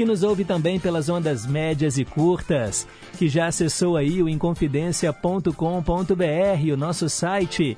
[0.00, 6.72] que nos ouve também pelas ondas médias e curtas, que já acessou aí o inconfidencia.com.br,
[6.72, 7.76] o nosso site,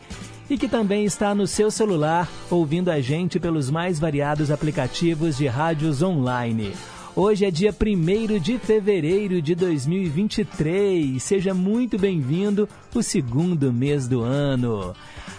[0.49, 5.49] e que também está no seu celular ouvindo a gente pelos mais variados aplicativos de
[5.49, 6.73] rádios online.
[7.15, 11.23] Hoje é dia 1 de fevereiro de 2023.
[11.23, 14.95] Seja muito bem-vindo, o segundo mês do ano.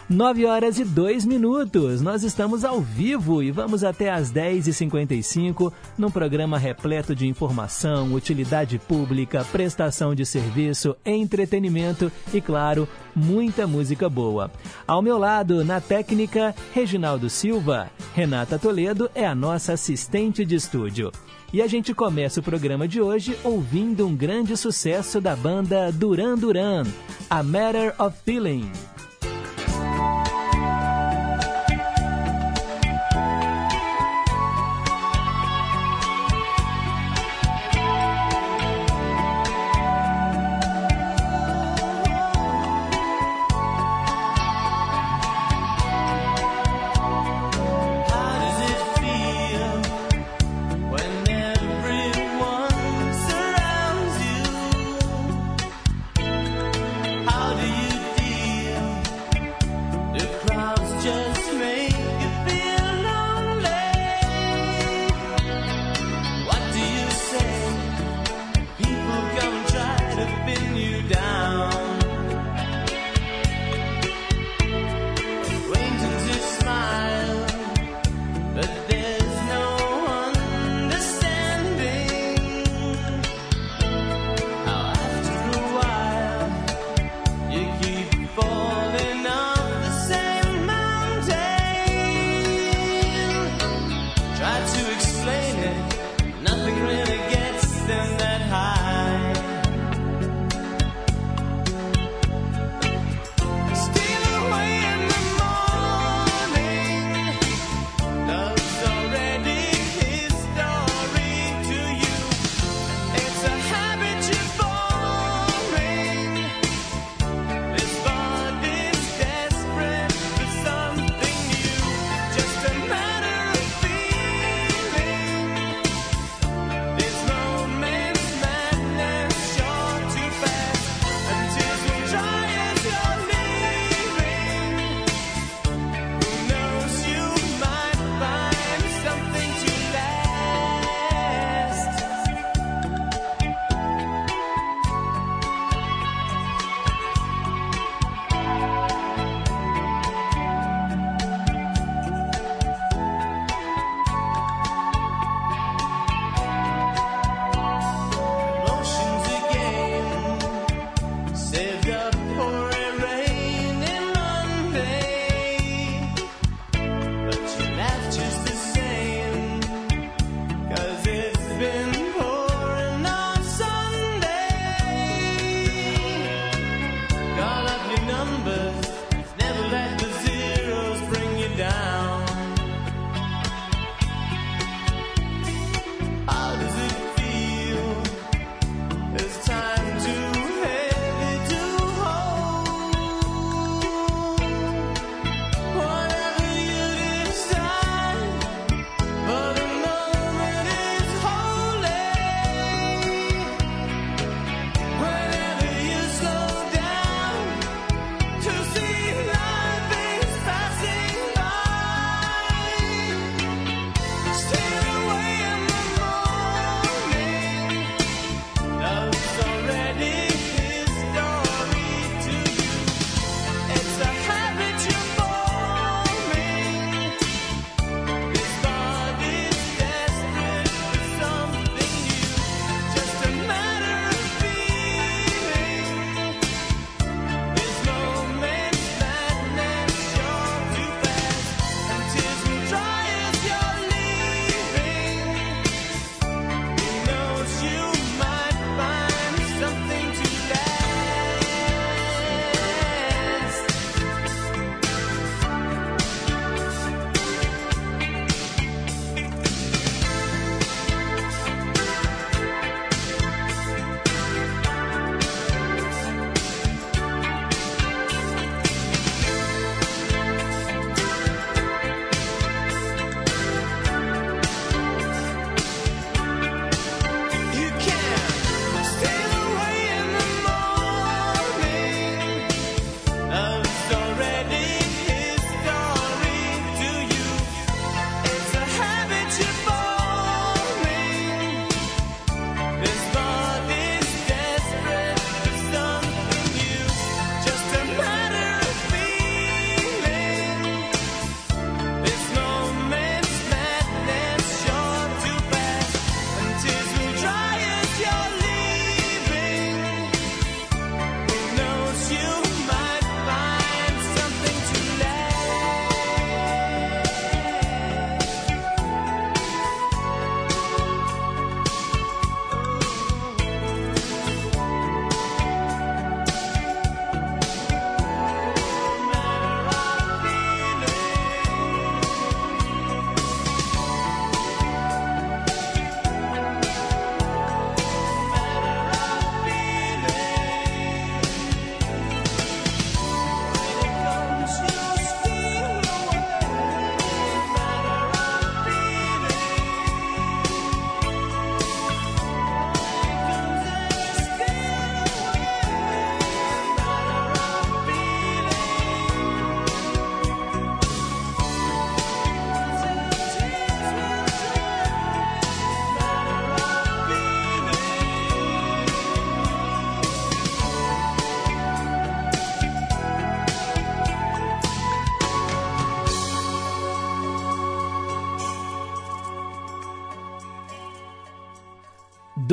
[0.07, 1.99] 9 horas e 2 minutos.
[1.99, 8.77] Nós estamos ao vivo e vamos até às 10h55 num programa repleto de informação, utilidade
[8.77, 14.52] pública, prestação de serviço, entretenimento e, claro, muita música boa.
[14.85, 17.89] Ao meu lado, na técnica, Reginaldo Silva.
[18.13, 21.11] Renata Toledo é a nossa assistente de estúdio.
[21.53, 26.35] E a gente começa o programa de hoje ouvindo um grande sucesso da banda Duran
[26.35, 26.83] Duran,
[27.29, 28.71] A Matter of Feeling.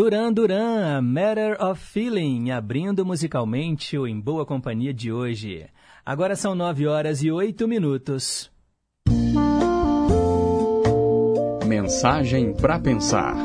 [0.01, 5.67] Duran Duran, a Matter of Feeling, abrindo musicalmente o Em Boa Companhia de hoje.
[6.07, 8.51] Agora são nove horas e oito minutos.
[11.67, 13.37] Mensagem para pensar.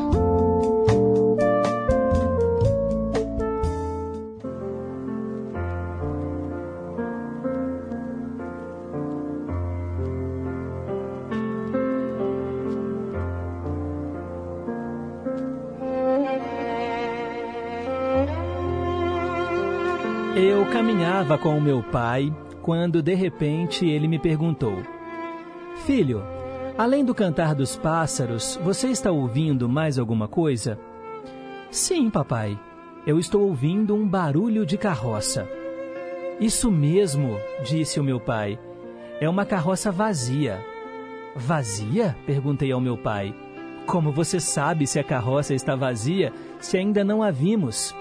[20.96, 24.82] Caminhava com o meu pai quando de repente ele me perguntou:
[25.86, 26.24] Filho,
[26.78, 30.80] além do cantar dos pássaros, você está ouvindo mais alguma coisa?
[31.70, 32.58] Sim, papai.
[33.06, 35.46] Eu estou ouvindo um barulho de carroça.
[36.40, 38.58] Isso mesmo, disse o meu pai.
[39.20, 40.66] É uma carroça vazia.
[41.36, 42.16] Vazia?
[42.26, 43.36] perguntei ao meu pai.
[43.86, 47.94] Como você sabe se a carroça está vazia se ainda não a vimos?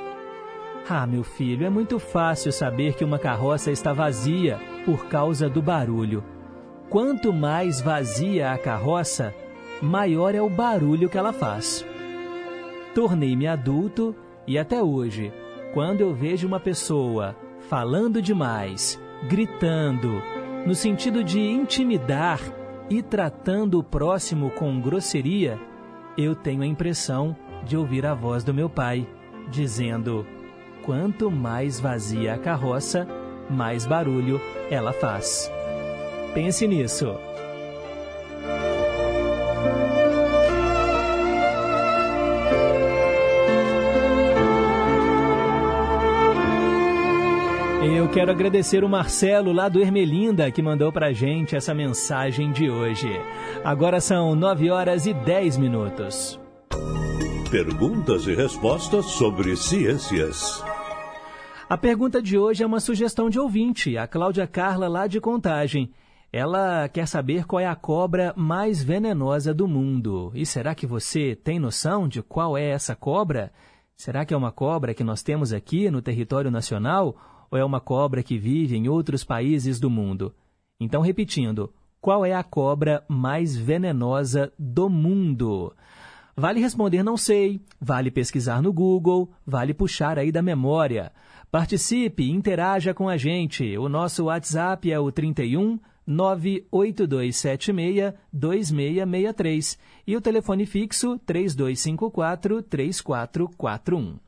[0.88, 5.62] Ah, meu filho, é muito fácil saber que uma carroça está vazia por causa do
[5.62, 6.22] barulho.
[6.90, 9.34] Quanto mais vazia a carroça,
[9.80, 11.86] maior é o barulho que ela faz.
[12.94, 14.14] Tornei-me adulto
[14.46, 15.32] e até hoje,
[15.72, 17.34] quando eu vejo uma pessoa
[17.68, 20.22] falando demais, gritando,
[20.66, 22.40] no sentido de intimidar
[22.90, 25.58] e tratando o próximo com grosseria,
[26.16, 29.08] eu tenho a impressão de ouvir a voz do meu pai,
[29.50, 30.26] dizendo:
[30.84, 33.06] quanto mais vazia a carroça,
[33.48, 35.50] mais barulho ela faz.
[36.34, 37.14] Pense nisso.
[47.82, 52.70] Eu quero agradecer o Marcelo lá do Ermelinda que mandou pra gente essa mensagem de
[52.70, 53.08] hoje.
[53.64, 56.38] Agora são 9 horas e 10 minutos.
[57.50, 60.62] Perguntas e respostas sobre ciências.
[61.74, 65.90] A pergunta de hoje é uma sugestão de ouvinte, a Cláudia Carla, lá de Contagem.
[66.32, 70.30] Ela quer saber qual é a cobra mais venenosa do mundo.
[70.36, 73.52] E será que você tem noção de qual é essa cobra?
[73.96, 77.16] Será que é uma cobra que nós temos aqui no território nacional
[77.50, 80.32] ou é uma cobra que vive em outros países do mundo?
[80.78, 85.74] Então, repetindo, qual é a cobra mais venenosa do mundo?
[86.36, 91.10] Vale responder não sei, vale pesquisar no Google, vale puxar aí da memória.
[91.50, 93.78] Participe, interaja com a gente.
[93.78, 104.23] O nosso WhatsApp é o 31 98276 2663 e o telefone fixo 3254 3441.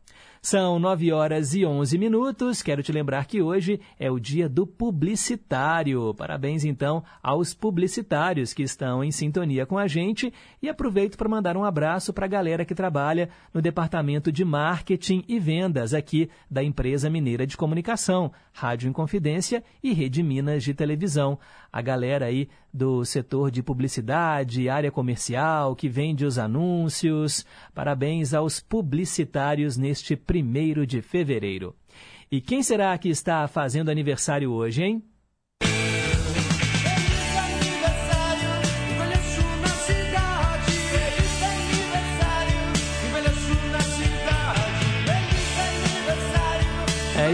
[0.46, 2.62] São 9 horas e 11 minutos.
[2.62, 6.14] Quero te lembrar que hoje é o dia do publicitário.
[6.14, 10.32] Parabéns, então, aos publicitários que estão em sintonia com a gente.
[10.62, 15.24] E aproveito para mandar um abraço para a galera que trabalha no departamento de marketing
[15.26, 21.40] e vendas aqui da empresa mineira de comunicação, Rádio Inconfidência e Rede Minas de televisão.
[21.72, 27.44] A galera aí do setor de publicidade, área comercial, que vende os anúncios.
[27.74, 31.74] Parabéns aos publicitários neste primeiro de fevereiro.
[32.30, 35.02] E quem será que está fazendo aniversário hoje, hein?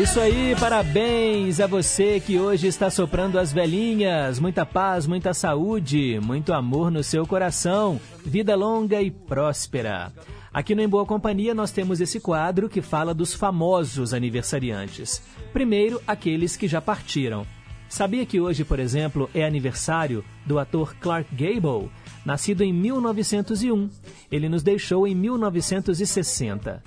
[0.02, 4.40] Isso aí, parabéns a você que hoje está soprando as velhinhas.
[4.40, 10.12] Muita paz, muita saúde, muito amor no seu coração, vida longa e próspera.
[10.52, 15.22] Aqui no Em Boa Companhia nós temos esse quadro que fala dos famosos aniversariantes.
[15.52, 17.46] Primeiro, aqueles que já partiram.
[17.88, 21.90] Sabia que hoje, por exemplo, é aniversário do ator Clark Gable,
[22.24, 23.88] nascido em 1901.
[24.32, 26.82] Ele nos deixou em 1960.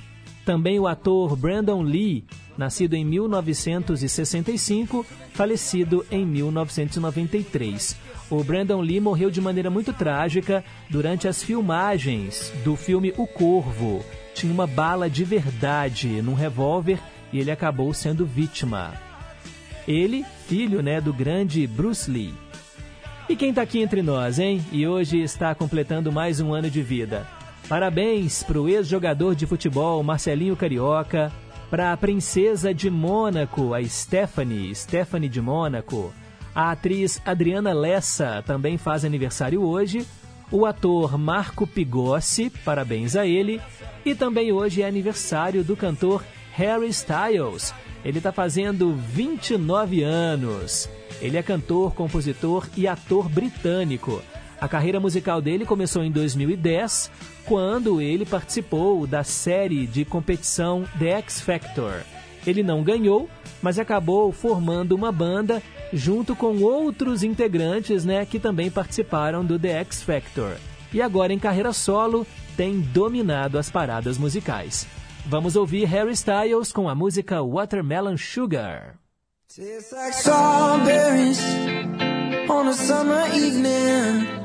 [0.46, 2.26] Também o ator Brandon Lee,
[2.58, 7.98] nascido em 1965, falecido em 1993.
[8.30, 14.04] O Brandon Lee morreu de maneira muito trágica durante as filmagens do filme O Corvo.
[14.34, 17.00] Tinha uma bala de verdade num revólver
[17.32, 18.94] e ele acabou sendo vítima.
[19.88, 22.34] Ele, filho né, do grande Bruce Lee.
[23.30, 24.64] E quem está aqui entre nós, hein?
[24.72, 27.28] E hoje está completando mais um ano de vida.
[27.68, 31.32] Parabéns para o ex-jogador de futebol Marcelinho Carioca,
[31.70, 36.14] para a princesa de Mônaco, a Stephanie, Stephanie de Mônaco.
[36.54, 40.06] A atriz Adriana Lessa também faz aniversário hoje.
[40.52, 43.60] O ator Marco Pigossi, parabéns a ele.
[44.06, 47.74] E também hoje é aniversário do cantor Harry Styles.
[48.06, 50.90] Ele está fazendo 29 anos.
[51.20, 54.22] Ele é cantor, compositor e ator britânico.
[54.62, 57.12] A carreira musical dele começou em 2010,
[57.46, 62.02] quando ele participou da série de competição The X Factor.
[62.46, 63.30] Ele não ganhou,
[63.62, 65.62] mas acabou formando uma banda
[65.92, 70.58] junto com outros integrantes, né, que também participaram do The X Factor.
[70.94, 72.25] E agora em carreira solo
[72.56, 74.88] tem dominado as paradas musicais.
[75.25, 78.96] Vamos ouvir Harry Styles com a música Watermelon Sugar.
[79.48, 81.40] Tastes like strawberries
[82.50, 84.45] on a summer evening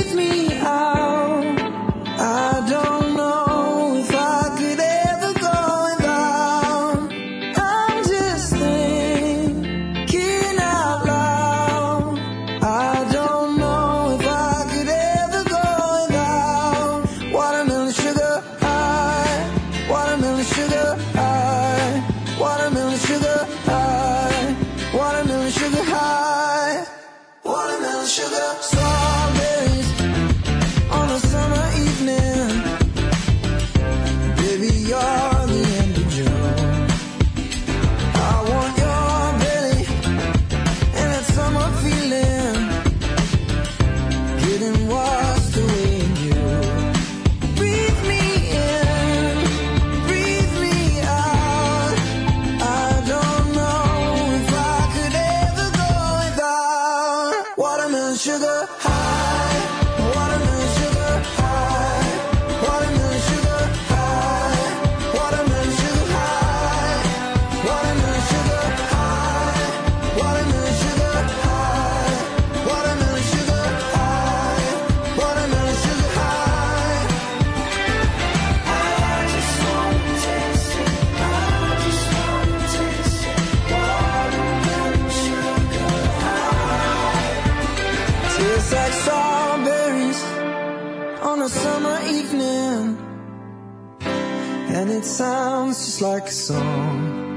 [95.85, 97.30] just like a song.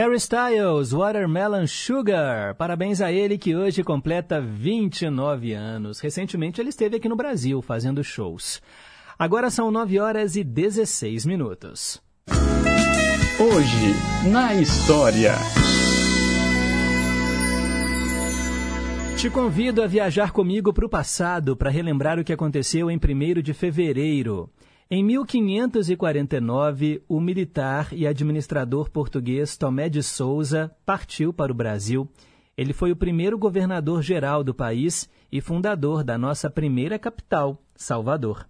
[0.00, 2.54] Harry Styles, Watermelon Sugar.
[2.54, 6.00] Parabéns a ele que hoje completa 29 anos.
[6.00, 8.62] Recentemente ele esteve aqui no Brasil fazendo shows.
[9.18, 12.00] Agora são 9 horas e 16 minutos.
[13.38, 15.34] Hoje, na história.
[19.18, 23.42] Te convido a viajar comigo para o passado para relembrar o que aconteceu em 1
[23.42, 24.48] de fevereiro.
[24.92, 32.08] Em 1549, o militar e administrador português Tomé de Souza partiu para o Brasil.
[32.56, 38.48] Ele foi o primeiro governador-geral do país e fundador da nossa primeira capital, Salvador.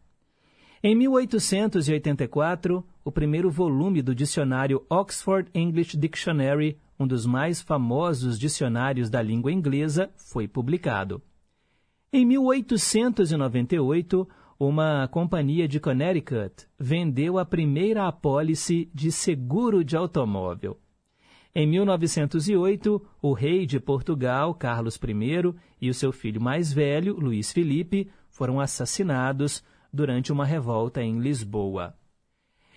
[0.83, 9.11] Em 1884, o primeiro volume do dicionário Oxford English Dictionary, um dos mais famosos dicionários
[9.11, 11.21] da língua inglesa, foi publicado.
[12.11, 14.27] Em 1898,
[14.61, 20.79] uma companhia de Connecticut vendeu a primeira apólice de seguro de automóvel.
[21.55, 27.51] Em 1908, o rei de Portugal, Carlos I, e o seu filho mais velho, Luís
[27.51, 31.95] Felipe, foram assassinados durante uma revolta em Lisboa.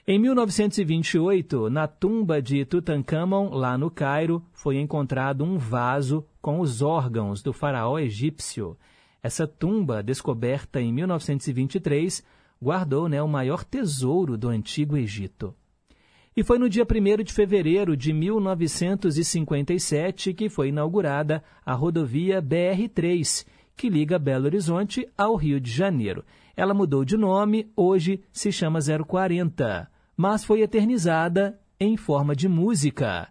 [0.07, 6.81] Em 1928, na tumba de Tutankhamon, lá no Cairo, foi encontrado um vaso com os
[6.81, 8.77] órgãos do faraó egípcio
[9.23, 12.21] essa tumba, descoberta em 1923,
[12.61, 15.55] guardou né, o maior tesouro do Antigo Egito.
[16.35, 23.45] E foi no dia 1 de fevereiro de 1957 que foi inaugurada a rodovia BR-3,
[23.77, 26.25] que liga Belo Horizonte ao Rio de Janeiro.
[26.55, 29.87] Ela mudou de nome, hoje se chama 040.
[30.17, 33.29] mas foi eternizada em forma de música.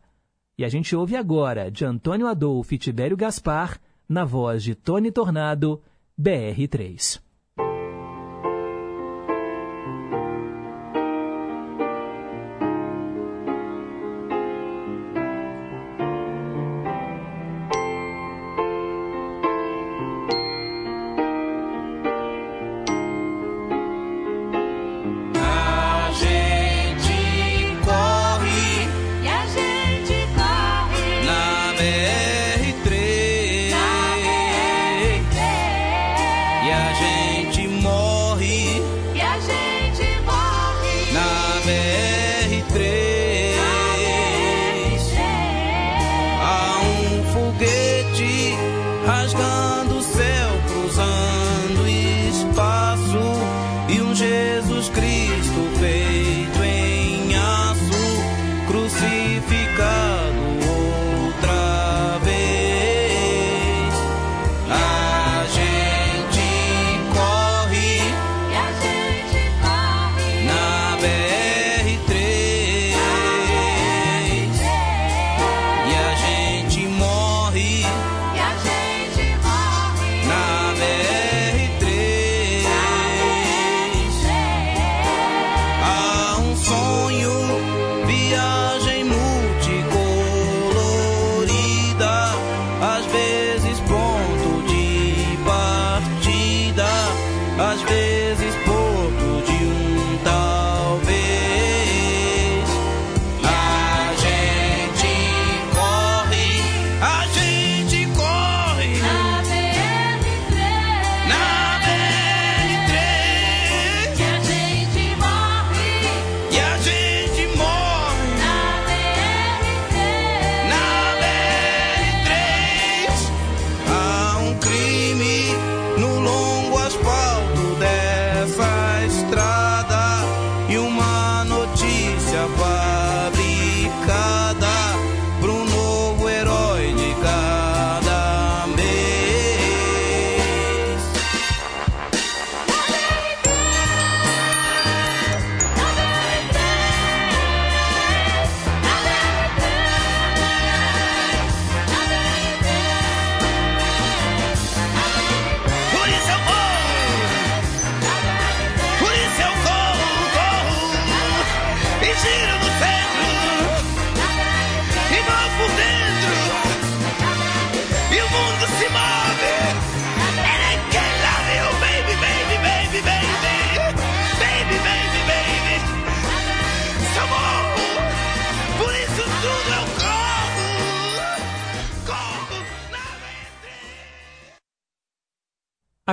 [0.57, 3.79] E a gente ouve agora de Antônio Adolfo e Tibério Gaspar,
[4.13, 5.83] na voz de Tony Tornado,
[6.21, 7.32] BR3.
[41.65, 41.92] me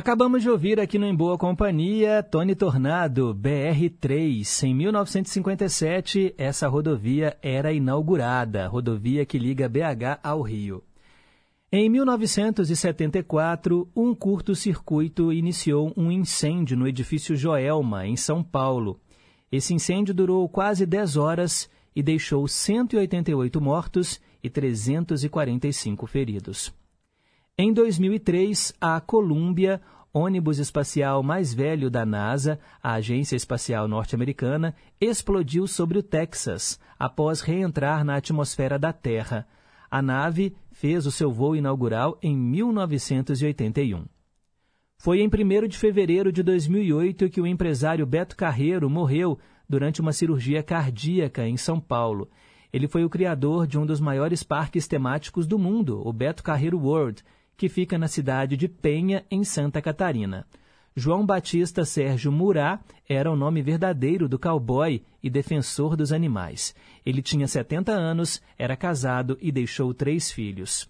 [0.09, 4.63] Acabamos de ouvir aqui no Em Boa Companhia Tony Tornado, BR-3.
[4.63, 10.83] Em 1957, essa rodovia era inaugurada, rodovia que liga BH ao Rio.
[11.71, 18.99] Em 1974, um curto-circuito iniciou um incêndio no edifício Joelma, em São Paulo.
[19.51, 26.73] Esse incêndio durou quase 10 horas e deixou 188 mortos e 345 feridos.
[27.61, 29.81] Em 2003, a Columbia,
[30.13, 37.41] ônibus espacial mais velho da NASA, a agência espacial norte-americana, explodiu sobre o Texas após
[37.41, 39.47] reentrar na atmosfera da Terra.
[39.89, 44.05] A nave fez o seu voo inaugural em 1981.
[44.97, 50.11] Foi em 1 de fevereiro de 2008 que o empresário Beto Carreiro morreu durante uma
[50.11, 52.29] cirurgia cardíaca em São Paulo.
[52.71, 56.77] Ele foi o criador de um dos maiores parques temáticos do mundo, o Beto Carreiro
[56.77, 57.23] World,
[57.59, 60.47] que fica na cidade de Penha, em Santa Catarina.
[60.95, 66.73] João Batista Sérgio Murá era o nome verdadeiro do cowboy e defensor dos animais.
[67.05, 70.89] Ele tinha 70 anos, era casado e deixou três filhos.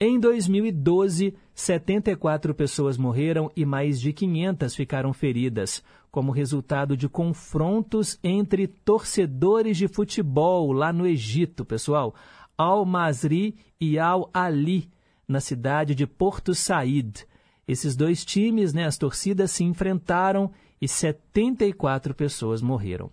[0.00, 8.18] Em 2012, 74 pessoas morreram e mais de 500 ficaram feridas, como resultado de confrontos
[8.24, 12.14] entre torcedores de futebol lá no Egito, pessoal.
[12.56, 14.90] Al-Masri e Al-Ali,
[15.26, 17.26] na cidade de Porto Said.
[17.66, 23.10] Esses dois times, né, as torcidas se enfrentaram e 74 pessoas morreram.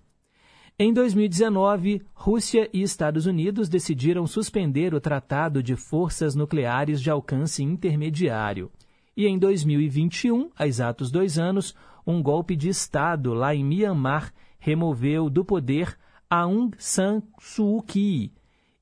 [0.77, 7.61] Em 2019, Rússia e Estados Unidos decidiram suspender o Tratado de Forças Nucleares de Alcance
[7.61, 8.71] Intermediário.
[9.15, 11.75] E em 2021, há exatos dois anos,
[12.07, 15.97] um golpe de Estado lá em Myanmar removeu do poder
[16.29, 18.31] Aung San Suu Kyi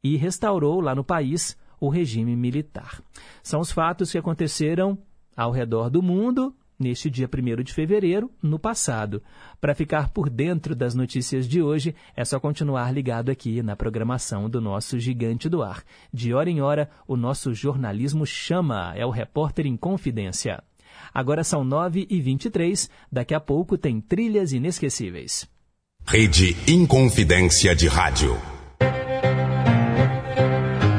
[0.03, 3.01] e restaurou lá no país o regime militar.
[3.43, 4.97] São os fatos que aconteceram
[5.35, 9.21] ao redor do mundo neste dia 1 de fevereiro, no passado.
[9.59, 14.49] Para ficar por dentro das notícias de hoje, é só continuar ligado aqui na programação
[14.49, 15.83] do nosso Gigante do Ar.
[16.13, 20.63] De hora em hora, o nosso jornalismo chama, é o Repórter em Confidência.
[21.13, 25.47] Agora são 9h23, daqui a pouco tem trilhas inesquecíveis.
[26.05, 28.56] Rede Inconfidência de Rádio.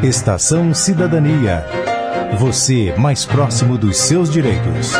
[0.02, 1.66] Estação Cidadania.
[2.38, 4.92] Você mais próximo dos seus direitos.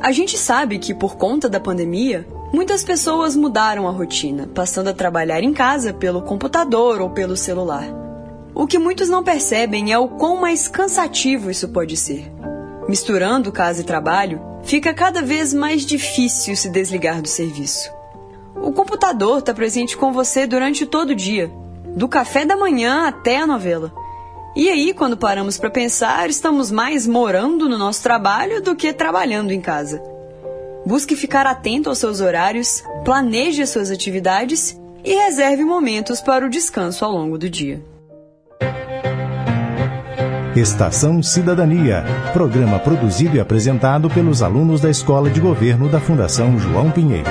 [0.00, 4.94] A gente sabe que, por conta da pandemia, muitas pessoas mudaram a rotina, passando a
[4.94, 7.88] trabalhar em casa pelo computador ou pelo celular.
[8.54, 12.32] O que muitos não percebem é o quão mais cansativo isso pode ser.
[12.88, 17.90] Misturando casa e trabalho, fica cada vez mais difícil se desligar do serviço.
[18.54, 21.50] O computador está presente com você durante todo o dia,
[21.96, 23.92] do café da manhã até a novela.
[24.56, 29.52] E aí, quando paramos para pensar, estamos mais morando no nosso trabalho do que trabalhando
[29.52, 30.02] em casa.
[30.84, 36.50] Busque ficar atento aos seus horários, planeje as suas atividades e reserve momentos para o
[36.50, 37.80] descanso ao longo do dia.
[40.56, 46.90] Estação Cidadania, programa produzido e apresentado pelos alunos da Escola de Governo da Fundação João
[46.90, 47.30] Pinheiro.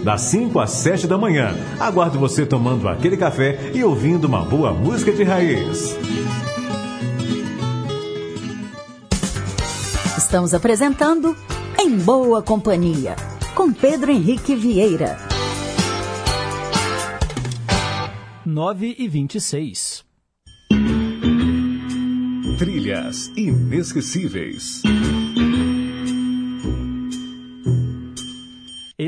[0.03, 1.55] das 5 às 7 da manhã.
[1.79, 5.95] Aguardo você tomando aquele café e ouvindo uma boa música de raiz.
[10.17, 11.35] Estamos apresentando
[11.79, 13.15] Em Boa Companhia,
[13.53, 15.17] com Pedro Henrique Vieira.
[18.45, 20.03] 9 e 26.
[22.57, 24.81] Trilhas inesquecíveis.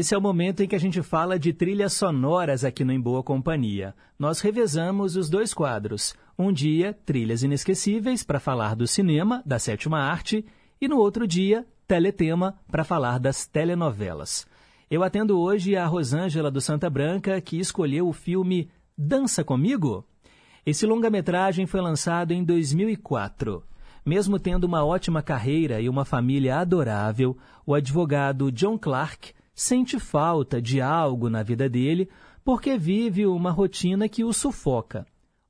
[0.03, 2.99] Esse é o momento em que a gente fala de trilhas sonoras aqui no Em
[2.99, 3.95] Boa Companhia.
[4.19, 6.13] Nós revezamos os dois quadros.
[6.37, 10.45] Um dia, trilhas inesquecíveis para falar do cinema, da sétima arte,
[10.81, 14.45] e no outro dia, teletema para falar das telenovelas.
[14.91, 20.05] Eu atendo hoje a Rosângela do Santa Branca, que escolheu o filme Dança Comigo?
[20.65, 23.63] Esse longa-metragem foi lançado em 2004.
[24.05, 30.61] Mesmo tendo uma ótima carreira e uma família adorável, o advogado John Clark sente falta
[30.61, 32.09] de algo na vida dele
[32.43, 35.05] porque vive uma rotina que o sufoca.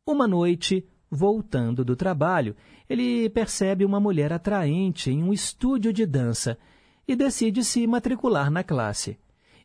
[0.06, 2.56] Uma noite, voltando do trabalho,
[2.90, 6.58] ele percebe uma mulher atraente em um estúdio de dança
[7.08, 9.18] e decide se matricular na classe.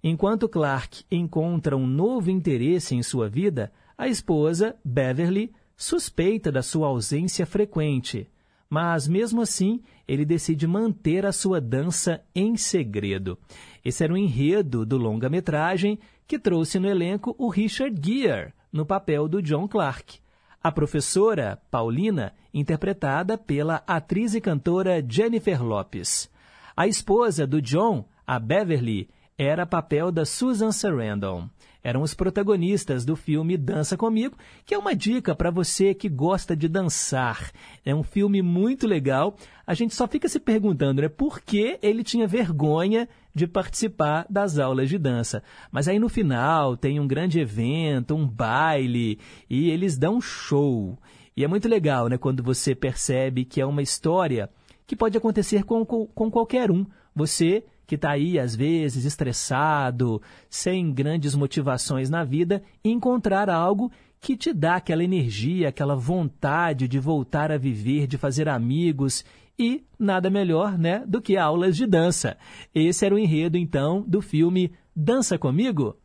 [0.03, 6.89] Enquanto Clark encontra um novo interesse em sua vida, a esposa, Beverly, suspeita da sua
[6.89, 8.29] ausência frequente.
[8.71, 13.39] Mas, mesmo assim, ele decide manter a sua dança em segredo.
[13.85, 19.29] Esse era o enredo do longa-metragem que trouxe no elenco o Richard Gere, no papel
[19.29, 20.19] do John Clark.
[20.63, 26.31] A professora, Paulina, interpretada pela atriz e cantora Jennifer Lopes.
[26.77, 31.49] A esposa do John, a Beverly, era papel da Susan Sarandon
[31.83, 34.37] eram os protagonistas do filme Dança Comigo,
[34.67, 37.51] que é uma dica para você que gosta de dançar.
[37.85, 39.37] É um filme muito legal.
[39.67, 44.59] A gente só fica se perguntando né, por que ele tinha vergonha de participar das
[44.59, 45.43] aulas de dança.
[45.71, 50.99] Mas aí no final tem um grande evento, um baile, e eles dão show.
[51.37, 54.51] E é muito legal né, quando você percebe que é uma história
[54.87, 56.85] que pode acontecer com, com, com qualquer um.
[57.15, 60.21] Você que está aí, às vezes, estressado,
[60.51, 66.99] sem grandes motivações na vida, encontrar algo que te dá aquela energia, aquela vontade de
[66.99, 69.25] voltar a viver, de fazer amigos
[69.59, 72.37] e nada melhor, né, do que aulas de dança.
[72.75, 75.97] Esse era o enredo então do filme Dança comigo.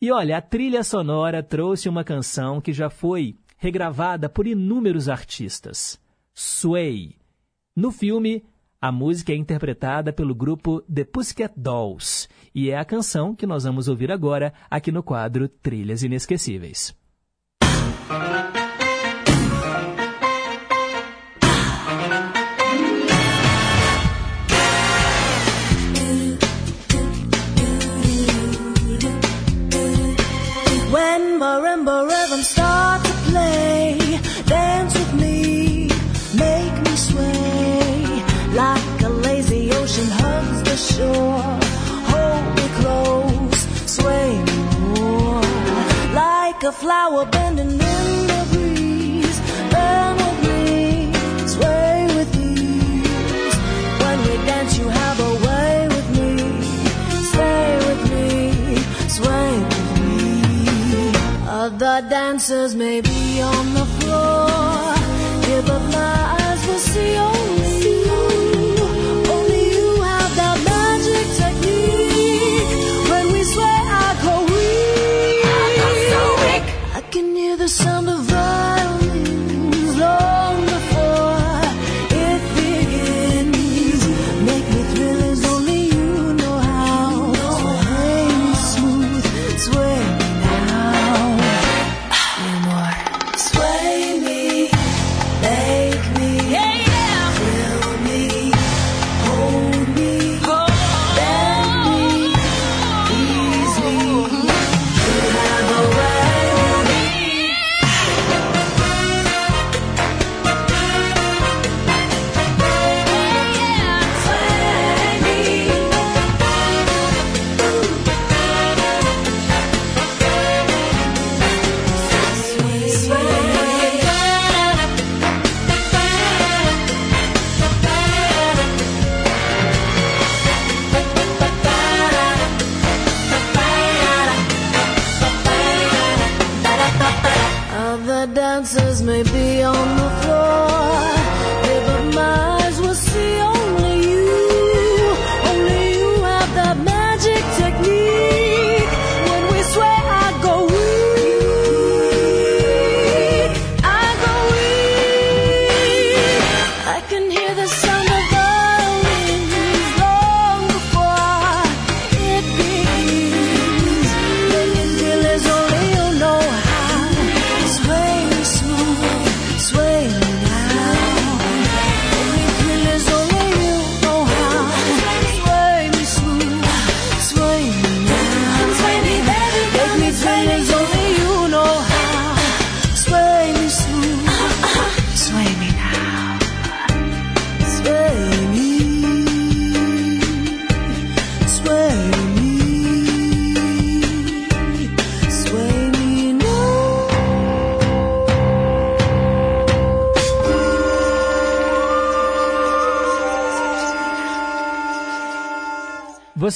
[0.00, 6.00] E olha, a trilha sonora trouxe uma canção que já foi regravada por inúmeros artistas.
[6.34, 7.16] Sway.
[7.76, 8.44] No filme,
[8.80, 13.64] a música é interpretada pelo grupo The Pussycat Dolls e é a canção que nós
[13.64, 16.96] vamos ouvir agora aqui no quadro Trilhas Inesquecíveis.
[31.18, 33.98] When marimba rhythms start to play,
[34.46, 35.88] dance with me,
[36.44, 38.22] make me sway.
[38.54, 41.58] Like a lazy ocean hugs the shore.
[42.10, 43.60] Hold me close,
[43.96, 44.58] sway me
[44.94, 45.42] more.
[46.14, 48.27] Like a flower bending in
[61.70, 64.94] Other dancers may be on the floor.
[65.44, 67.37] Here, but my eyes will see only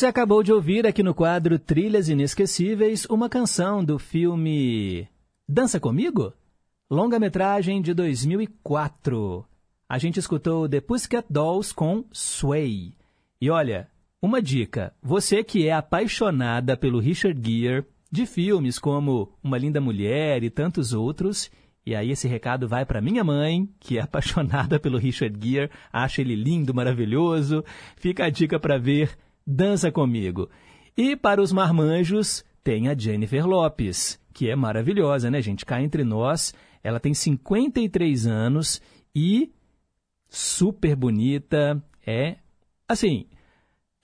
[0.03, 5.07] Você acabou de ouvir aqui no quadro Trilhas Inesquecíveis uma canção do filme
[5.49, 6.33] Dança Comigo?
[6.91, 9.45] Longa-metragem de 2004.
[9.89, 12.97] A gente escutou The Pussycat Dolls com Sway.
[13.41, 13.87] E olha,
[14.21, 20.43] uma dica: você que é apaixonada pelo Richard Gere, de filmes como Uma Linda Mulher
[20.43, 21.49] e tantos outros,
[21.87, 26.21] e aí esse recado vai para minha mãe, que é apaixonada pelo Richard Gere, acha
[26.21, 27.65] ele lindo, maravilhoso.
[27.95, 30.49] Fica a dica para ver Dança Comigo.
[30.97, 35.65] E para os marmanjos, tem a Jennifer Lopes, que é maravilhosa, né, gente?
[35.65, 38.81] Cá entre nós, ela tem 53 anos
[39.15, 39.51] e
[40.29, 41.83] super bonita.
[42.07, 42.37] É,
[42.89, 43.27] assim,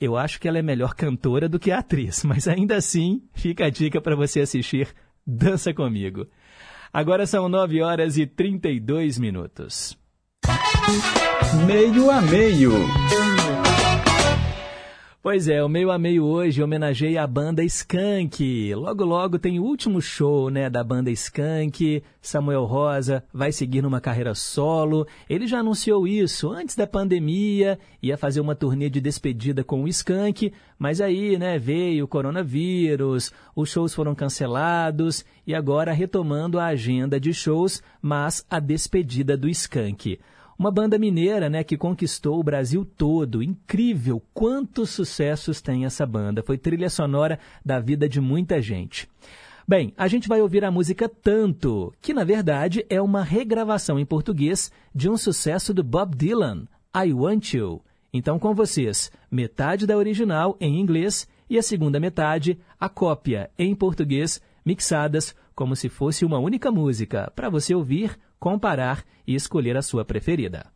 [0.01, 3.71] eu acho que ela é melhor cantora do que atriz, mas ainda assim, fica a
[3.71, 4.95] dica para você assistir
[5.27, 6.27] Dança Comigo.
[6.93, 9.99] Agora são 9 horas e 32 minutos.
[11.67, 12.73] Meio a meio.
[15.21, 18.73] Pois é, o meio a meio hoje homenageia a banda Skank.
[18.77, 22.05] Logo logo tem o último show, né, da banda Skank.
[22.23, 25.09] Samuel Rosa vai seguir numa carreira solo.
[25.29, 29.89] Ele já anunciou isso antes da pandemia, ia fazer uma turnê de despedida com o
[29.89, 36.67] Skank, mas aí, né, veio o coronavírus, os shows foram cancelados e agora retomando a
[36.67, 40.21] agenda de shows, mas a despedida do Skank.
[40.59, 43.45] Uma banda mineira, né, que conquistou o Brasil todo.
[43.45, 46.43] Incrível quantos sucessos tem essa banda.
[46.43, 49.09] Foi trilha sonora da vida de muita gente.
[49.69, 54.05] Bem, a gente vai ouvir a música Tanto, que na verdade é uma regravação em
[54.05, 57.81] português de um sucesso do Bob Dylan, I Want You.
[58.13, 63.77] Então, com vocês, metade da original em inglês e a segunda metade, a cópia em
[63.77, 69.83] português, mixadas como se fosse uma única música, para você ouvir comparar e escolher a
[69.83, 70.67] sua preferida.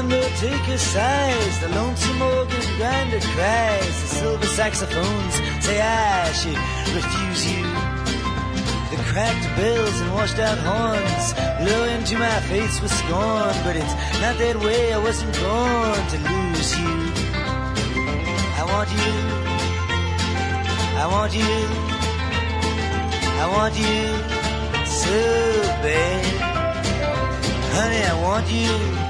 [0.00, 6.56] Undertaker sighs, the lonesome organ grinder cries, the silver saxophones say I should
[6.94, 7.79] refuse you
[9.10, 13.54] cracked bells and washed out horns blow into my face with scorn.
[13.64, 16.94] But it's not that way, I wasn't born to lose you.
[18.60, 19.12] I want you,
[21.02, 21.56] I want you,
[23.42, 24.00] I want you
[24.86, 25.18] so
[25.82, 26.24] bad.
[27.74, 29.09] Honey, I want you.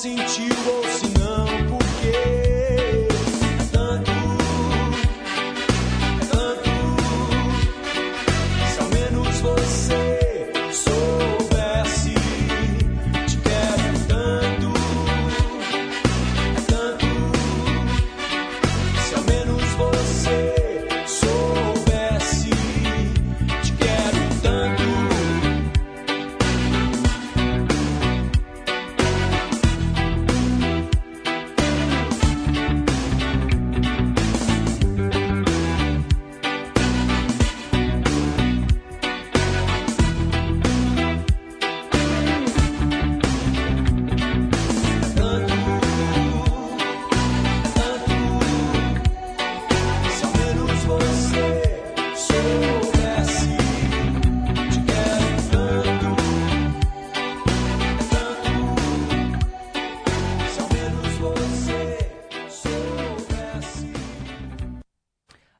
[0.00, 0.49] sentir.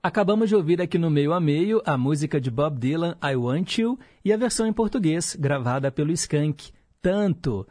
[0.02, 3.76] Acabamos de ouvir aqui no meio a meio a música de Bob Dylan, I Want
[3.76, 6.72] You, e a versão em português, gravada pelo Skank,
[7.02, 7.68] Tanto.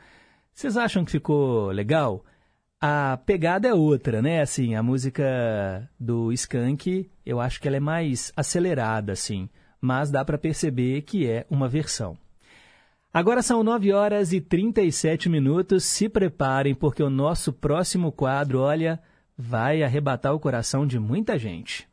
[0.54, 2.24] Vocês acham que ficou legal?
[2.80, 4.42] A pegada é outra, né?
[4.42, 9.50] Assim, a música do Skank, eu acho que ela é mais acelerada, assim,
[9.82, 12.16] mas dá para perceber que é uma versão.
[13.12, 15.84] Agora são 9 horas e 37 minutos.
[15.84, 19.02] Se preparem, porque o nosso próximo quadro, olha,
[19.36, 21.89] vai arrebatar o coração de muita gente.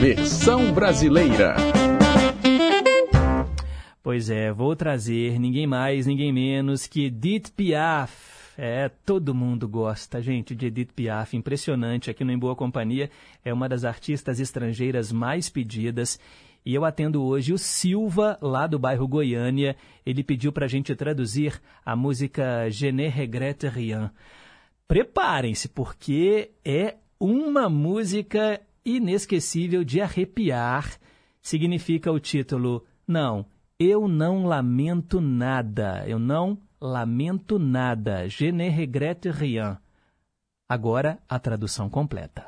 [0.00, 1.56] Versão brasileira.
[4.02, 8.12] Pois é, vou trazer ninguém mais, ninguém menos que Edith Piaf.
[8.56, 11.36] É, todo mundo gosta, gente, de Edith Piaf.
[11.36, 12.10] Impressionante.
[12.10, 13.10] Aqui no Em Boa Companhia
[13.44, 16.18] é uma das artistas estrangeiras mais pedidas.
[16.64, 19.76] E eu atendo hoje o Silva, lá do bairro Goiânia.
[20.04, 24.10] Ele pediu para a gente traduzir a música Je ne regrette rien.
[24.88, 30.98] Preparem-se, porque é uma música inesquecível de arrepiar.
[31.42, 33.44] Significa o título Não,
[33.78, 36.04] eu não lamento nada.
[36.06, 38.28] Eu não lamento nada.
[38.28, 39.76] Je ne regrette rien.
[40.68, 42.46] Agora a tradução completa.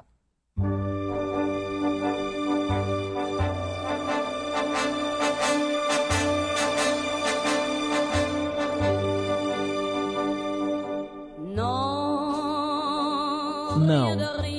[13.78, 14.57] Não.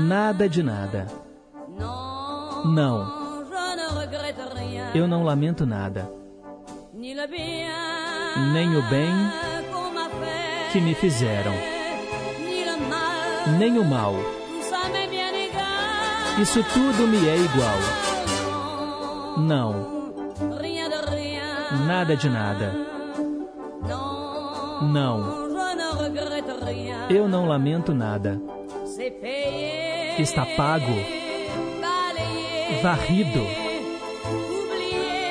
[0.00, 1.06] Nada de nada.
[2.64, 3.40] Não.
[4.94, 6.10] Eu não lamento nada.
[8.52, 9.12] Nem o bem
[10.72, 11.52] que me fizeram.
[13.58, 14.14] Nem o mal.
[16.40, 17.78] Isso tudo me é igual.
[19.38, 20.12] Não.
[21.86, 22.72] Nada de nada.
[24.82, 25.50] Não.
[27.10, 28.40] Eu não lamento nada.
[30.18, 30.92] Está pago,
[32.82, 33.40] varrido,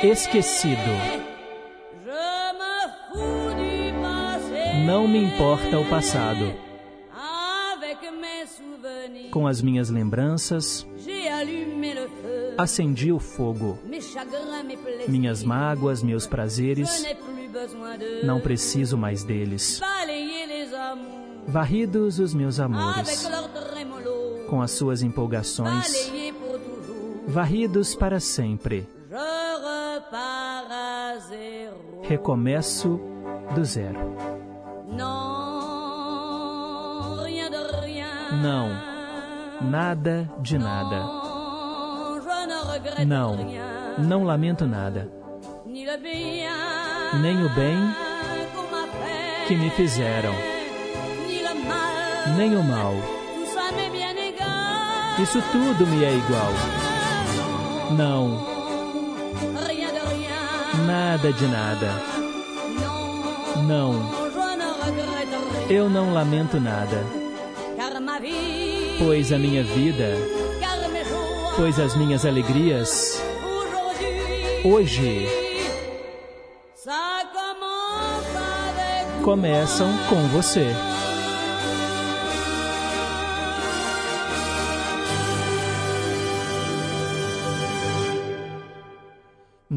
[0.04, 0.80] esquecido.
[4.86, 6.54] Não me importa o passado.
[9.32, 10.88] Com as minhas lembranças,
[12.58, 13.78] acendi o fogo.
[15.08, 17.06] Minhas mágoas, meus prazeres,
[18.24, 19.80] não preciso mais deles.
[21.48, 23.28] Varridos os meus amores,
[24.50, 26.12] com as suas empolgações,
[27.28, 28.88] varridos para sempre.
[32.02, 33.00] Recomeço
[33.54, 34.16] do zero.
[38.42, 38.70] Não,
[39.62, 41.04] nada de nada.
[43.06, 43.38] Não,
[44.00, 45.12] não lamento nada.
[47.22, 47.78] Nem o bem
[49.48, 50.34] que me fizeram
[52.38, 53.19] nem o mal.
[55.22, 56.54] Isso tudo me é igual.
[57.92, 58.48] Não.
[60.86, 61.88] Nada de nada.
[63.68, 63.94] Não.
[65.70, 67.04] Eu não lamento nada.
[68.98, 70.16] Pois a minha vida,
[71.56, 73.22] pois as minhas alegrias,
[74.64, 75.28] hoje
[79.24, 80.68] começam com você.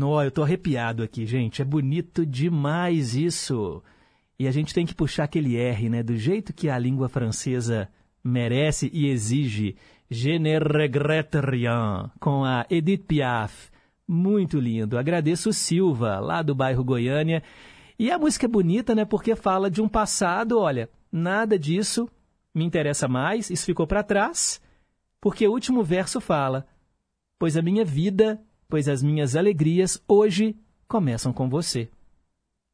[0.03, 1.63] No, eu tô arrepiado aqui, gente.
[1.63, 3.81] É bonito demais isso.
[4.37, 6.03] E a gente tem que puxar aquele R, né?
[6.03, 7.89] Do jeito que a língua francesa
[8.25, 9.77] merece e exige.
[10.11, 12.11] Je ne regrette rien.
[12.19, 13.71] Com a Edith Piaf.
[14.09, 14.99] Muito lindo.
[14.99, 17.41] Agradeço o Silva, lá do bairro Goiânia.
[17.97, 19.05] E a música é bonita, né?
[19.05, 22.11] Porque fala de um passado, olha, nada disso
[22.53, 24.61] me interessa mais, isso ficou para trás,
[25.21, 26.67] porque o último verso fala:
[27.39, 28.43] Pois a minha vida
[28.73, 30.57] pois as minhas alegrias hoje
[30.89, 31.91] começam com você.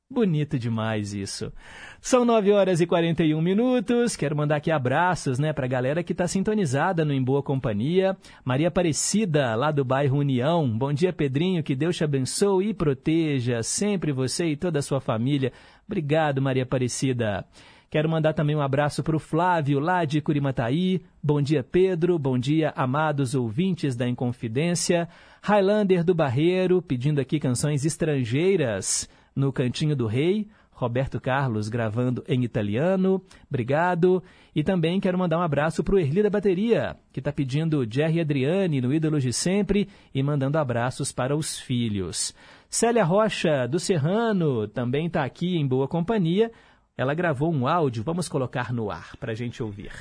[0.09, 1.53] Bonito demais isso.
[2.01, 4.15] São 9 horas e 41 minutos.
[4.15, 8.17] Quero mandar aqui abraços né, para a galera que está sintonizada no Em Boa Companhia.
[8.45, 10.71] Maria Aparecida, lá do bairro União.
[10.79, 11.65] Bom dia, Pedrinho.
[11.65, 15.53] Que Deus te abençoe e proteja sempre você e toda a sua família.
[15.85, 17.45] Obrigado, Maria Aparecida.
[17.91, 21.01] Quero mandar também um abraço para o Flávio, lá de Curimataí.
[21.23, 22.19] Bom dia, Pedro.
[22.19, 25.09] Bom dia, amados ouvintes da Inconfidência.
[25.41, 30.47] Highlander do Barreiro, pedindo aqui canções estrangeiras no Cantinho do Rei.
[30.71, 33.23] Roberto Carlos gravando em italiano.
[33.49, 34.23] Obrigado.
[34.55, 38.21] E também quero mandar um abraço para o Erli da Bateria, que está pedindo Jerry
[38.21, 42.35] Adriane no Ídolos de Sempre e mandando abraços para os filhos.
[42.69, 46.53] Célia Rocha, do Serrano, também está aqui em boa companhia
[46.99, 49.93] ela gravou um áudio, vamos colocar no ar para a gente ouvir.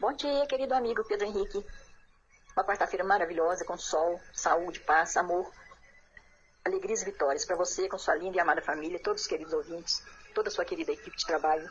[0.00, 1.66] Bom dia, querido amigo Pedro Henrique.
[2.56, 5.50] Uma quarta-feira maravilhosa, com sol, saúde, paz, amor,
[6.64, 10.00] alegrias e vitórias para você, com sua linda e amada família, todos os queridos ouvintes,
[10.32, 11.68] toda a sua querida equipe de trabalho.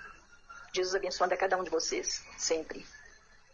[0.74, 2.86] Jesus abençoando a cada um de vocês, sempre.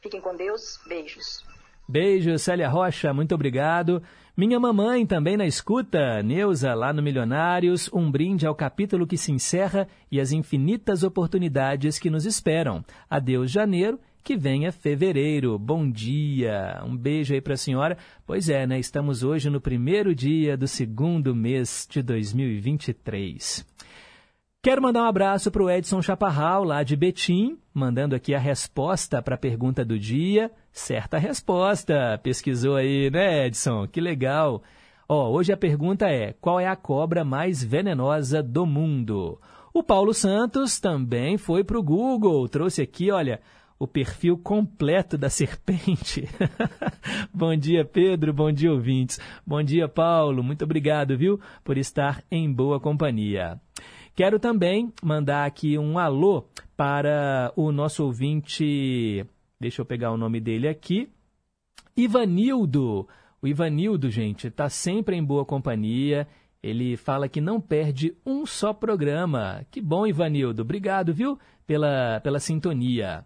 [0.01, 0.79] Fiquem com Deus.
[0.87, 1.45] Beijos.
[1.87, 4.01] Beijo, Célia Rocha, muito obrigado.
[4.35, 9.31] Minha mamãe também na escuta, Neuza, lá no Milionários, um brinde ao capítulo que se
[9.31, 12.83] encerra e as infinitas oportunidades que nos esperam.
[13.07, 15.59] Adeus, janeiro, que venha fevereiro.
[15.59, 17.95] Bom dia, um beijo aí para a senhora.
[18.25, 18.79] Pois é, né?
[18.79, 23.72] Estamos hoje no primeiro dia do segundo mês de 2023.
[24.63, 29.21] Quero mandar um abraço para o Edson Chaparral, lá de Betim, mandando aqui a resposta
[29.21, 30.49] para a pergunta do dia.
[30.71, 32.17] Certa resposta.
[32.23, 33.85] Pesquisou aí, né, Edson?
[33.85, 34.63] Que legal.
[35.05, 39.37] Ó, hoje a pergunta é: qual é a cobra mais venenosa do mundo?
[39.73, 43.41] O Paulo Santos também foi para o Google, trouxe aqui, olha,
[43.77, 46.25] o perfil completo da serpente.
[47.35, 48.31] bom dia, Pedro.
[48.31, 49.19] Bom dia, ouvintes.
[49.45, 50.41] Bom dia, Paulo.
[50.41, 53.59] Muito obrigado, viu, por estar em boa companhia.
[54.15, 56.45] Quero também mandar aqui um alô
[56.77, 59.25] para o nosso ouvinte,
[59.59, 61.09] deixa eu pegar o nome dele aqui,
[61.97, 63.07] Ivanildo.
[63.41, 66.27] O Ivanildo, gente, está sempre em boa companhia.
[66.61, 69.65] Ele fala que não perde um só programa.
[69.71, 70.61] Que bom, Ivanildo.
[70.61, 73.25] Obrigado, viu, pela, pela sintonia.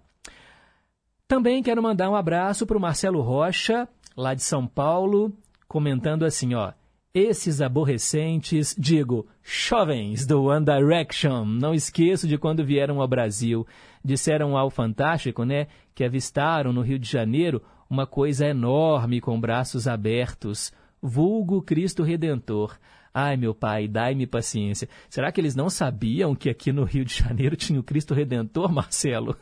[1.27, 5.33] Também quero mandar um abraço para o Marcelo Rocha, lá de São Paulo,
[5.67, 6.71] comentando assim, ó.
[7.20, 13.65] Esses aborrecentes, digo, jovens do One Direction, não esqueço de quando vieram ao Brasil.
[14.05, 15.65] Disseram ao Fantástico, né,
[15.95, 17.59] que avistaram no Rio de Janeiro
[17.89, 22.78] uma coisa enorme com braços abertos, vulgo Cristo Redentor.
[23.11, 24.88] Ai, meu pai, dai-me paciência.
[25.09, 28.72] Será que eles não sabiam que aqui no Rio de Janeiro tinha o Cristo Redentor,
[28.72, 29.36] Marcelo?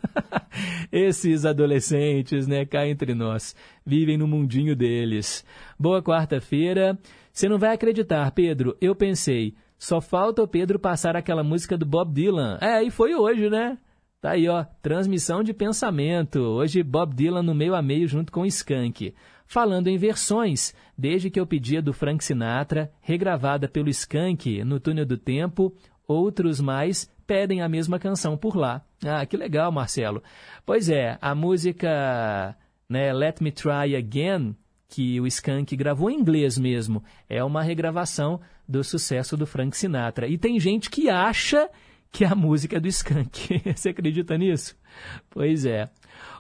[0.90, 3.54] Esses adolescentes, né, cá entre nós,
[3.86, 5.44] vivem no mundinho deles.
[5.78, 6.98] Boa quarta-feira.
[7.36, 8.78] Você não vai acreditar, Pedro.
[8.80, 12.58] Eu pensei, só falta o Pedro passar aquela música do Bob Dylan.
[12.62, 13.78] É, e foi hoje, né?
[14.22, 16.40] Tá aí, ó, transmissão de pensamento.
[16.40, 19.14] Hoje Bob Dylan no meio a meio junto com Skank.
[19.46, 25.06] Falando em versões, desde que eu pedia do Frank Sinatra, regravada pelo Skank no Túnel
[25.06, 25.76] do Tempo,
[26.08, 28.82] outros mais pedem a mesma canção por lá.
[29.06, 30.24] Ah, que legal, Marcelo.
[30.66, 32.56] Pois é, a música
[32.88, 34.56] né, Let Me Try Again
[34.88, 37.04] que o Skank gravou em inglês mesmo.
[37.30, 40.28] É uma regravação do sucesso do Frank Sinatra.
[40.28, 41.70] E tem gente que acha
[42.12, 43.62] que é a música é do Skank.
[43.76, 44.76] Você acredita nisso?
[45.30, 45.90] Pois é.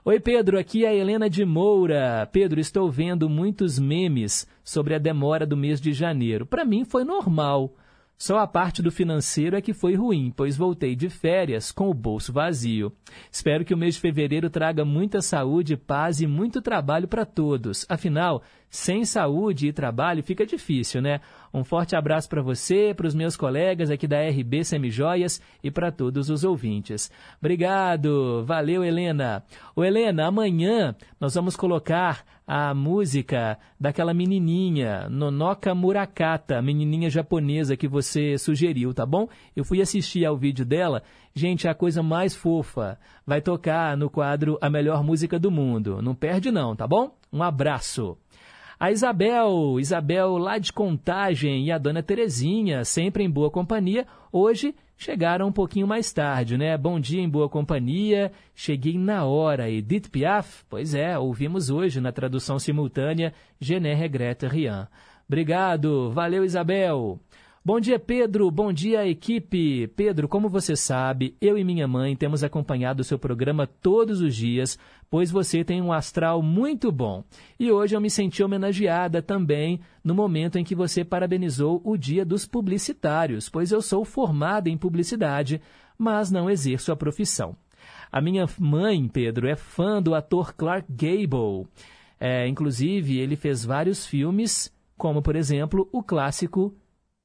[0.05, 2.29] Oi, Pedro, aqui é a Helena de Moura.
[2.31, 6.45] Pedro, estou vendo muitos memes sobre a demora do mês de janeiro.
[6.45, 7.75] Para mim foi normal.
[8.17, 11.93] Só a parte do financeiro é que foi ruim, pois voltei de férias com o
[11.93, 12.91] bolso vazio.
[13.29, 17.85] Espero que o mês de fevereiro traga muita saúde, paz e muito trabalho para todos.
[17.89, 21.19] Afinal, sem saúde e trabalho fica difícil, né?
[21.55, 25.89] Um forte abraço para você, para os meus colegas aqui da RB Semijoias e para
[25.89, 27.09] todos os ouvintes.
[27.39, 29.41] Obrigado, valeu Helena.
[29.73, 37.87] Ô Helena, amanhã nós vamos colocar a música daquela menininha, Nonoka Murakata, menininha japonesa que
[37.87, 39.25] você sugeriu, tá bom?
[39.55, 41.03] Eu fui assistir ao vídeo dela,
[41.33, 42.99] gente, é a coisa mais fofa.
[43.25, 46.01] Vai tocar no quadro A Melhor Música do Mundo.
[46.01, 47.15] Não perde não, tá bom?
[47.31, 48.17] Um abraço.
[48.77, 54.75] A Isabel, Isabel lá de Contagem e a dona Terezinha, sempre em boa companhia, hoje
[54.97, 56.77] chegaram um pouquinho mais tarde, né?
[56.77, 59.69] Bom dia em boa companhia, cheguei na hora.
[59.69, 60.65] Edith Piaf?
[60.69, 64.87] Pois é, ouvimos hoje na tradução simultânea Je ne regrette rien.
[65.25, 67.17] Obrigado, valeu Isabel.
[67.67, 68.51] Bom dia, Pedro.
[68.51, 69.87] Bom dia, equipe.
[69.95, 74.35] Pedro, como você sabe, eu e minha mãe temos acompanhado o seu programa todos os
[74.35, 74.77] dias,
[75.09, 77.23] pois você tem um astral muito bom.
[77.59, 82.23] E hoje eu me senti homenageada também no momento em que você parabenizou o Dia
[82.23, 85.59] dos Publicitários, pois eu sou formada em publicidade,
[85.97, 87.57] mas não exerço a profissão.
[88.11, 91.67] A minha mãe, Pedro, é fã do ator Clark Gable.
[92.19, 96.71] É, inclusive, ele fez vários filmes, como, por exemplo, o clássico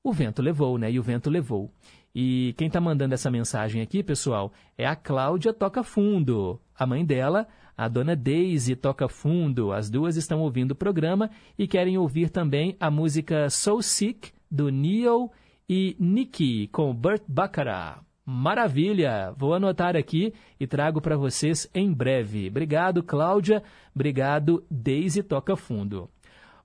[0.02, 0.90] o vento levou, né?
[0.90, 1.70] E o vento levou.
[2.14, 6.60] E quem está mandando essa mensagem aqui, pessoal, é a Cláudia Toca Fundo.
[6.76, 7.46] A mãe dela,
[7.76, 9.72] a dona Daisy Toca Fundo.
[9.72, 14.70] As duas estão ouvindo o programa e querem ouvir também a música So Sick, do
[14.70, 15.30] Neil
[15.68, 18.00] e Nicky, com Burt Baccarat.
[18.24, 19.32] Maravilha!
[19.36, 22.48] Vou anotar aqui e trago para vocês em breve.
[22.48, 23.62] Obrigado, Cláudia.
[23.94, 26.08] Obrigado, Daisy Toca Fundo.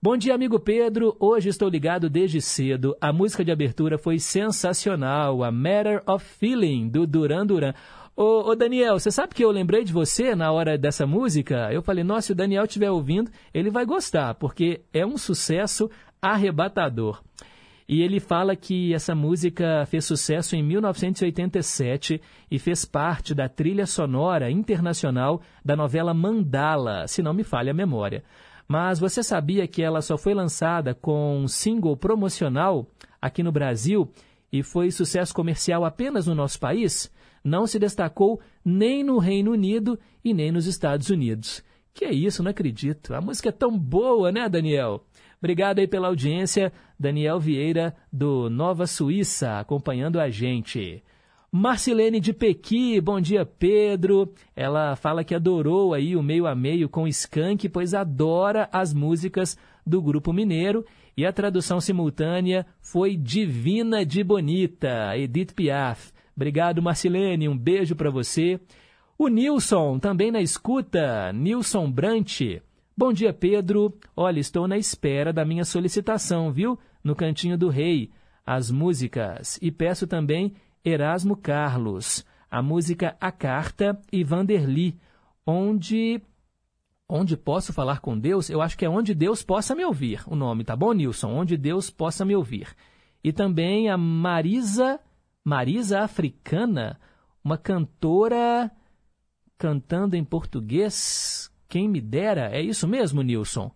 [0.05, 1.17] Bom dia, amigo Pedro.
[1.19, 2.95] Hoje estou ligado desde cedo.
[3.01, 5.43] A música de abertura foi sensacional.
[5.43, 7.73] A Matter of Feeling, do Duran Duran.
[8.15, 11.73] Ô, ô, Daniel, você sabe que eu lembrei de você na hora dessa música?
[11.73, 15.89] Eu falei, nossa, se o Daniel estiver ouvindo, ele vai gostar, porque é um sucesso
[16.21, 17.19] arrebatador.
[17.89, 23.87] E ele fala que essa música fez sucesso em 1987 e fez parte da trilha
[23.87, 28.23] sonora internacional da novela Mandala, se não me falha a memória.
[28.67, 32.87] Mas você sabia que ela só foi lançada com um single promocional
[33.21, 34.11] aqui no Brasil
[34.51, 37.11] e foi sucesso comercial apenas no nosso país?
[37.43, 41.63] Não se destacou nem no Reino Unido e nem nos Estados Unidos.
[41.93, 43.13] Que é isso, não acredito.
[43.13, 45.05] A música é tão boa, né, Daniel?
[45.37, 46.73] Obrigado aí pela audiência.
[46.99, 51.03] Daniel Vieira, do Nova Suíça, acompanhando a gente.
[51.57, 54.33] Marcilene de Pequi, bom dia Pedro.
[54.53, 59.57] Ela fala que adorou aí o meio a meio com Skank, pois adora as músicas
[59.87, 60.85] do grupo mineiro
[61.15, 66.11] e a tradução simultânea foi Divina de Bonita, Edith Piaf.
[66.35, 68.59] Obrigado Marcilene, um beijo para você.
[69.17, 72.41] O Nilson, também na escuta, Nilson Brant.
[72.97, 73.97] Bom dia, Pedro.
[74.13, 76.77] Olha, estou na espera da minha solicitação, viu?
[77.01, 78.11] No Cantinho do Rei,
[78.45, 79.57] as músicas.
[79.61, 80.53] E peço também
[80.85, 84.95] Erasmo Carlos, a música A Carta e Vanderly,
[85.43, 86.21] onde
[87.09, 90.21] onde posso falar com Deus, eu acho que é onde Deus possa me ouvir.
[90.27, 91.31] O nome, tá bom, Nilson?
[91.31, 92.75] Onde Deus possa me ouvir.
[93.23, 94.99] E também a Marisa,
[95.43, 96.99] Marisa Africana,
[97.43, 98.71] uma cantora
[99.57, 101.51] cantando em português.
[101.67, 103.71] Quem me dera, é isso mesmo, Nilson?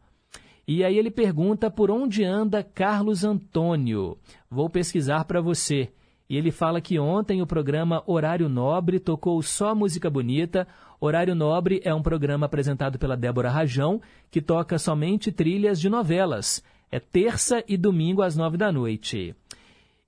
[0.68, 4.18] E aí ele pergunta por onde anda Carlos Antônio.
[4.50, 5.92] Vou pesquisar para você.
[6.30, 10.68] E ele fala que ontem o programa Horário Nobre tocou só música bonita.
[11.02, 14.00] Horário Nobre é um programa apresentado pela Débora Rajão,
[14.30, 16.64] que toca somente trilhas de novelas.
[16.92, 19.36] É terça e domingo às nove da noite.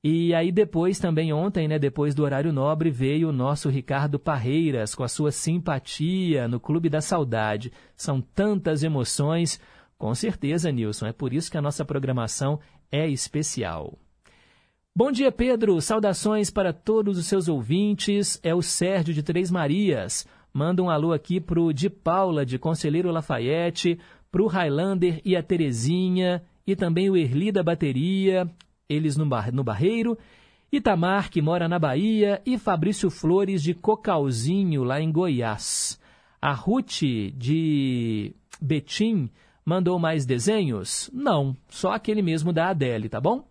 [0.04, 4.94] E aí depois, também ontem, né, depois do horário nobre, veio o nosso Ricardo Parreiras
[4.94, 7.72] com a sua simpatia no Clube da Saudade.
[7.96, 9.60] São tantas emoções.
[9.98, 12.60] Com certeza, Nilson, é por isso que a nossa programação
[12.92, 13.98] é especial.
[14.94, 15.80] Bom dia, Pedro.
[15.80, 18.38] Saudações para todos os seus ouvintes.
[18.44, 20.28] É o Sérgio de Três Marias.
[20.54, 23.98] Manda um alô aqui pro de Paula, de Conselheiro Lafayette,
[24.30, 28.52] pro Highlander e a Terezinha, e também o Erli da Bateria,
[28.90, 30.18] eles no, bar, no Barreiro,
[30.70, 35.98] Itamar, que mora na Bahia, e Fabrício Flores, de Cocalzinho, lá em Goiás.
[36.42, 37.02] A Ruth,
[37.34, 39.30] de Betim,
[39.66, 41.10] mandou mais desenhos?
[41.14, 43.50] Não, só aquele mesmo da Adele, tá bom?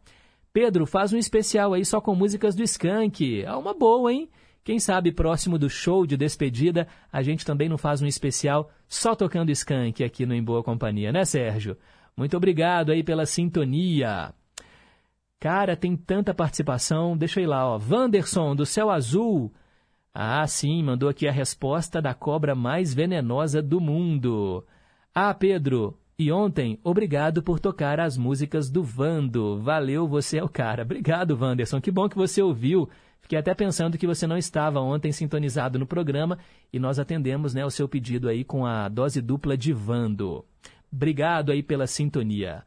[0.52, 3.42] Pedro, faz um especial aí só com músicas do Skank.
[3.42, 4.28] É uma boa, hein?
[4.64, 9.14] Quem sabe próximo do show de despedida, a gente também não faz um especial só
[9.14, 11.76] tocando Skank aqui no Em Boa Companhia, né, Sérgio?
[12.16, 14.34] Muito obrigado aí pela sintonia.
[15.38, 17.16] Cara, tem tanta participação.
[17.16, 17.80] Deixa eu ir lá, ó.
[17.80, 19.50] Wanderson, do Céu Azul.
[20.12, 24.66] Ah, sim, mandou aqui a resposta da cobra mais venenosa do mundo.
[25.14, 29.58] Ah, Pedro, e ontem, obrigado por tocar as músicas do Vando.
[29.58, 30.82] Valeu, você é o cara.
[30.82, 31.80] Obrigado, Wanderson.
[31.80, 32.86] Que bom que você ouviu.
[33.22, 36.36] Fiquei até pensando que você não estava ontem sintonizado no programa
[36.70, 40.44] e nós atendemos né, o seu pedido aí com a dose dupla de Vando.
[40.92, 42.64] Obrigado aí pela sintonia.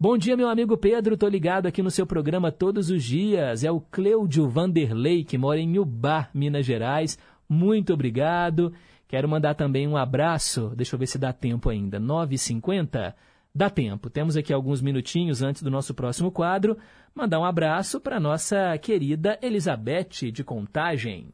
[0.00, 1.16] Bom dia, meu amigo Pedro.
[1.16, 3.62] Tô ligado aqui no seu programa todos os dias.
[3.62, 7.16] É o Cleudio Vanderlei, que mora em Ubá, Minas Gerais.
[7.48, 8.72] Muito obrigado.
[9.08, 10.72] Quero mandar também um abraço.
[10.74, 12.00] Deixa eu ver se dá tempo ainda.
[12.00, 13.14] 9h50?
[13.54, 14.10] Dá tempo.
[14.10, 16.76] Temos aqui alguns minutinhos antes do nosso próximo quadro.
[17.14, 21.32] Mandar um abraço para nossa querida Elizabeth de Contagem.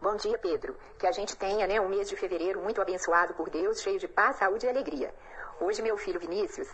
[0.00, 0.76] Bom dia, Pedro.
[0.98, 4.06] Que a gente tenha né, um mês de fevereiro muito abençoado por Deus, cheio de
[4.06, 5.12] paz, saúde e alegria.
[5.60, 6.68] Hoje, meu filho Vinícius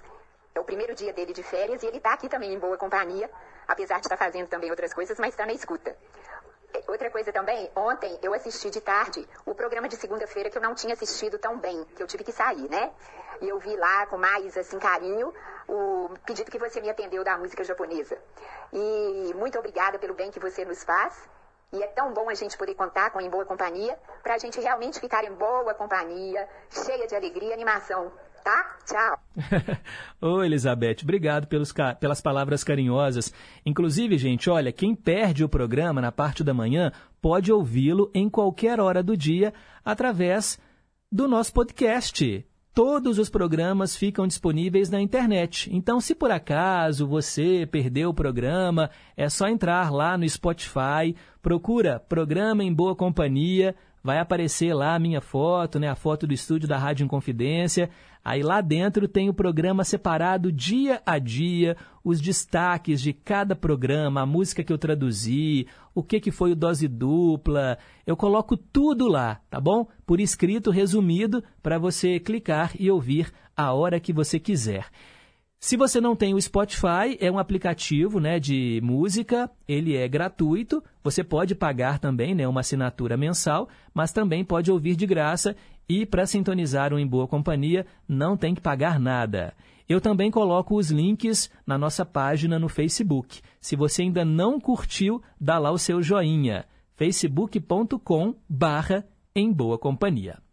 [0.55, 3.30] é o primeiro dia dele de férias e ele está aqui também em boa companhia,
[3.66, 5.97] apesar de estar tá fazendo também outras coisas, mas está na escuta.
[6.87, 10.75] Outra coisa também, ontem eu assisti de tarde o programa de segunda-feira que eu não
[10.75, 12.93] tinha assistido tão bem, que eu tive que sair, né?
[13.41, 15.33] E eu vi lá com mais, assim, carinho
[15.68, 18.18] o pedido que você me atendeu da música japonesa.
[18.72, 21.29] E muito obrigada pelo bem que você nos faz.
[21.72, 24.61] E é tão bom a gente poder contar com Em Boa Companhia, para a gente
[24.61, 28.12] realmente ficar em boa companhia, cheia de alegria e animação
[28.45, 28.76] tá?
[28.84, 29.18] Tchau.
[30.20, 33.32] Ô, Elizabeth, obrigado pelos, pelas palavras carinhosas.
[33.64, 38.78] Inclusive, gente, olha, quem perde o programa na parte da manhã pode ouvi-lo em qualquer
[38.78, 40.61] hora do dia através
[41.11, 42.47] do nosso podcast.
[42.74, 45.70] Todos os programas ficam disponíveis na internet.
[45.72, 52.01] Então, se por acaso você perdeu o programa, é só entrar lá no Spotify, procura
[52.01, 56.69] Programa em Boa Companhia, vai aparecer lá a minha foto, né, a foto do estúdio
[56.69, 57.89] da Rádio Inconfidência.
[58.23, 61.75] Aí lá dentro tem o programa separado dia a dia,
[62.05, 66.57] os destaques de cada programa, a música que eu traduzi, o que, que foi o
[66.57, 67.79] dose dupla.
[68.07, 69.89] Eu coloco tudo lá, tá bom?
[70.07, 74.87] Por escrito, resumido, para você clicar e ouvir a hora que você quiser.
[75.65, 80.85] Se você não tem o Spotify, é um aplicativo né, de música, ele é gratuito,
[81.03, 85.57] você pode pagar também né, uma assinatura mensal, mas também pode ouvir de graça
[85.89, 89.55] e para sintonizar o Em Boa Companhia, não tem que pagar nada.
[89.89, 93.41] Eu também coloco os links na nossa página no Facebook.
[93.59, 96.67] Se você ainda não curtiu, dá lá o seu joinha.
[96.95, 99.03] facebook.com barra
[99.35, 100.43] Em Boa Companhia.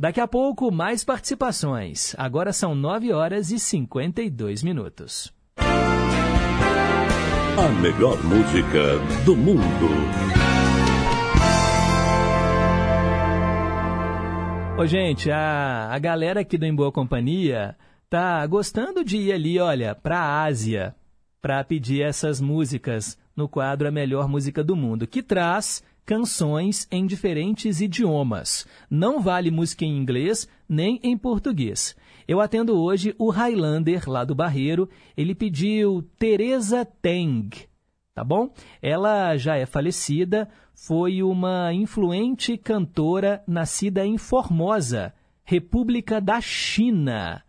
[0.00, 2.14] Daqui a pouco, mais participações.
[2.16, 5.30] Agora são 9 horas e 52 minutos.
[7.58, 9.60] A melhor música do mundo.
[14.78, 17.76] Ô, gente, a, a galera aqui do Em Boa Companhia
[18.08, 20.94] tá gostando de ir ali, olha, pra Ásia,
[21.42, 27.06] para pedir essas músicas no quadro A Melhor Música do Mundo, que traz canções em
[27.06, 28.66] diferentes idiomas.
[28.90, 31.96] Não vale música em inglês nem em português.
[32.26, 34.88] Eu atendo hoje o Highlander, lá do Barreiro.
[35.16, 37.50] Ele pediu Teresa Teng,
[38.14, 38.52] tá bom?
[38.80, 47.42] Ela já é falecida, foi uma influente cantora nascida em Formosa, República da China.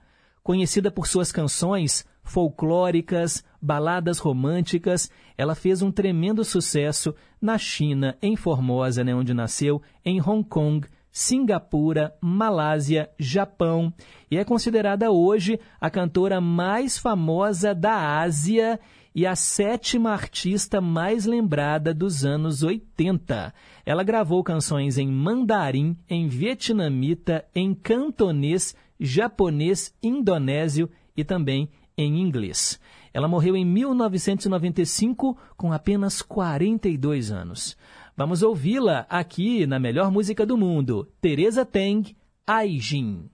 [0.44, 8.36] Conhecida por suas canções folclóricas, baladas românticas, ela fez um tremendo sucesso na China, em
[8.36, 13.94] Formosa, né, onde nasceu, em Hong Kong, Singapura, Malásia, Japão
[14.30, 18.80] e é considerada hoje a cantora mais famosa da Ásia
[19.14, 23.54] e a sétima artista mais lembrada dos anos 80.
[23.86, 32.80] Ela gravou canções em mandarim, em vietnamita, em cantonês, japonês, indonésio e também em inglês.
[33.14, 37.78] Ela morreu em 1995 com apenas 42 anos.
[38.16, 42.16] Vamos ouvi-la aqui na melhor música do mundo, Teresa Teng,
[42.46, 43.30] Aijin.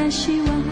[0.00, 0.67] 但希望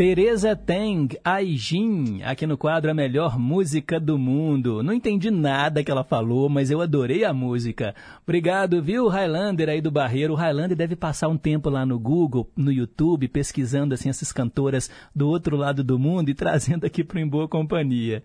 [0.00, 4.82] Teresa Teng, Aijin, aqui no quadro A Melhor Música do Mundo.
[4.82, 7.94] Não entendi nada que ela falou, mas eu adorei a música.
[8.22, 10.32] Obrigado, viu, Highlander aí do Barreiro.
[10.32, 14.90] O Highlander deve passar um tempo lá no Google, no YouTube, pesquisando assim essas cantoras
[15.14, 18.22] do outro lado do mundo e trazendo aqui para Em Boa Companhia.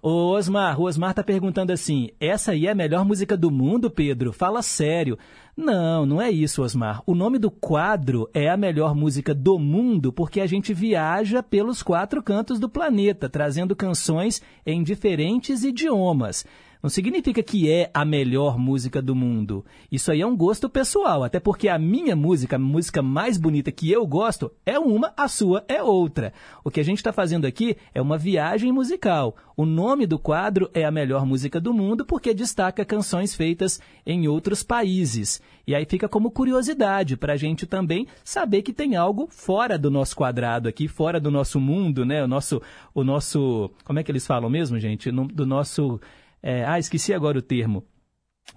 [0.00, 3.90] O Osmar, o Osmar tá perguntando assim: essa aí é a melhor música do mundo,
[3.90, 4.32] Pedro?
[4.32, 5.18] Fala sério.
[5.54, 7.02] Não, não é isso, Osmar.
[7.06, 11.82] O nome do quadro é a melhor música do mundo porque a gente viaja pelos
[11.82, 16.46] quatro cantos do planeta, trazendo canções em diferentes idiomas.
[16.82, 19.64] Não significa que é a melhor música do mundo.
[19.90, 23.70] Isso aí é um gosto pessoal, até porque a minha música, a música mais bonita
[23.70, 26.32] que eu gosto, é uma, a sua é outra.
[26.64, 29.36] O que a gente está fazendo aqui é uma viagem musical.
[29.56, 34.26] O nome do quadro é a melhor música do mundo porque destaca canções feitas em
[34.26, 35.40] outros países.
[35.64, 39.88] E aí fica como curiosidade para a gente também saber que tem algo fora do
[39.88, 42.24] nosso quadrado aqui, fora do nosso mundo, né?
[42.24, 42.60] O nosso,
[42.92, 45.12] o nosso, como é que eles falam mesmo, gente?
[45.12, 46.00] No, do nosso
[46.42, 47.84] é, ah, esqueci agora o termo.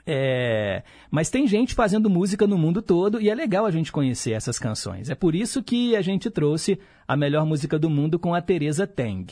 [0.05, 4.31] É, mas tem gente fazendo música no mundo todo e é legal a gente conhecer
[4.31, 5.09] essas canções.
[5.09, 8.85] É por isso que a gente trouxe a melhor música do mundo com a Teresa
[8.85, 9.25] Teng.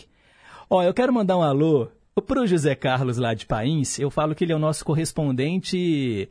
[0.69, 1.89] Ó, eu quero mandar um alô
[2.25, 3.99] pro José Carlos lá de Pains.
[3.99, 6.29] Eu falo que ele é o nosso correspondente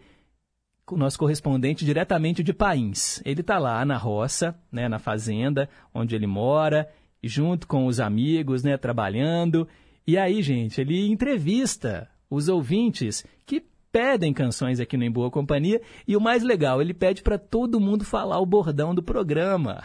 [0.90, 3.22] o nosso correspondente diretamente de Pains.
[3.24, 6.88] Ele está lá na roça, né, na fazenda onde ele mora,
[7.22, 9.66] junto com os amigos, né, trabalhando.
[10.06, 13.62] E aí, gente, ele entrevista os ouvintes que
[13.92, 15.82] pedem canções aqui no Em Boa Companhia.
[16.08, 19.82] E o mais legal, ele pede para todo mundo falar o bordão do programa.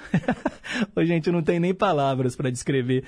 [0.95, 3.03] Ô, gente, não tem nem palavras para descrever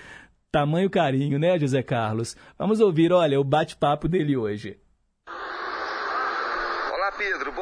[0.51, 2.35] tamanho carinho, né, José Carlos?
[2.57, 4.77] Vamos ouvir, olha, o bate-papo dele hoje.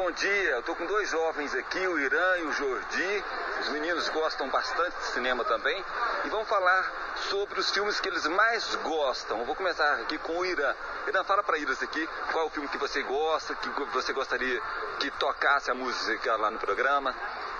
[0.08, 0.52] Bom dia.
[0.52, 3.24] Eu tô com dois jovens aqui, o Irã e o Jordi.
[3.60, 5.84] Os meninos gostam bastante de cinema também.
[6.24, 6.90] E vão falar
[7.28, 9.40] sobre os filmes que eles mais gostam.
[9.40, 10.74] Eu vou começar aqui com o Irã.
[11.06, 14.62] Irã, fala para eles aqui qual é o filme que você gosta, que você gostaria
[14.98, 17.14] que tocasse a música lá no programa.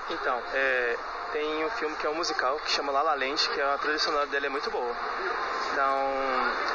[0.09, 0.97] Então, é,
[1.33, 4.27] tem um filme que é um musical que chama La La Land, que a sonora
[4.29, 4.97] dele é muito boa.
[5.71, 6.15] Então,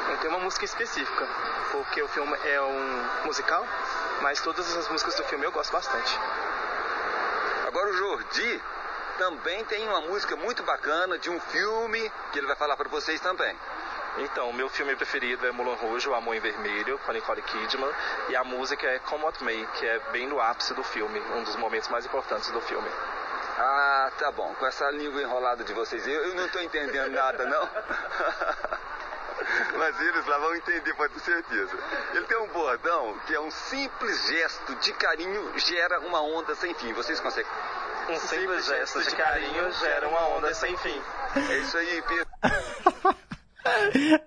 [0.08, 1.26] não tem uma música específica,
[1.72, 3.66] porque o filme é um musical
[4.24, 6.18] mas todas as músicas do filme eu gosto bastante.
[7.66, 8.62] Agora o Jordi
[9.18, 13.20] também tem uma música muito bacana de um filme que ele vai falar para vocês
[13.20, 13.54] também.
[14.16, 17.42] Então, o meu filme preferido é Mulan Rouge, O Amor em Vermelho, com a Nicole
[17.42, 17.92] Kidman,
[18.30, 21.42] e a música é Come What May, que é bem no ápice do filme, um
[21.42, 22.88] dos momentos mais importantes do filme.
[23.58, 24.54] Ah, tá bom.
[24.54, 27.68] Com essa língua enrolada de vocês, eu, eu não estou entendendo nada, não.
[29.76, 31.78] Mas eles lá vão entender, pode ter certeza.
[32.14, 36.74] Ele tem um bordão que é um simples gesto de carinho gera uma onda sem
[36.74, 36.92] fim.
[36.92, 37.50] Vocês conseguem?
[38.10, 41.00] Um simples gesto de carinho gera uma onda sem fim.
[41.36, 43.16] É isso aí, Pedro.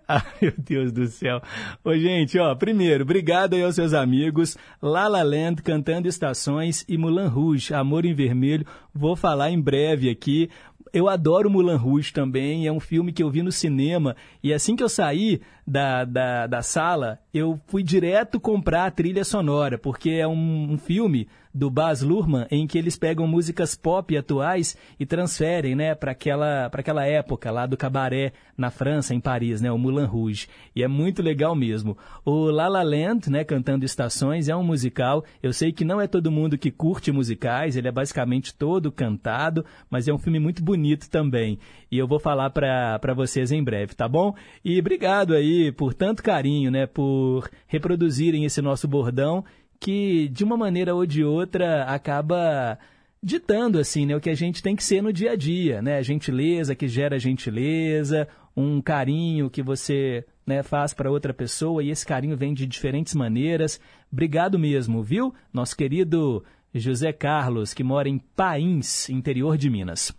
[0.08, 1.41] Ai, meu Deus do céu.
[1.84, 4.58] Ô, gente, ó, primeiro, obrigado aí aos seus amigos.
[4.82, 8.66] Lala Land cantando estações e Mulan Rouge, Amor em Vermelho.
[8.93, 10.49] Vou falar em breve aqui
[10.94, 14.76] eu adoro Mulan Rouge também, é um filme que eu vi no cinema e assim
[14.76, 20.12] que eu saí da, da, da sala, eu fui direto comprar a trilha sonora, porque
[20.12, 21.28] é um, um filme
[21.58, 26.68] do Baz Luhrmann em que eles pegam músicas pop atuais e transferem, né, para aquela
[26.68, 30.47] aquela época lá do cabaré na França, em Paris, né, o Moulin Rouge.
[30.76, 31.97] E é muito legal mesmo.
[32.24, 35.24] O La La Land, né, cantando estações, é um musical.
[35.41, 39.66] Eu sei que não é todo mundo que curte musicais, ele é basicamente todo cantado,
[39.89, 41.58] mas é um filme muito bonito também.
[41.91, 44.36] E eu vou falar para vocês em breve, tá bom?
[44.64, 49.43] E obrigado aí por tanto carinho, né, por reproduzirem esse nosso bordão
[49.80, 52.78] que de uma maneira ou de outra acaba
[53.22, 55.98] ditando assim, né, o que a gente tem que ser no dia a dia, né?
[55.98, 61.90] A gentileza que gera gentileza, um carinho que você, né, faz para outra pessoa e
[61.90, 63.80] esse carinho vem de diferentes maneiras.
[64.12, 65.34] Obrigado mesmo, viu?
[65.54, 70.13] Nosso querido José Carlos, que mora em Pains, interior de Minas.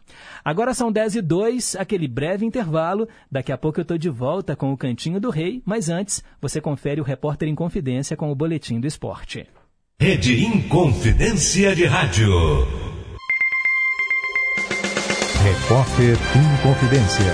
[0.45, 3.09] Agora são 10 e 2, aquele breve intervalo.
[3.31, 6.61] Daqui a pouco eu estou de volta com o Cantinho do Rei, mas antes você
[6.61, 9.47] confere o Repórter em Confidência com o Boletim do Esporte.
[10.01, 12.33] Rede Inconfidência de Rádio.
[15.43, 17.33] Repórter Inconfidência.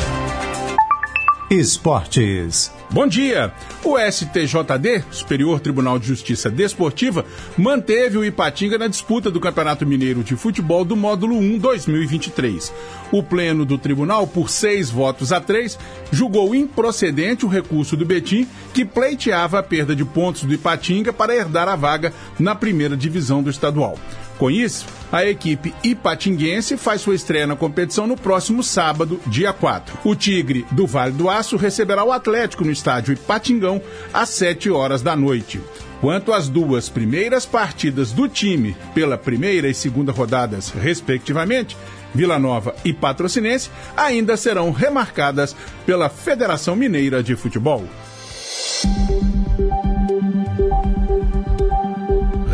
[1.50, 2.72] Esportes.
[2.94, 3.52] Bom dia!
[3.82, 7.26] O STJD, Superior Tribunal de Justiça Desportiva,
[7.58, 12.72] manteve o Ipatinga na disputa do Campeonato Mineiro de Futebol do Módulo 1 2023.
[13.10, 15.76] O pleno do tribunal, por seis votos a três,
[16.12, 21.34] julgou improcedente o recurso do Betim, que pleiteava a perda de pontos do Ipatinga para
[21.34, 23.98] herdar a vaga na primeira divisão do estadual.
[24.38, 29.98] Com isso, a equipe ipatinguense faz sua estreia na competição no próximo sábado, dia 4.
[30.04, 33.80] O Tigre do Vale do Aço receberá o Atlético no estádio Ipatingão
[34.12, 35.60] às 7 horas da noite.
[36.00, 41.76] Quanto às duas primeiras partidas do time pela primeira e segunda rodadas, respectivamente,
[42.12, 45.54] Vila Nova e Patrocinense, ainda serão remarcadas
[45.86, 47.84] pela Federação Mineira de Futebol.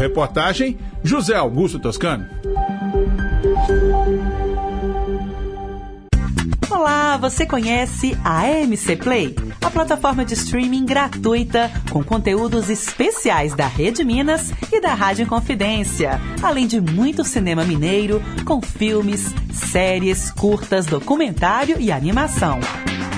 [0.01, 2.26] Reportagem José Augusto Toscano.
[6.70, 9.36] Olá, você conhece a AMC Play?
[9.61, 16.18] A plataforma de streaming gratuita com conteúdos especiais da Rede Minas e da Rádio Confidência,
[16.42, 22.59] além de muito cinema mineiro com filmes, séries, curtas, documentário e animação.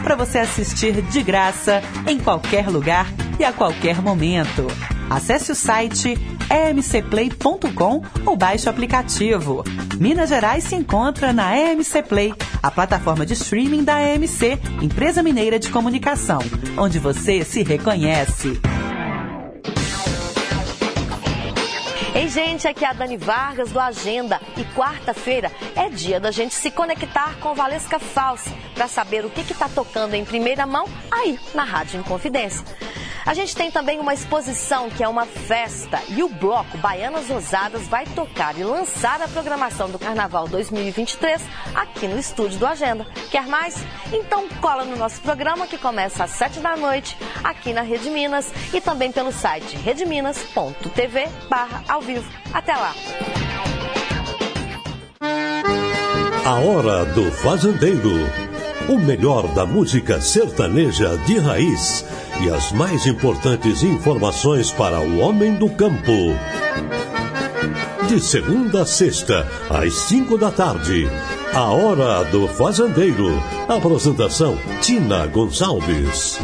[0.03, 3.07] Para você assistir de graça em qualquer lugar
[3.39, 4.67] e a qualquer momento.
[5.11, 6.19] Acesse o site
[6.51, 9.65] emcplay.com ou baixe o aplicativo.
[9.99, 15.59] Minas Gerais se encontra na EMC Play, a plataforma de streaming da EMC, Empresa Mineira
[15.59, 16.41] de Comunicação,
[16.77, 18.61] onde você se reconhece.
[22.15, 26.55] Ei, gente, aqui é a Dani Vargas do Agenda e quarta-feira é dia da gente
[26.55, 31.39] se conectar com Valesca Falsa para saber o que está tocando em primeira mão aí
[31.55, 32.65] na Rádio Inconfidência.
[33.25, 37.87] A gente tem também uma exposição que é uma festa e o bloco Baianas Ousadas
[37.87, 41.41] vai tocar e lançar a programação do Carnaval 2023
[41.75, 43.07] aqui no estúdio do Agenda.
[43.31, 43.77] Quer mais?
[44.13, 48.53] Então cola no nosso programa que começa às 7 da noite aqui na Rede Minas
[48.73, 52.29] e também pelo site redeminas.tv barra ao vivo.
[52.53, 52.93] Até lá!
[56.45, 58.52] A Hora do Fazendeiro.
[58.89, 62.05] O melhor da música sertaneja de raiz
[62.41, 66.13] e as mais importantes informações para o homem do campo.
[68.09, 71.09] De segunda a sexta, às cinco da tarde.
[71.55, 73.29] A Hora do Fazendeiro.
[73.69, 76.39] Apresentação: Tina Gonçalves.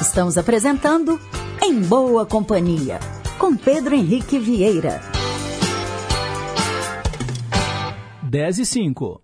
[0.00, 1.18] Estamos apresentando
[1.62, 3.00] Em Boa Companhia,
[3.38, 5.00] com Pedro Henrique Vieira.
[8.22, 9.23] 10 e 5.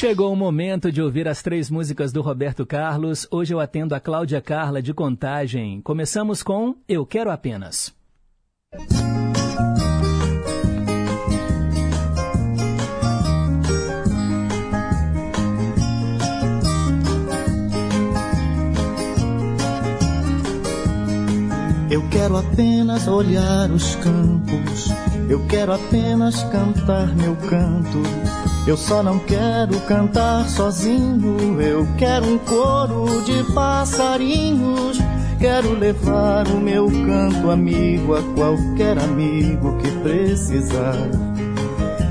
[0.00, 3.28] Chegou o momento de ouvir as três músicas do Roberto Carlos.
[3.30, 5.82] Hoje eu atendo a Cláudia Carla de Contagem.
[5.82, 7.94] Começamos com Eu Quero Apenas.
[21.90, 24.69] Eu quero apenas olhar os campos,
[25.30, 28.02] eu quero apenas cantar meu canto.
[28.66, 34.98] Eu só não quero cantar sozinho, eu quero um coro de passarinhos.
[35.38, 40.98] Quero levar o meu canto amigo a qualquer amigo que precisar.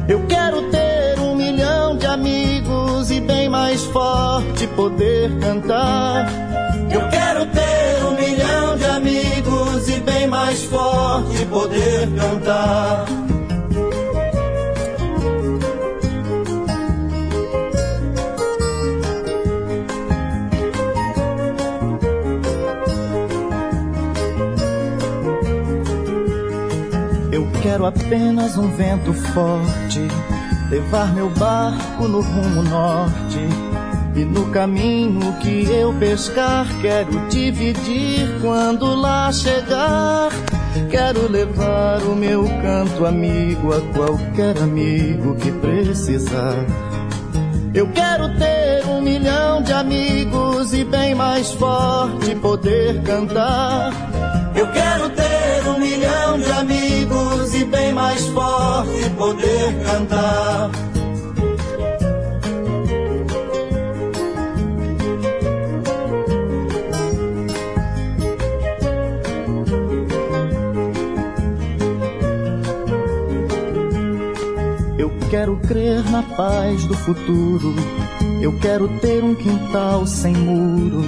[0.07, 6.25] Eu quero ter um milhão de amigos e bem mais forte poder cantar.
[6.89, 7.68] Eu quero ter
[10.09, 13.05] bem mais forte poder cantar.
[27.31, 30.07] Eu quero apenas um vento forte,
[30.71, 33.68] levar meu barco no rumo norte.
[34.19, 40.29] E no caminho que eu pescar, quero dividir quando lá chegar.
[40.91, 46.65] Quero levar o meu canto amigo a qualquer amigo que precisar.
[47.73, 53.93] Eu quero ter um milhão de amigos e bem mais forte poder cantar.
[54.53, 60.88] Eu quero ter um milhão de amigos e bem mais forte poder cantar.
[75.29, 77.75] Quero crer na paz do futuro.
[78.41, 81.03] Eu quero ter um quintal sem muro.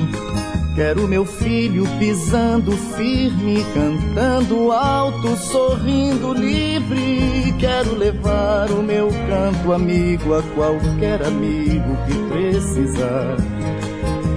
[0.76, 7.54] Quero meu filho pisando firme, cantando alto, sorrindo livre.
[7.60, 13.38] Quero levar o meu canto amigo a qualquer amigo que precisar.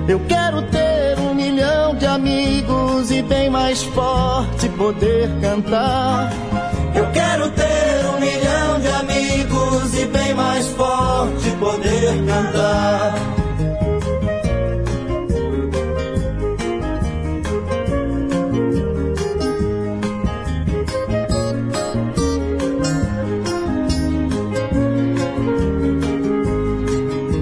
[0.09, 6.32] Eu quero ter um milhão de amigos e bem mais forte poder cantar.
[6.95, 9.13] Eu quero ter um milhão de amigos
[9.93, 13.14] e bem mais forte poder cantar.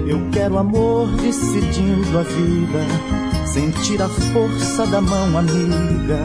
[0.05, 6.19] Eu quero amor decidindo a vida, sentir a força da mão amiga.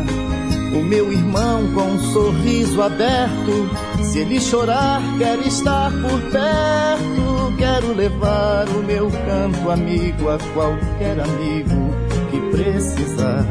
[0.72, 3.70] O meu irmão com um sorriso aberto,
[4.08, 7.56] se ele chorar, quer estar por perto.
[7.58, 11.94] Quero levar o meu canto amigo a qualquer amigo
[12.30, 13.44] que precisar.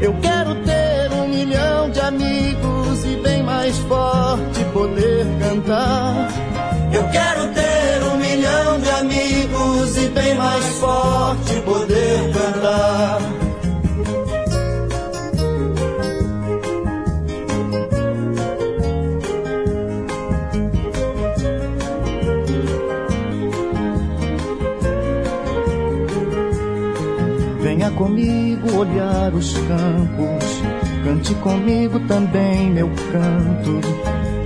[0.00, 6.28] Eu quero ter um milhão de amigos e bem mais forte poder cantar.
[6.92, 13.43] Eu quero ter um milhão de amigos e bem mais forte poder cantar.
[28.84, 30.62] Olhar os campos,
[31.02, 33.80] cante comigo também meu canto.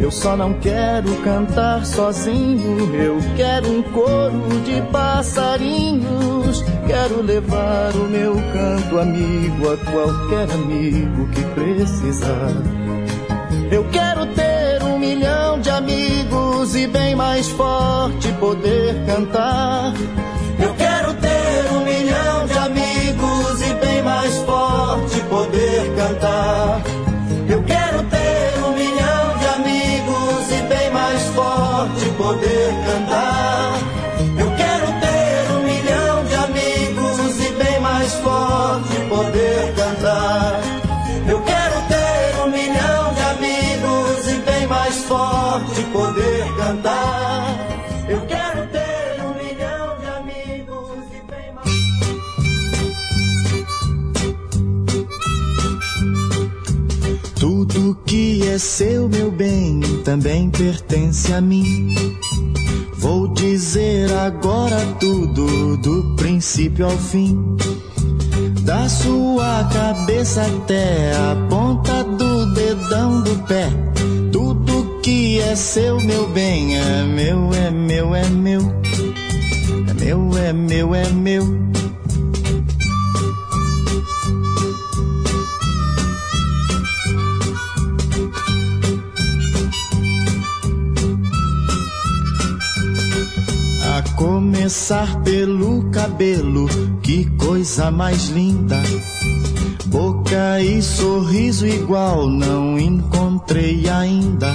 [0.01, 6.65] Eu só não quero cantar sozinho, eu quero um coro de passarinhos.
[6.87, 12.53] Quero levar o meu canto amigo a qualquer amigo que precisar.
[13.71, 19.93] Eu quero ter um milhão de amigos e bem mais forte poder cantar.
[20.61, 20.98] Eu quero
[24.29, 26.83] mais forte poder cantar.
[27.49, 33.18] Eu quero ter um milhão de amigos e bem mais forte poder cantar.
[58.59, 61.95] É seu, meu bem, também pertence a mim.
[62.95, 67.57] Vou dizer agora tudo, do princípio ao fim.
[68.63, 73.71] Da sua cabeça até a ponta do dedão do pé.
[74.33, 78.61] Tudo que é seu, meu bem, é meu, é meu, é meu.
[79.89, 81.45] É meu, é meu, é meu.
[81.45, 81.68] A
[94.69, 96.69] começar pelo cabelo,
[97.03, 98.77] que coisa mais linda.
[99.87, 104.55] Boca e sorriso igual não encontrei ainda.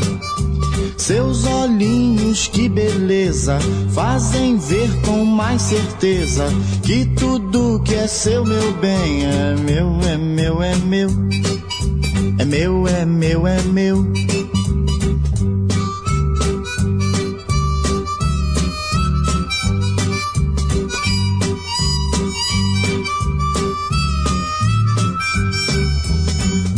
[0.99, 3.57] Seus olhinhos, que beleza,
[3.91, 6.45] fazem ver com mais certeza
[6.83, 11.09] que tudo que é seu, meu bem, é meu, é meu, é meu.
[12.37, 14.32] É meu, é meu, é meu.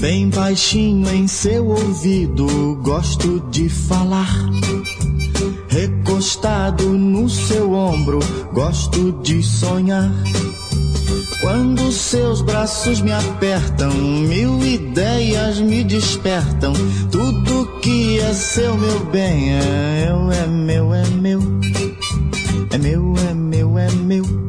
[0.06, 4.32] Bem baixinho em seu ouvido, gosto de falar.
[5.68, 8.20] Recostado no seu ombro,
[8.54, 10.12] gosto de sonhar.
[11.42, 16.74] Quando seus braços me apertam, mil ideias me despertam.
[17.12, 21.40] Tudo que é seu, meu bem, é eu, é meu, é meu.
[22.70, 24.45] É meu, é meu, é meu.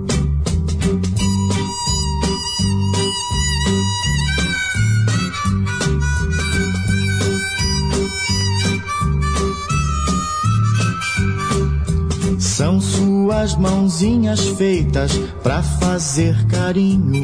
[12.57, 15.12] São suas mãozinhas feitas
[15.43, 17.23] pra fazer carinho.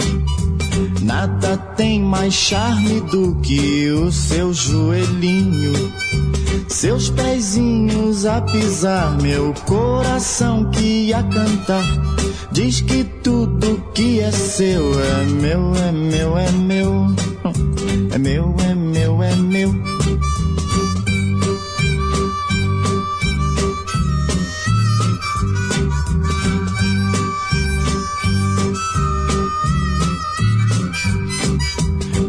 [1.01, 5.73] Nada tem mais charme do que o seu joelhinho.
[6.69, 11.85] Seus pezinhos a pisar, meu coração que ia cantar.
[12.51, 17.07] Diz que tudo que é seu é meu, é meu, é meu.
[18.15, 19.92] É meu, é meu, é meu.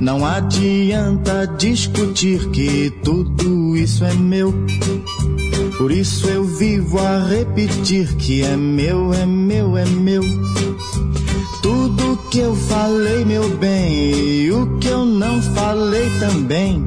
[0.03, 4.53] Não adianta discutir que tudo isso é meu.
[5.77, 10.21] Por isso eu vivo a repetir que é meu, é meu, é meu.
[11.61, 16.83] Tudo que eu falei, meu bem, e o que eu não falei também.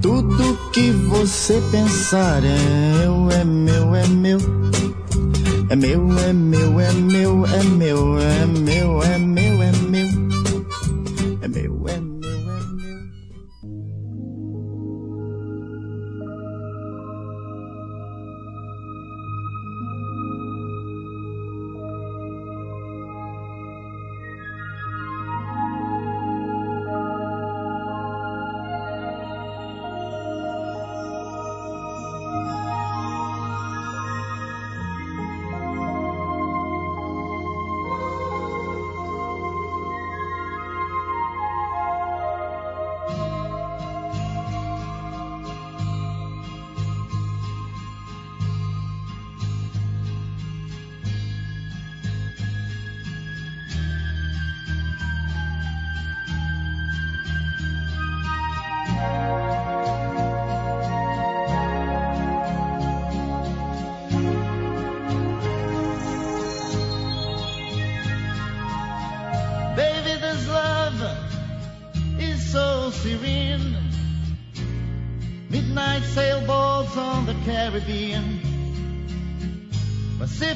[0.00, 3.00] Tudo que você pensar é
[3.40, 4.38] é meu, é meu.
[5.68, 9.49] É meu, é meu, é meu, é meu, é meu, é meu, é meu.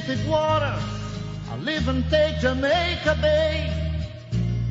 [0.05, 0.83] Pacific waters,
[1.49, 3.73] I'll live and take Jamaica Bay.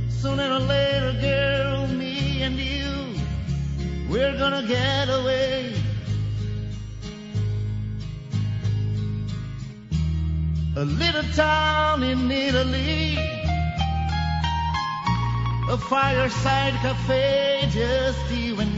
[0.09, 3.21] Sooner or later, girl, me and you,
[4.09, 5.75] we're gonna get away.
[10.77, 13.19] A little town in Italy.
[15.69, 18.74] A fireside cafe, just you and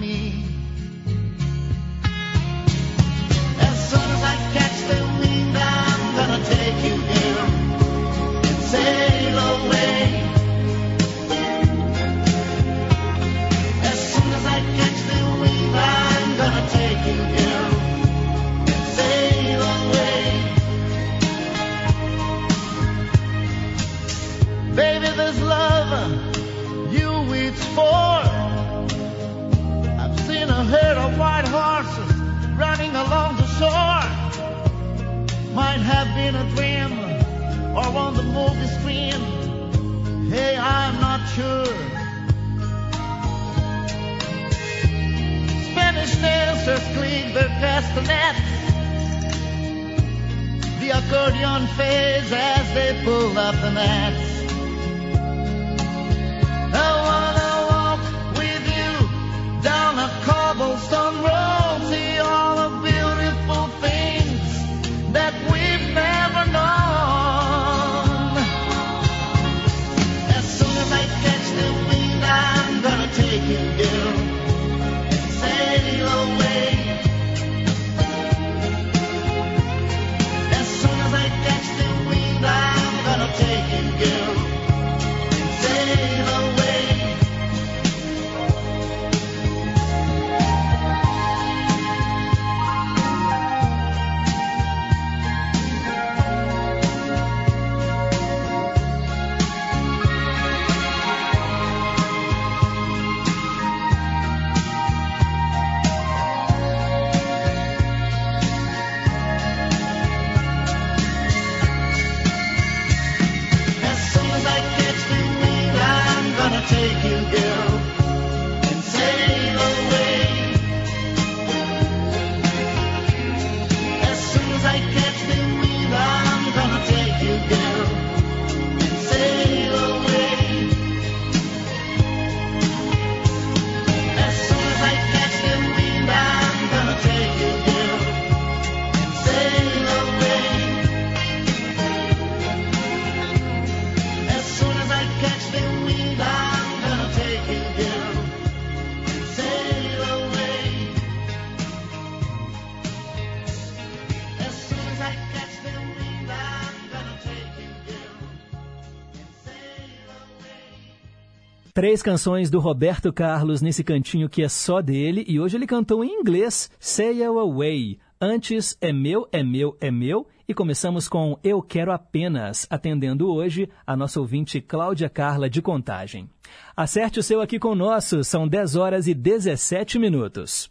[161.76, 166.02] Três canções do Roberto Carlos nesse cantinho que é só dele e hoje ele cantou
[166.02, 167.98] em inglês Sail Away.
[168.18, 173.68] Antes é meu, é meu, é meu e começamos com Eu Quero Apenas, atendendo hoje
[173.86, 176.30] a nossa ouvinte Cláudia Carla de Contagem.
[176.74, 180.70] Acerte o seu aqui com o nosso, são 10 horas e 17 minutos.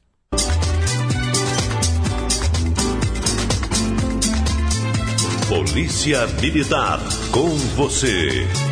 [5.47, 6.99] Polícia Militar,
[7.31, 8.64] com você.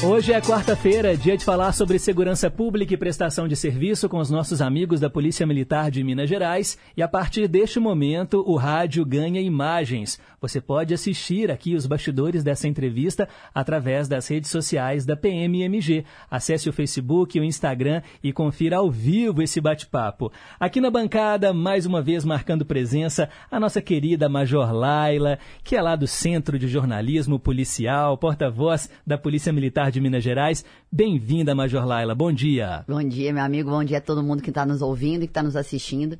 [0.00, 4.30] Hoje é quarta-feira, dia de falar sobre segurança pública e prestação de serviço com os
[4.30, 6.78] nossos amigos da Polícia Militar de Minas Gerais.
[6.96, 10.20] E a partir deste momento, o rádio ganha imagens.
[10.40, 16.04] Você pode assistir aqui os bastidores dessa entrevista através das redes sociais da PMMG.
[16.30, 20.30] Acesse o Facebook o Instagram e confira ao vivo esse bate-papo.
[20.60, 25.82] Aqui na bancada, mais uma vez marcando presença, a nossa querida Major Laila, que é
[25.82, 30.64] lá do Centro de Jornalismo Policial, porta-voz da Polícia Militar de Minas Gerais.
[30.90, 32.14] Bem-vinda, Major Laila.
[32.14, 32.84] Bom dia.
[32.88, 33.70] Bom dia, meu amigo.
[33.70, 36.18] Bom dia a todo mundo que está nos ouvindo e que está nos assistindo.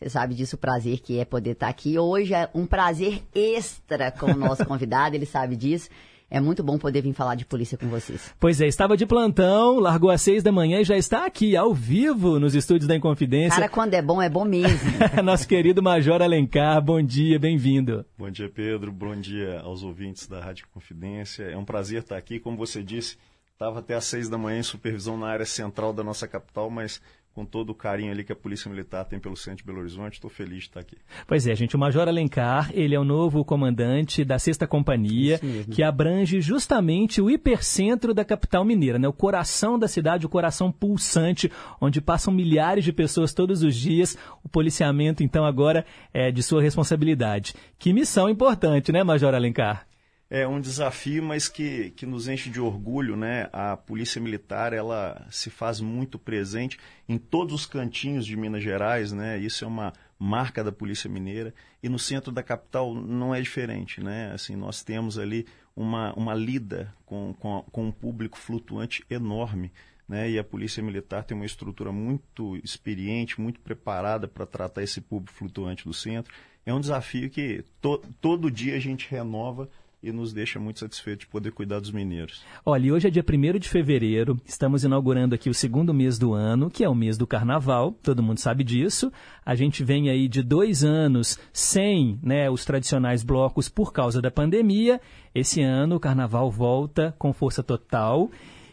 [0.00, 1.98] Você sabe disso, o prazer que é poder estar aqui.
[1.98, 5.90] Hoje é um prazer extra com o nosso convidado, ele sabe disso.
[6.30, 8.32] É muito bom poder vir falar de polícia com vocês.
[8.38, 11.74] Pois é, estava de plantão, largou às seis da manhã e já está aqui, ao
[11.74, 13.56] vivo, nos estúdios da Inconfidência.
[13.56, 14.78] Cara, quando é bom, é bom mesmo.
[15.24, 18.06] Nosso querido Major Alencar, bom dia, bem-vindo.
[18.16, 18.92] Bom dia, Pedro.
[18.92, 21.42] Bom dia aos ouvintes da Rádio Confidência.
[21.42, 22.38] É um prazer estar aqui.
[22.38, 23.18] Como você disse,
[23.52, 27.00] estava até às seis da manhã em supervisão na área central da nossa capital, mas
[27.34, 30.14] com todo o carinho ali que a Polícia Militar tem pelo centro de Belo Horizonte.
[30.14, 30.96] Estou feliz de estar aqui.
[31.26, 35.40] Pois é, gente, o Major Alencar, ele é o novo comandante da Sexta Companhia,
[35.70, 39.06] que abrange justamente o hipercentro da capital mineira, né?
[39.06, 41.50] O coração da cidade, o coração pulsante,
[41.80, 44.16] onde passam milhares de pessoas todos os dias.
[44.42, 47.54] O policiamento, então, agora é de sua responsabilidade.
[47.78, 49.89] Que missão importante, né, Major Alencar?
[50.32, 53.48] É um desafio, mas que, que nos enche de orgulho, né?
[53.52, 56.78] A Polícia Militar, ela se faz muito presente
[57.08, 59.36] em todos os cantinhos de Minas Gerais, né?
[59.38, 61.52] Isso é uma marca da Polícia Mineira.
[61.82, 64.30] E no centro da capital não é diferente, né?
[64.32, 69.72] Assim, nós temos ali uma, uma lida com, com, com um público flutuante enorme.
[70.08, 75.00] Né, e a Polícia Militar tem uma estrutura muito experiente, muito preparada para tratar esse
[75.00, 76.34] público flutuante do centro.
[76.66, 79.70] É um desafio que to, todo dia a gente renova
[80.02, 82.42] e nos deixa muito satisfeitos de poder cuidar dos mineiros.
[82.64, 86.32] Olha, e hoje é dia 1 de fevereiro, estamos inaugurando aqui o segundo mês do
[86.32, 89.12] ano, que é o mês do carnaval, todo mundo sabe disso.
[89.44, 94.30] A gente vem aí de dois anos sem né, os tradicionais blocos por causa da
[94.30, 95.00] pandemia.
[95.34, 98.30] Esse ano o carnaval volta com força total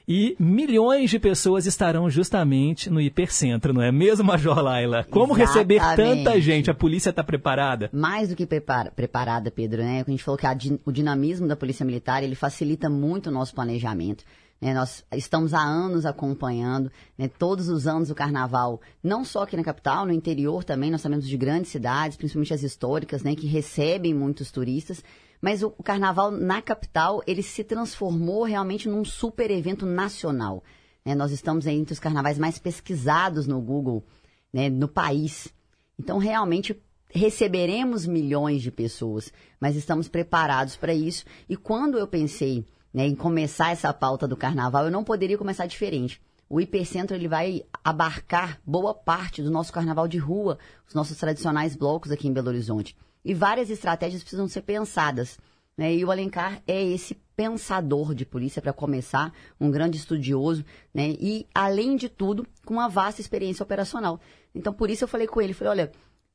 [0.07, 5.03] e milhões de pessoas estarão justamente no hipercentro, não é mesmo, Major Laila?
[5.03, 5.79] Como Exatamente.
[5.79, 6.71] receber tanta gente?
[6.71, 7.89] A polícia está preparada?
[7.91, 10.03] Mais do que prepara, preparada, Pedro, né?
[10.07, 10.55] A gente falou que a,
[10.85, 14.23] o dinamismo da Polícia Militar, ele facilita muito o nosso planejamento.
[14.59, 19.55] Né, nós estamos há anos acompanhando, né, todos os anos o carnaval, não só aqui
[19.55, 23.45] na capital, no interior também, nós sabemos de grandes cidades, principalmente as históricas, né, que
[23.45, 25.03] recebem muitos turistas.
[25.39, 30.63] Mas o, carnaval na capital, ele se transformou realmente num super evento nacional.
[31.05, 31.13] Né?
[31.13, 34.03] Nós estamos entre os carnavais mais pesquisados no Google,
[34.51, 35.53] né, no país.
[35.99, 36.75] Então, realmente,
[37.09, 41.23] receberemos milhões de pessoas, mas estamos preparados para isso.
[41.47, 42.65] E quando eu pensei
[42.97, 46.19] né, em começar essa pauta do carnaval, eu não poderia começar diferente.
[46.49, 50.57] O hipercentro ele vai abarcar boa parte do nosso carnaval de rua,
[50.87, 52.97] os nossos tradicionais blocos aqui em Belo Horizonte.
[53.23, 55.37] E várias estratégias precisam ser pensadas.
[55.77, 55.93] Né?
[55.93, 61.09] E o Alencar é esse pensador de polícia, para começar, um grande estudioso, né?
[61.19, 64.19] e, além de tudo, com uma vasta experiência operacional.
[64.55, 65.91] Então, por isso eu falei com ele, falei, olha,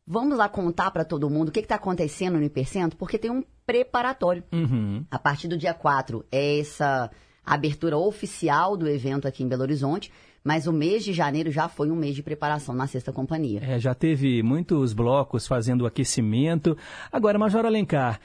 [0.06, 3.42] vamos lá contar para todo mundo o que está acontecendo no Hipercentro, porque tem um
[3.64, 4.44] preparatório.
[4.52, 5.04] Uhum.
[5.10, 7.10] A partir do dia 4 é essa
[7.44, 10.12] abertura oficial do evento aqui em Belo Horizonte,
[10.44, 13.60] mas o mês de janeiro já foi um mês de preparação na Sexta Companhia.
[13.62, 16.76] É, já teve muitos blocos fazendo aquecimento.
[17.10, 18.20] Agora, Major Alencar,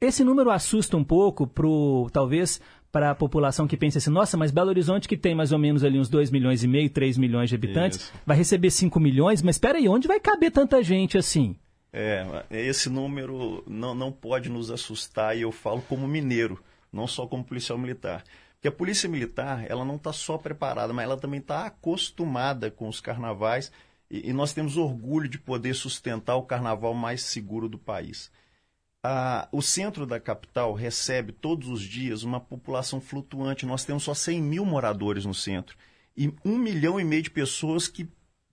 [0.00, 2.60] esse número assusta um pouco pro, talvez,
[2.94, 5.82] para a população que pensa assim, nossa, mas Belo Horizonte que tem mais ou menos
[5.82, 8.12] ali uns 2 milhões e meio, 3 milhões de habitantes, Isso.
[8.24, 11.56] vai receber 5 milhões, mas espera aí, onde vai caber tanta gente assim?
[11.92, 16.62] É, esse número não, não pode nos assustar, e eu falo como mineiro,
[16.92, 18.22] não só como policial militar.
[18.52, 22.86] Porque a polícia militar, ela não está só preparada, mas ela também está acostumada com
[22.86, 23.72] os carnavais,
[24.08, 28.30] e, e nós temos orgulho de poder sustentar o carnaval mais seguro do país.
[29.06, 33.66] Ah, o centro da capital recebe todos os dias uma população flutuante.
[33.66, 35.76] Nós temos só 100 mil moradores no centro
[36.16, 38.08] e um milhão e meio de pessoas que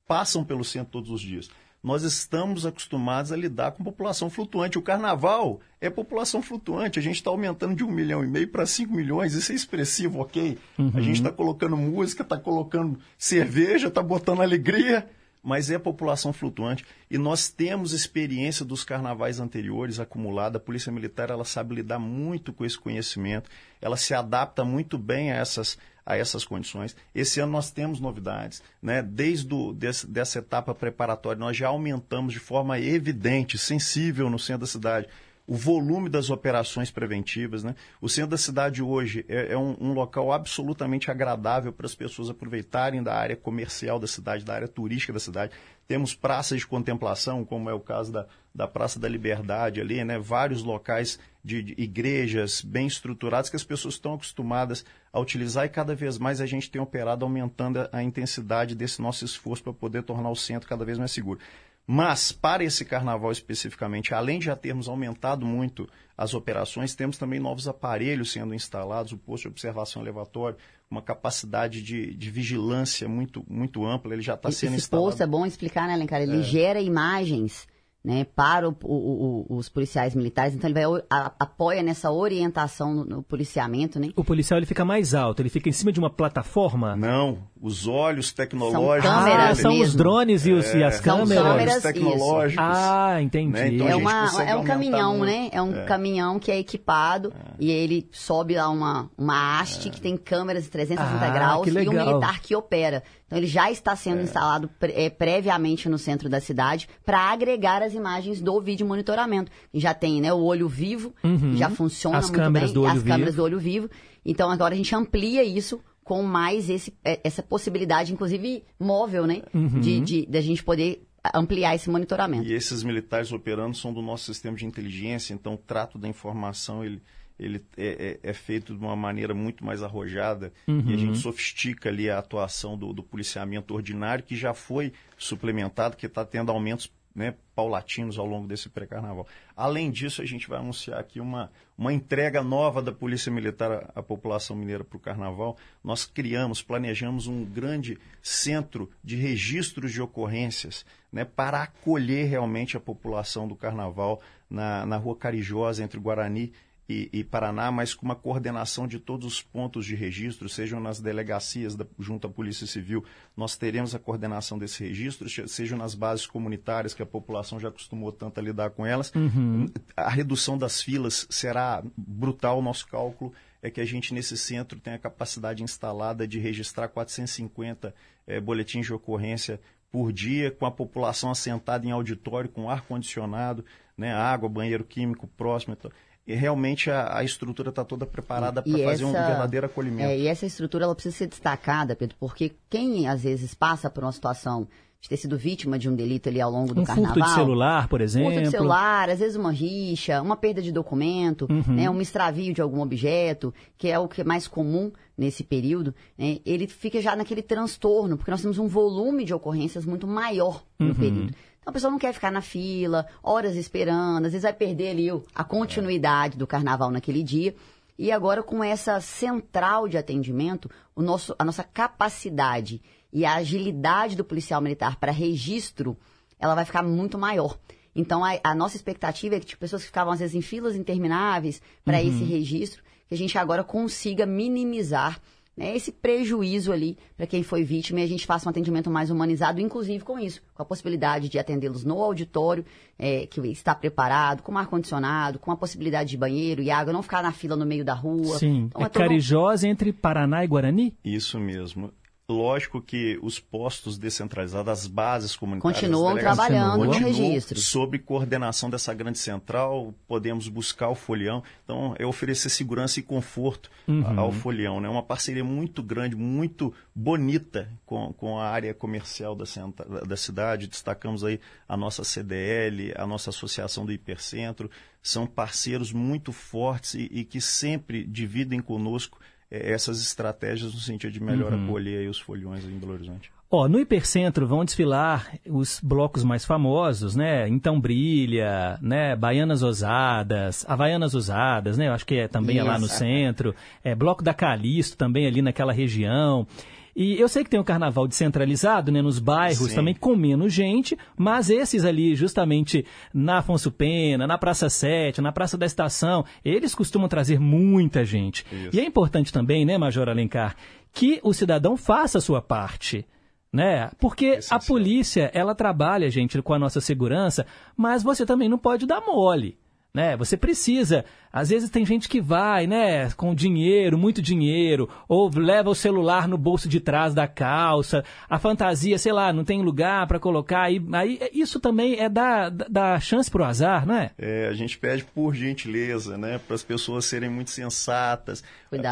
[0.06, 1.50] passam pelo centro todos os dias.
[1.82, 4.78] Nós estamos acostumados a lidar com população flutuante.
[4.78, 7.00] O carnaval é população flutuante.
[7.00, 9.34] A gente está aumentando de um milhão e meio para 5 milhões.
[9.34, 10.60] Isso é expressivo, ok?
[10.78, 10.92] Uhum.
[10.94, 15.10] A gente está colocando música, está colocando cerveja, está botando alegria
[15.44, 20.58] mas é população flutuante e nós temos experiência dos carnavais anteriores acumulada.
[20.58, 23.50] A Polícia Militar ela sabe lidar muito com esse conhecimento,
[23.82, 26.96] ela se adapta muito bem a essas, a essas condições.
[27.14, 29.02] Esse ano nós temos novidades, né?
[29.02, 34.62] Desde o, desse, dessa etapa preparatória nós já aumentamos de forma evidente, sensível no centro
[34.62, 35.08] da cidade
[35.48, 37.64] o volume das operações preventivas.
[37.64, 37.76] Né?
[38.00, 42.30] O centro da cidade hoje é, é um, um, local absolutamente agradável para as pessoas
[42.30, 45.52] aproveitarem da área comercial da cidade, da área turística da cidade.
[45.88, 50.18] Temos praças de contemplação, como é o caso da, da Praça da Liberdade ali, né?
[50.18, 55.70] vários locais de, de igrejas bem estruturadas que as pessoas estão acostumadas a utilizar e
[55.70, 59.74] cada vez mais a gente tem operado aumentando a, a intensidade desse nosso esforço para
[59.74, 61.40] poder tornar o centro cada vez mais seguro.
[61.86, 65.88] Mas, para esse carnaval especificamente, além de já termos aumentado muito
[66.18, 70.58] as operações, temos também novos aparelhos sendo instalados, o posto de observação elevatório,
[70.90, 75.10] uma capacidade de, de vigilância muito, muito ampla, ele já está sendo esse instalado.
[75.10, 76.22] Esse posto é bom explicar, né, Alencar?
[76.22, 76.44] Ele é.
[76.44, 77.68] gera imagens
[78.04, 82.96] né, para o, o, o, os policiais militares, então ele vai a, apoia nessa orientação
[82.96, 84.10] no, no, policiamento, né?
[84.16, 86.96] O policial ele fica mais alto, ele fica em cima de uma plataforma?
[86.96, 89.04] Não, os olhos tecnológicos.
[89.04, 91.44] São câmeras ah, são os drones e, os, é, e as são câmeras.
[91.44, 92.66] câmeras tecnológicos.
[92.68, 93.52] Ah, entendi.
[93.52, 93.68] Né?
[93.68, 95.26] Então é, uma, é um caminhão, muito.
[95.32, 95.50] né?
[95.52, 95.86] É um é.
[95.86, 97.52] caminhão que é equipado é.
[97.60, 99.92] e ele sobe lá uma, uma haste É.
[99.92, 103.04] que tem câmeras de 360 Ah, graus e um militar que opera.
[103.32, 104.24] Então ele já está sendo É.
[104.24, 109.50] instalado pre- eh, previamente no centro da cidade para agregar as imagens do vídeo monitoramento.
[109.74, 111.52] Já tem né, o olho vivo, Uhum.
[111.52, 113.38] que já funciona As muito câmeras bem, do olho as câmeras vivo.
[113.38, 113.90] do olho vivo.
[114.26, 119.44] Então agora a gente amplia isso com mais esse, eh, essa possibilidade, inclusive móvel, né?
[119.54, 119.80] Uhum.
[119.80, 122.44] De, de, da gente poder ampliar esse monitoramento.
[122.50, 126.84] E esses militares operando são do nosso sistema de inteligência, então o trato da informação
[126.84, 127.02] ele,
[127.40, 130.84] ele é, é- é feito de uma maneira muito mais arrojada Uhum.
[130.86, 135.96] e a gente sofistica ali a atuação do, do policiamento ordinário, que já foi suplementado,
[135.98, 139.28] que está tendo aumentos né, paulatinos ao longo desse pré-carnaval.
[139.56, 143.92] Além disso, a gente vai anunciar aqui uma, uma entrega nova da Polícia Militar à,
[144.00, 145.58] à população mineira para o carnaval.
[145.84, 152.80] Nós criamos, planejamos um grande centro de registros de ocorrências né, para acolher realmente a
[152.80, 156.54] população do carnaval na, na rua Carijosa, entre Guarani
[156.92, 161.00] e, e Paraná, mas com uma coordenação de todos os pontos de registro, sejam nas
[161.00, 163.06] delegacias da, junto à Polícia Civil,
[163.36, 168.12] nós teremos a coordenação desses registros, sejam nas bases comunitárias, que a população já acostumou
[168.12, 169.12] tanto a lidar com elas.
[169.16, 169.68] Uhum.
[169.96, 174.80] A redução das filas será brutal, o nosso cálculo é que a gente nesse centro
[174.80, 177.94] tem a capacidade instalada de registrar 450
[178.28, 179.62] eh, boletins de ocorrência
[179.92, 183.64] por dia, com a população assentada em auditório, com ar-condicionado,
[183.98, 185.76] né, água, banheiro químico próximo.
[185.78, 185.92] Então,
[186.28, 190.10] e realmente a, a estrutura está toda preparada para fazer um essa- verdadeiro acolhimento.
[190.10, 194.04] É, e essa estrutura ela precisa ser destacada, Pedro, porque quem às vezes passa por
[194.04, 194.68] uma situação
[195.02, 197.16] de ter sido vítima de um delito ali ao longo do Um carnaval.
[197.16, 198.30] furto de celular, por exemplo.
[198.30, 201.74] Furto de celular, às vezes uma rixa, uma perda de documento, Uhum.
[201.74, 205.96] né, um extravio de algum objeto, que é o que é mais comum nesse período,
[206.16, 210.64] né, ele fica já naquele transtorno, porque nós temos um volume de ocorrências muito maior
[210.78, 210.94] no Uhum.
[210.94, 211.34] período.
[211.62, 215.10] Então a pessoa não quer ficar na fila, horas esperando, às vezes vai perder ali
[215.36, 217.56] a continuidade do carnaval naquele dia.
[218.00, 222.82] E agora, com essa central de atendimento, o nosso, a nossa capacidade
[223.14, 225.96] e a agilidade do policial militar para registro,
[226.40, 227.56] ela vai ficar muito maior.
[227.96, 230.76] Então, a, a nossa expectativa é que tipo, pessoas que ficavam, às vezes, em filas
[230.76, 232.08] intermináveis para Uhum.
[232.08, 235.22] esse registro, que a gente agora consiga minimizar
[235.56, 239.10] né, esse prejuízo ali para quem foi vítima e a gente faça um atendimento mais
[239.10, 242.66] humanizado, inclusive com isso, com a possibilidade de atendê-los no auditório,
[242.98, 247.22] é, que está preparado, com ar-condicionado, com a possibilidade de banheiro e água, não ficar
[247.22, 248.38] na fila no meio da rua.
[248.38, 248.66] Sim.
[248.70, 250.94] Então, é todo um- Carijós entre Paraná e Guarani?
[251.04, 251.92] Isso mesmo.
[252.32, 255.82] Lógico que os postos descentralizados, as bases comunitárias...
[255.82, 257.60] Continuam trabalhando no continuam registro.
[257.60, 261.44] Sob coordenação dessa grande central, podemos buscar o folião.
[261.64, 264.20] Então, é oferecer segurança e conforto Uhum.
[264.20, 264.78] ao folião.
[264.78, 264.90] É né?
[264.90, 270.68] uma parceria muito grande, muito bonita com, com a área comercial da, centra- da cidade.
[270.68, 274.70] Destacamos aí a nossa CDL, a nossa associação do Hipercentro.
[275.04, 279.20] São parceiros muito fortes e, e que sempre dividem conosco
[279.52, 281.66] essas estratégias no sentido de melhor Uhum.
[281.66, 283.30] acolher os foliões aí em Belo Horizonte.
[283.54, 287.50] Ó, no Hipercentro vão desfilar os blocos mais famosos, né?
[287.50, 289.14] Então Brilha, né?
[289.14, 291.90] Baianas Ousadas, Havaianas Ousadas, né?
[291.90, 293.54] Eu acho que é também é lá no centro.
[293.84, 296.48] É, Bloco da Calixto também ali naquela região.
[296.96, 299.02] E eu sei que tem o carnaval descentralizado, né?
[299.02, 299.76] Nos bairros Sim.
[299.76, 305.32] também com menos gente, mas esses ali, justamente na Afonso Pena, na Praça 7, na
[305.32, 308.46] Praça da Estação, eles costumam trazer muita gente.
[308.52, 308.76] Isso.
[308.76, 310.56] E é importante também, né, Major Alencar,
[310.94, 313.06] que o cidadão faça a sua parte.
[313.54, 313.92] Né?
[314.00, 317.46] Porque a polícia, ela trabalha, gente, com a nossa segurança,
[317.76, 319.58] mas você também não pode dar mole.
[319.94, 320.16] Né?
[320.16, 321.04] Você precisa.
[321.32, 326.28] Às vezes tem gente que vai, né, com dinheiro, muito dinheiro, ou leva o celular
[326.28, 330.64] no bolso de trás da calça, a fantasia, sei lá, não tem lugar para colocar.
[330.64, 334.12] Aí, aí isso também é dar da chance pro azar, não é?
[334.18, 338.44] É, a gente pede por gentileza, né, para as pessoas serem muito sensatas.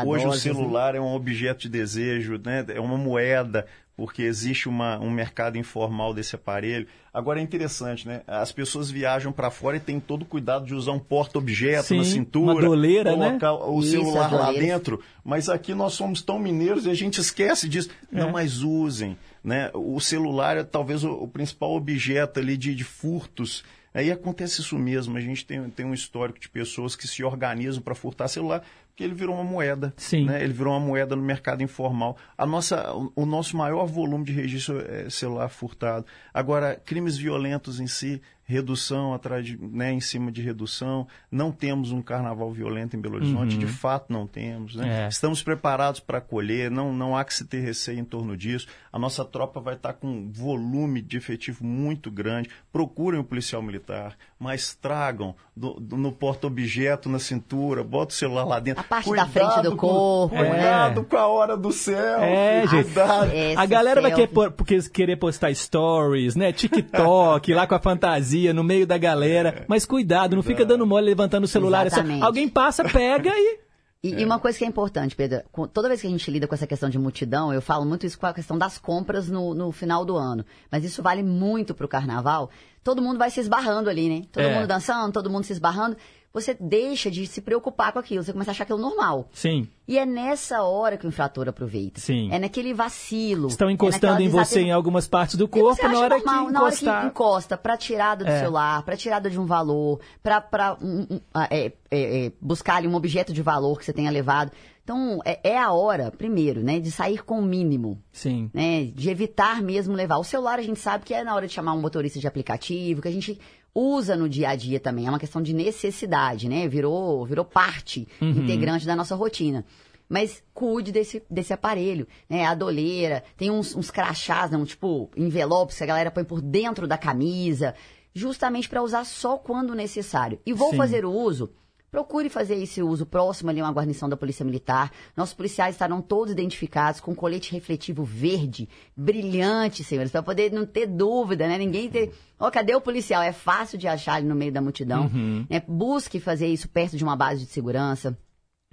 [0.06, 0.38] Hoje o né?
[0.38, 3.66] celular é um objeto de desejo, né, é uma moeda
[4.00, 6.88] porque existe uma, um mercado informal desse aparelho.
[7.14, 8.22] Agora é interessante, né?
[8.26, 12.06] As pessoas viajam para fora e têm todo o cuidado de usar um porta-objeto na
[12.06, 13.28] cintura, uma doleira, né?
[13.28, 15.04] colocar o Isso, celular lá dentro.
[15.22, 17.90] Mas aqui nós somos tão mineiros e a gente esquece disso.
[18.10, 18.22] É.
[18.22, 19.18] Não, mas usem.
[19.44, 19.70] Né?
[19.74, 23.66] O celular é talvez o, o principal objeto ali de, de furtos.
[23.94, 25.18] Aí acontece isso mesmo.
[25.18, 28.64] A gente tem, tem um histórico de pessoas que se organizam para furtar celular
[29.00, 29.94] porque ele virou uma moeda.
[29.96, 30.26] Sim.
[30.26, 30.44] Né?
[30.44, 32.18] Ele virou uma moeda no mercado informal.
[32.38, 36.06] A nossa, o, o nosso maior volume de registro é celular furtado.
[36.34, 41.08] Agora, crimes violentos em si, redução atrás de, né, em cima de redução.
[41.32, 43.60] Não temos um carnaval violento em Belo Horizonte, Uhum.
[43.60, 44.76] de fato não temos.
[44.76, 45.06] Né?
[45.06, 45.08] É.
[45.08, 48.66] Estamos preparados para acolher, não, não há que se ter receio em torno disso.
[48.92, 52.50] A nossa tropa vai estar com um volume de efetivo muito grande.
[52.74, 58.46] Procurem o policial militar, mas tragam do- do- no porta-objeto, na cintura, bota o celular
[58.46, 58.82] lá dentro.
[58.82, 61.04] A parte da frente do com- corpo, Cuidado é.
[61.04, 62.20] com a hora do céu.
[62.22, 62.86] É, gente.
[62.86, 63.32] Cuidado.
[63.32, 64.28] Essa A galera vai selfie.
[64.28, 66.52] querer, por- porque querer postar stories, né?
[66.52, 69.66] TikTok, lá com a fantasia, no meio da galera.
[69.68, 71.88] Mas cuidado, não fica dando mole levantando o celular.
[71.88, 73.60] é só- alguém passa, pega e.
[74.02, 75.42] E, e uma coisa que é importante, Pedro,
[75.74, 78.18] toda vez que a gente lida com essa questão de multidão, eu falo muito isso
[78.18, 80.46] com a questão das compras no, no final do ano.
[80.72, 82.50] Mas isso vale muito pro carnaval.
[82.82, 84.22] Todo mundo vai se esbarrando ali, né?
[84.32, 84.56] Todo É.
[84.56, 85.98] mundo dançando, todo mundo se esbarrando.
[86.32, 89.28] Você deixa de se preocupar com aquilo, você começa a achar aquilo normal.
[89.34, 89.68] Sim.
[89.88, 92.00] E é nessa hora que o infrator aproveita.
[92.00, 92.30] Sim.
[92.32, 93.48] É naquele vacilo.
[93.48, 96.52] Estão é encostando naquela em você em algumas partes do corpo na hora normal, que
[96.52, 97.06] na hora que encostar.
[97.08, 98.40] encosta, pra tirada do É.
[98.40, 102.76] celular, pra tirada de um valor, pra, pra um, um, ah, é, é, é, buscar
[102.76, 104.52] ali um objeto de valor que você tenha levado.
[104.84, 108.02] Então, é, é a hora, primeiro, né, de sair com o mínimo.
[108.12, 108.50] Sim.
[108.54, 110.18] Né, de evitar mesmo levar.
[110.18, 113.02] O celular a gente sabe que é na hora de chamar um motorista de aplicativo,
[113.02, 113.40] que a gente
[113.74, 115.06] usa no dia a dia também.
[115.08, 116.68] É uma questão de necessidade, né?
[116.68, 118.30] Virou, virou parte Uhum.
[118.32, 119.66] integrante da nossa rotina.
[120.08, 122.46] Mas cuide desse, desse aparelho, né?
[122.46, 126.88] A doleira, tem uns, uns crachás, não, tipo envelopes que a galera põe por dentro
[126.88, 127.76] da camisa,
[128.14, 130.40] justamente para usar só quando necessário.
[130.46, 130.78] E vou Sim.
[130.78, 131.52] fazer o uso
[131.92, 134.92] Procure fazer esse uso próximo ali a uma guarnição da Polícia Militar.
[135.18, 140.86] Nossos policiais estarão todos identificados com colete refletivo verde, brilhante, senhores, para poder não ter
[140.86, 141.58] dúvida, né?
[141.58, 142.14] Ninguém ter.
[142.40, 143.24] Ó, cadê o policial?
[143.24, 145.10] É fácil de achar ali no meio da multidão.
[145.14, 145.46] Uhum.
[145.50, 145.64] né?
[145.68, 148.18] Busque fazer isso perto de uma base de segurança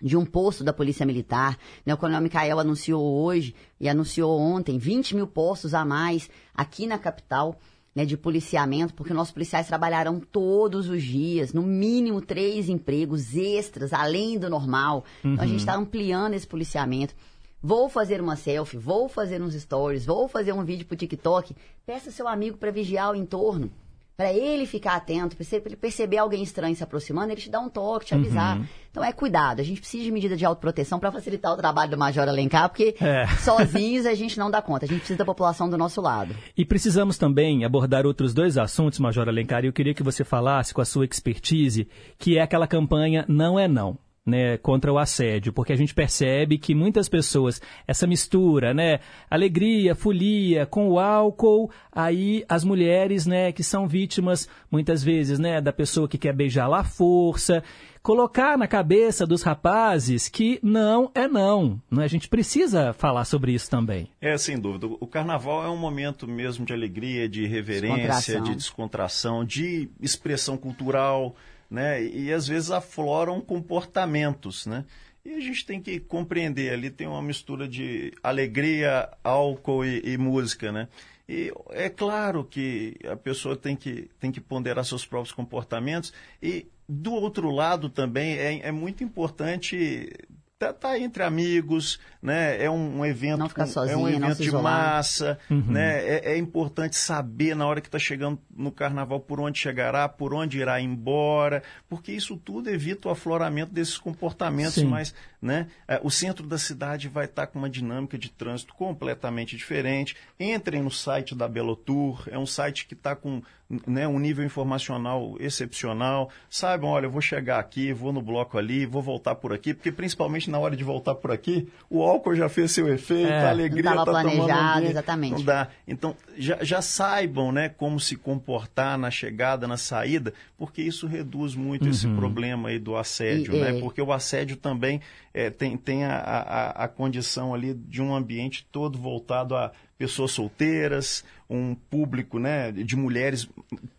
[0.02, 1.58] de um posto da Polícia Militar.
[1.84, 1.94] Né?
[1.94, 6.98] O Coronel Micael anunciou hoje e anunciou ontem 20 mil postos a mais aqui na
[6.98, 7.58] capital
[7.96, 13.90] né, de policiamento, porque nossos policiais trabalharão todos os dias, no mínimo três empregos extras,
[13.94, 15.02] além do normal.
[15.24, 15.48] Então a Uhum.
[15.48, 17.14] gente está ampliando esse policiamento.
[17.62, 21.56] Vou fazer uma selfie, vou fazer uns stories, vou fazer um vídeo pro TikTok.
[21.86, 23.70] Peça seu amigo para vigiar o entorno.
[24.16, 27.68] Para ele ficar atento, para ele perceber alguém estranho se aproximando, ele te dá um
[27.68, 28.56] toque, te avisar.
[28.56, 28.64] Uhum.
[28.90, 29.60] Então é cuidado.
[29.60, 32.96] A gente precisa de medida de autoproteção para facilitar o trabalho do Major Alencar, porque
[32.98, 33.26] É.
[33.44, 34.86] sozinhos a gente não dá conta.
[34.86, 36.34] A gente precisa da população do nosso lado.
[36.56, 40.72] E precisamos também abordar outros dois assuntos, Major Alencar, e eu queria que você falasse
[40.72, 41.86] com a sua expertise,
[42.18, 43.98] que é aquela campanha Não é Não.
[44.26, 48.98] Né, contra o assédio, porque a gente percebe que muitas pessoas, essa mistura, né,
[49.30, 55.60] alegria, folia com o álcool, aí as mulheres, né, que são vítimas muitas vezes, né,
[55.60, 57.62] da pessoa que quer beijar lá à força,
[58.06, 62.04] colocar na cabeça dos rapazes que não é não, né?
[62.04, 64.08] A gente precisa falar sobre isso também.
[64.20, 64.86] É, sem dúvida.
[64.86, 68.42] O carnaval é um momento mesmo de alegria, de reverência, Descontração.
[68.42, 71.34] de descontração, de expressão cultural,
[71.70, 72.02] né?
[72.02, 74.84] E às vezes afloram comportamentos, né?
[75.24, 80.16] E a gente tem que compreender, ali tem uma mistura de alegria, álcool e, e
[80.16, 80.88] música, né?
[81.28, 86.66] E é claro que a pessoa tem que, tem que ponderar seus próprios comportamentos e,
[86.88, 90.12] do outro lado também, é, é muito importante
[90.58, 92.62] estar tá, entre amigos, né?
[92.64, 95.64] É um, um evento, com- é um evento de massa, Uhum.
[95.68, 95.98] né?
[96.02, 100.32] É, é importante saber na hora que está chegando no carnaval por onde chegará, por
[100.32, 104.86] onde irá embora, porque isso tudo evita o afloramento desses comportamentos Sim.
[104.86, 105.66] mais, né?
[105.86, 110.16] É, O centro da cidade vai estar com uma dinâmica de trânsito completamente diferente.
[110.40, 113.42] Entrem no site da Belotour, é um site que está com
[113.86, 118.86] né, um nível informacional excepcional, saibam, olha, eu vou chegar aqui, vou no bloco ali,
[118.86, 122.48] vou voltar por aqui, porque principalmente na hora de voltar por aqui, o álcool já
[122.48, 125.32] fez seu efeito, É, a alegria não está planejado, exatamente.
[125.38, 125.68] Não dá.
[125.86, 131.54] Então, já, já saibam né, como se comportar na chegada, na saída, porque isso reduz
[131.54, 132.14] muito esse Uhum.
[132.16, 133.70] problema aí do assédio, E, né?
[133.70, 135.00] é, Porque o assédio também
[135.34, 140.32] é, tem, tem a, a, a condição ali de um ambiente todo voltado a pessoas
[140.32, 143.48] solteiras, um público né, de mulheres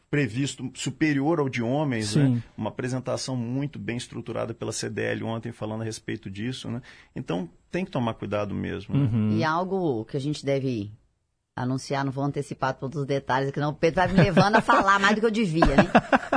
[0.09, 2.27] previsto superior ao de homens, né?
[2.27, 2.43] Sim.
[2.57, 6.81] uma apresentação muito bem estruturada pela CDL ontem falando a respeito disso, né?
[7.15, 8.95] Então tem que tomar cuidado mesmo.
[8.95, 9.35] né?
[9.35, 10.91] E algo que a gente deve
[11.53, 14.61] anunciar, não vou antecipar todos os detalhes, que não o Pedro vai me levando a
[14.61, 15.91] falar mais do que eu devia, né?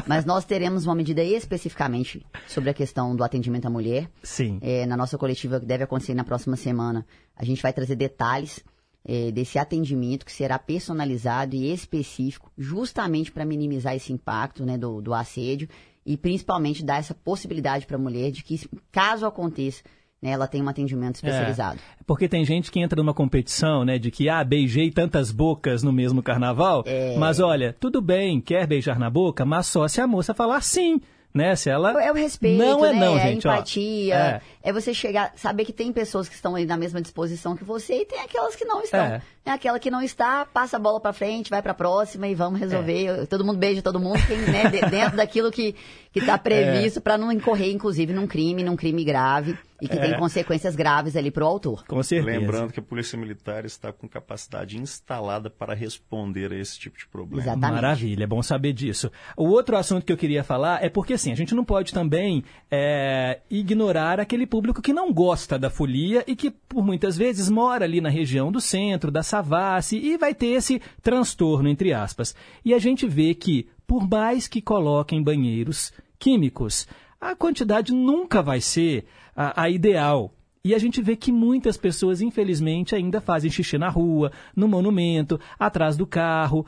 [0.07, 4.11] Mas nós teremos uma medida especificamente sobre a questão do atendimento à mulher.
[4.23, 4.59] Sim.
[4.63, 7.07] É, na nossa coletiva que deve acontecer na próxima semana,
[7.37, 8.65] a gente vai trazer detalhes
[9.05, 15.01] é, desse atendimento que será personalizado e específico, justamente para minimizar esse impacto né, do,
[15.01, 15.69] do assédio
[16.05, 18.61] e principalmente dar essa possibilidade para a mulher de que,
[18.91, 19.83] caso aconteça,
[20.21, 21.79] né, ela tenha um atendimento especializado.
[21.99, 25.83] É, porque tem gente que entra numa competição, né, de que, ah, beijei tantas bocas
[25.83, 27.17] no mesmo carnaval, É.
[27.17, 31.01] mas olha, tudo bem, quer beijar na boca, mas só se a moça falar sim,
[31.33, 32.03] né, se ela...
[32.03, 33.01] É o respeito, Não é né?
[33.01, 33.53] não, é a gente, ó.
[33.53, 34.15] empatia.
[34.15, 34.41] É.
[34.63, 34.73] É.
[34.73, 38.05] você chegar, saber que tem pessoas que estão aí na mesma disposição que você e
[38.05, 39.01] tem aquelas que não estão.
[39.01, 39.23] É.
[39.45, 39.51] É.
[39.53, 43.27] Aquela que não está, passa a bola pra frente, vai pra próxima e vamos resolver.
[43.27, 45.75] Todo mundo beija todo mundo, quem, né, de- dentro daquilo que
[46.13, 50.01] que tá previsto pra não incorrer, inclusive, num crime, num crime grave e que É.
[50.01, 51.85] tem consequências graves ali pro autor.
[51.87, 52.37] Com certeza.
[52.37, 57.07] Lembrando que a Polícia Militar está com capacidade instalada para responder a esse tipo de
[57.07, 57.55] problema.
[57.57, 59.09] Maravilha, é bom saber disso.
[59.37, 62.43] O outro assunto que eu queria falar é porque, assim, a gente não pode também
[62.69, 67.85] é, ignorar aquele público que não gosta da folia e que, por muitas vezes, mora
[67.85, 72.35] ali na região do centro, da Savassi, e vai ter esse transtorno, entre aspas.
[72.65, 76.87] E a gente vê que, por mais que coloquem banheiros químicos,
[77.21, 80.35] a quantidade nunca vai ser a, a ideal.
[80.65, 85.41] E a gente vê que muitas pessoas, infelizmente, ainda fazem xixi na rua, no monumento,
[85.59, 86.67] atrás do carro.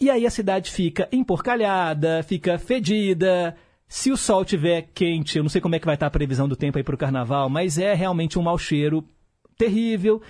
[0.00, 3.56] E aí a cidade fica emporcalhada, fica fedida.
[3.86, 6.46] Se o sol tiver quente, eu não sei como é que vai estar a previsão
[6.46, 9.02] do tempo aí para o carnaval, mas é realmente um mau cheiro
[9.56, 10.20] terrível.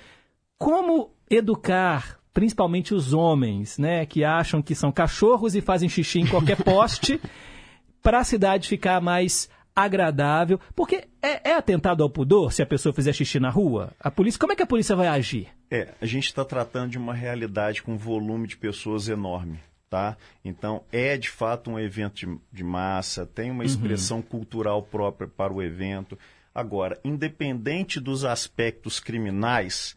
[0.59, 6.27] Como educar, principalmente os homens, né, que acham que são cachorros e fazem xixi em
[6.27, 7.21] qualquer poste,
[8.03, 10.59] para a cidade ficar mais agradável?
[10.75, 13.93] Porque é, é atentado ao pudor se a pessoa fizer xixi na rua?
[14.01, 15.49] A polícia, como é que a polícia vai agir?
[15.71, 20.17] É, a gente está tratando de uma realidade com um volume de pessoas enorme, tá?
[20.45, 23.67] Então, é de fato um evento de, de massa, tem uma Uhum.
[23.67, 26.19] expressão cultural própria para o evento.
[26.55, 29.95] Agora, independente dos aspectos criminais,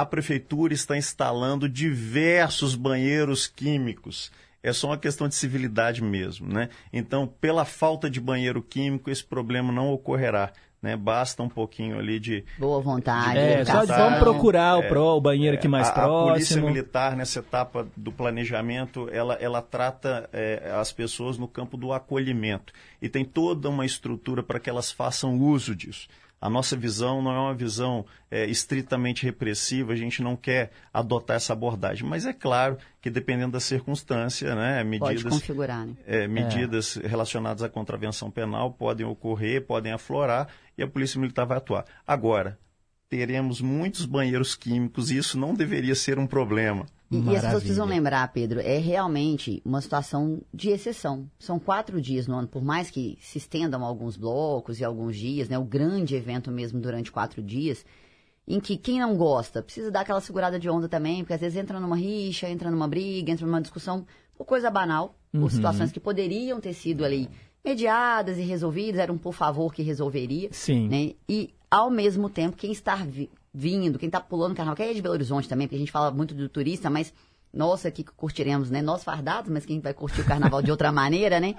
[0.00, 4.30] a prefeitura está instalando diversos banheiros químicos.
[4.62, 6.68] É só uma questão de civilidade mesmo, né?
[6.92, 10.52] Então, pela falta de banheiro químico, esse problema não ocorrerá.
[10.80, 10.96] Né?
[10.96, 13.36] Basta um pouquinho ali de Boa vontade.
[13.36, 13.96] É, só educação.
[14.04, 16.66] vamos procurar o pró- o banheiro aqui mais a, A polícia próximo.
[16.68, 22.72] militar, nessa etapa do planejamento, ela, ela trata é, as pessoas no campo do acolhimento.
[23.02, 26.06] E tem toda uma estrutura para que elas façam uso disso.
[26.40, 31.36] A nossa visão não é uma visão é, estritamente repressiva, a gente não quer adotar
[31.36, 32.08] essa abordagem.
[32.08, 35.94] Mas é claro que, dependendo da circunstância, né, Pode medidas, configurar, né?
[36.06, 41.58] é, medidas relacionadas à contravenção penal podem ocorrer, podem aflorar e a Polícia Militar vai
[41.58, 41.84] atuar.
[42.06, 42.58] Agora,
[43.08, 46.86] teremos muitos banheiros químicos e isso não deveria ser um problema.
[47.10, 51.26] E, e as pessoas precisam lembrar, Pedro, é realmente uma situação de exceção.
[51.38, 55.48] São quatro dias no ano, por mais que se estendam alguns blocos e alguns dias,
[55.48, 55.58] né?
[55.58, 57.84] O grande evento mesmo durante quatro dias,
[58.46, 61.56] em que quem não gosta precisa dar aquela segurada de onda também, porque às vezes
[61.56, 64.06] entra numa rixa, entra numa briga, entra numa discussão
[64.36, 65.42] por coisa banal, Uhum.
[65.42, 67.28] por situações que poderiam ter sido ali
[67.62, 70.48] mediadas e resolvidas, era um por favor que resolveria.
[70.52, 70.88] Sim.
[70.88, 71.12] Né?
[71.28, 72.94] E, ao mesmo tempo, quem está
[73.58, 75.90] vindo, quem está pulando o carnaval, que é de Belo Horizonte também, porque a gente
[75.90, 77.12] fala muito do turista, mas
[77.88, 78.80] aqui que curtiremos, né?
[78.80, 81.56] Nós fardados, mas quem vai curtir o carnaval de outra maneira, né?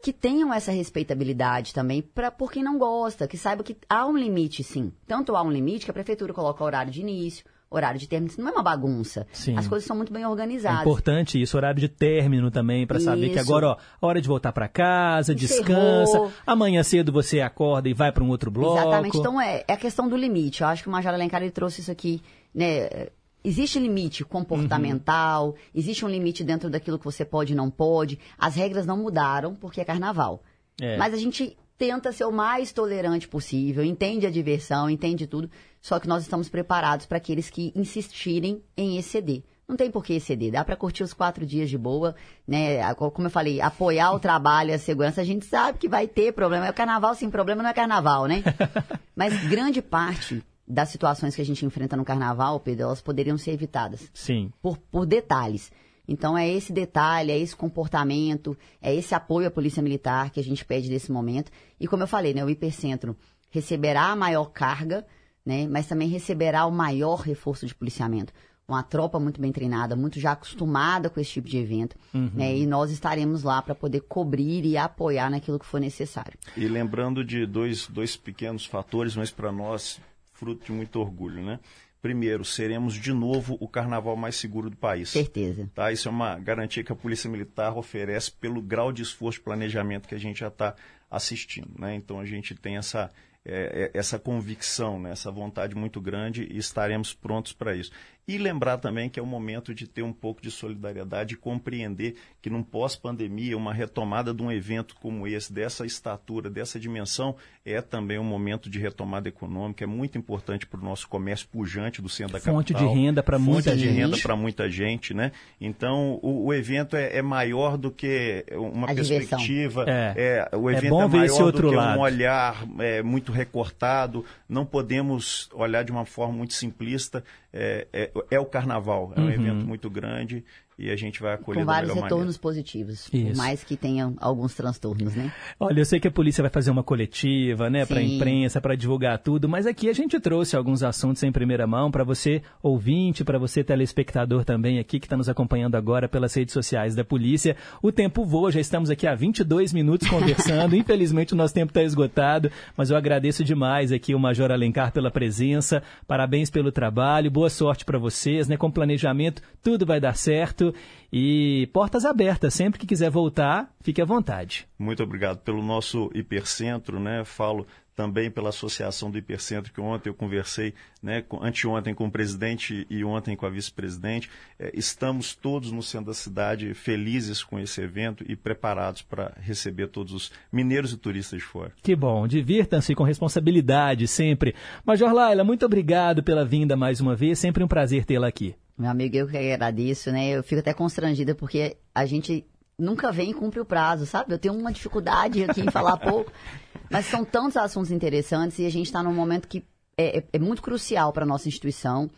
[0.00, 4.16] Que tenham essa respeitabilidade também para por quem não gosta, que saiba que há um
[4.16, 4.92] limite, sim.
[5.08, 7.44] Tanto há um limite que a prefeitura coloca horário de início,
[7.74, 9.26] horário de término, isso não é uma bagunça.
[9.32, 9.56] Sim.
[9.56, 10.80] As coisas são muito bem É organizadas.
[10.80, 14.68] importante isso, horário de término também, para saber que agora, ó, hora de voltar para
[14.68, 15.64] casa, Encerrou.
[15.64, 16.32] descansa.
[16.46, 18.78] Amanhã cedo você acorda e vai para um outro bloco.
[18.78, 19.18] Exatamente.
[19.18, 20.62] Então é, é a questão do limite.
[20.62, 22.22] Eu acho que o Major Alencar ele trouxe isso aqui,
[22.54, 23.08] né?
[23.46, 28.18] Existe limite comportamental, existe um limite dentro daquilo que você pode e não pode.
[28.38, 30.42] As regras não mudaram porque é carnaval.
[30.80, 30.96] É.
[30.96, 35.98] Mas a gente tenta ser o mais tolerante possível, entende a diversão, entende tudo, só
[35.98, 39.42] que nós estamos preparados para aqueles que insistirem em exceder.
[39.66, 40.52] não tem por que exceder.
[40.52, 42.14] Dá para curtir os quatro dias de boa,
[42.46, 42.92] né?
[42.94, 46.32] Como eu falei, apoiar o trabalho e a segurança, a gente sabe que vai ter
[46.32, 46.66] problema.
[46.66, 48.42] É o carnaval sem problema não é carnaval, né?
[49.16, 53.52] Mas grande parte das situações que a gente enfrenta no carnaval, Pedro, elas poderiam ser
[53.52, 54.50] evitadas Sim.
[54.62, 55.70] por, por detalhes.
[56.06, 60.44] Então é esse detalhe, é esse comportamento, é esse apoio à Polícia Militar que a
[60.44, 61.50] gente pede nesse momento.
[61.80, 63.16] E como eu falei, né, o Hipercentro
[63.50, 65.06] receberá a maior carga,
[65.44, 68.32] né, mas também receberá o maior reforço de policiamento.
[68.66, 71.96] Uma tropa muito bem treinada, muito já acostumada com esse tipo de evento.
[72.14, 72.30] Uhum.
[72.34, 76.38] né, e nós estaremos lá para poder cobrir e apoiar naquilo que for necessário.
[76.56, 80.00] E lembrando de dois, dois pequenos fatores, mas para nós,
[80.32, 81.60] fruto de muito orgulho, né?
[82.04, 85.08] Primeiro, seremos de novo o carnaval mais seguro do país.
[85.08, 85.70] Certeza.
[85.74, 85.90] Tá?
[85.90, 90.06] Isso é uma garantia que a Polícia Militar oferece pelo grau de esforço e planejamento
[90.06, 90.74] que a gente já está
[91.10, 91.70] assistindo.
[91.78, 91.94] Né?
[91.94, 93.10] Então a gente tem essa,
[93.42, 95.12] é, é, essa convicção, né?
[95.12, 97.90] essa vontade muito grande e estaremos prontos para isso.
[98.26, 102.16] E lembrar também que é o momento de ter um pouco de solidariedade e compreender
[102.40, 107.36] que num pós-pandemia, uma retomada de um evento como esse, dessa estatura, dessa dimensão,
[107.66, 109.84] é também um momento de retomada econômica.
[109.84, 112.94] É muito importante para o nosso comércio pujante do centro da Fonte capital.
[112.94, 113.96] de renda pra muita Fonte de gente.
[113.98, 115.32] renda para muita gente, né?
[115.60, 119.84] Então, o, o evento é, é maior do que uma A perspectiva.
[119.86, 120.48] É.
[120.56, 121.98] o É evento bom é, ver maior esse do outro que lado.
[121.98, 124.24] um olhar é, muito recortado.
[124.48, 127.22] Não podemos olhar de uma forma muito simplista.
[127.56, 129.30] É, é, é o carnaval, é um Uhum.
[129.30, 130.44] evento muito grande
[130.78, 132.38] e a gente vai acolher Com vários retornos maneira.
[132.40, 133.36] positivos, por Isso.
[133.36, 135.32] mais que tenham alguns transtornos, né?
[135.58, 139.18] Olha, eu sei que a polícia vai fazer uma coletiva, né, para imprensa, para divulgar
[139.18, 143.38] tudo, mas aqui a gente trouxe alguns assuntos em primeira mão para você ouvinte, para
[143.38, 147.56] você telespectador também aqui que está nos acompanhando agora pelas redes sociais da polícia.
[147.80, 150.74] O tempo voa, já estamos aqui há 22 minutos conversando.
[150.76, 155.10] Infelizmente o nosso tempo está esgotado, mas eu agradeço demais aqui o Major Alencar pela
[155.10, 155.82] presença.
[156.06, 158.56] Parabéns pelo trabalho, boa sorte para vocês, né?
[158.56, 160.63] Com planejamento tudo vai dar certo
[161.12, 162.54] e portas abertas.
[162.54, 164.66] Sempre que quiser voltar, fique à vontade.
[164.78, 167.24] Muito obrigado pelo nosso hipercentro, né?
[167.24, 171.22] Falo também pela associação do hipercentro que ontem eu conversei, né?
[171.22, 174.28] com- Anteontem com o presidente e ontem com a vice-presidente.
[174.58, 179.88] Eh, estamos todos no centro da cidade felizes com esse evento e preparados para receber
[179.88, 181.72] todos os mineiros e turistas de fora.
[181.82, 184.54] Que bom, divirtam-se com responsabilidade sempre.
[184.84, 188.54] Major Laila, muito obrigado pela vinda mais uma vez, sempre um prazer tê-la aqui.
[188.76, 190.30] Meu amigo, eu que agradeço, né?
[190.30, 192.44] Eu fico até constrangida porque a gente
[192.78, 194.32] nunca vem e cumpre o prazo, sabe?
[194.32, 196.30] Eu tenho uma dificuldade aqui em falar pouco,
[196.90, 199.64] mas são tantos assuntos interessantes e a gente está num momento que
[199.96, 202.10] é, é- é muito crucial para a nossa instituição.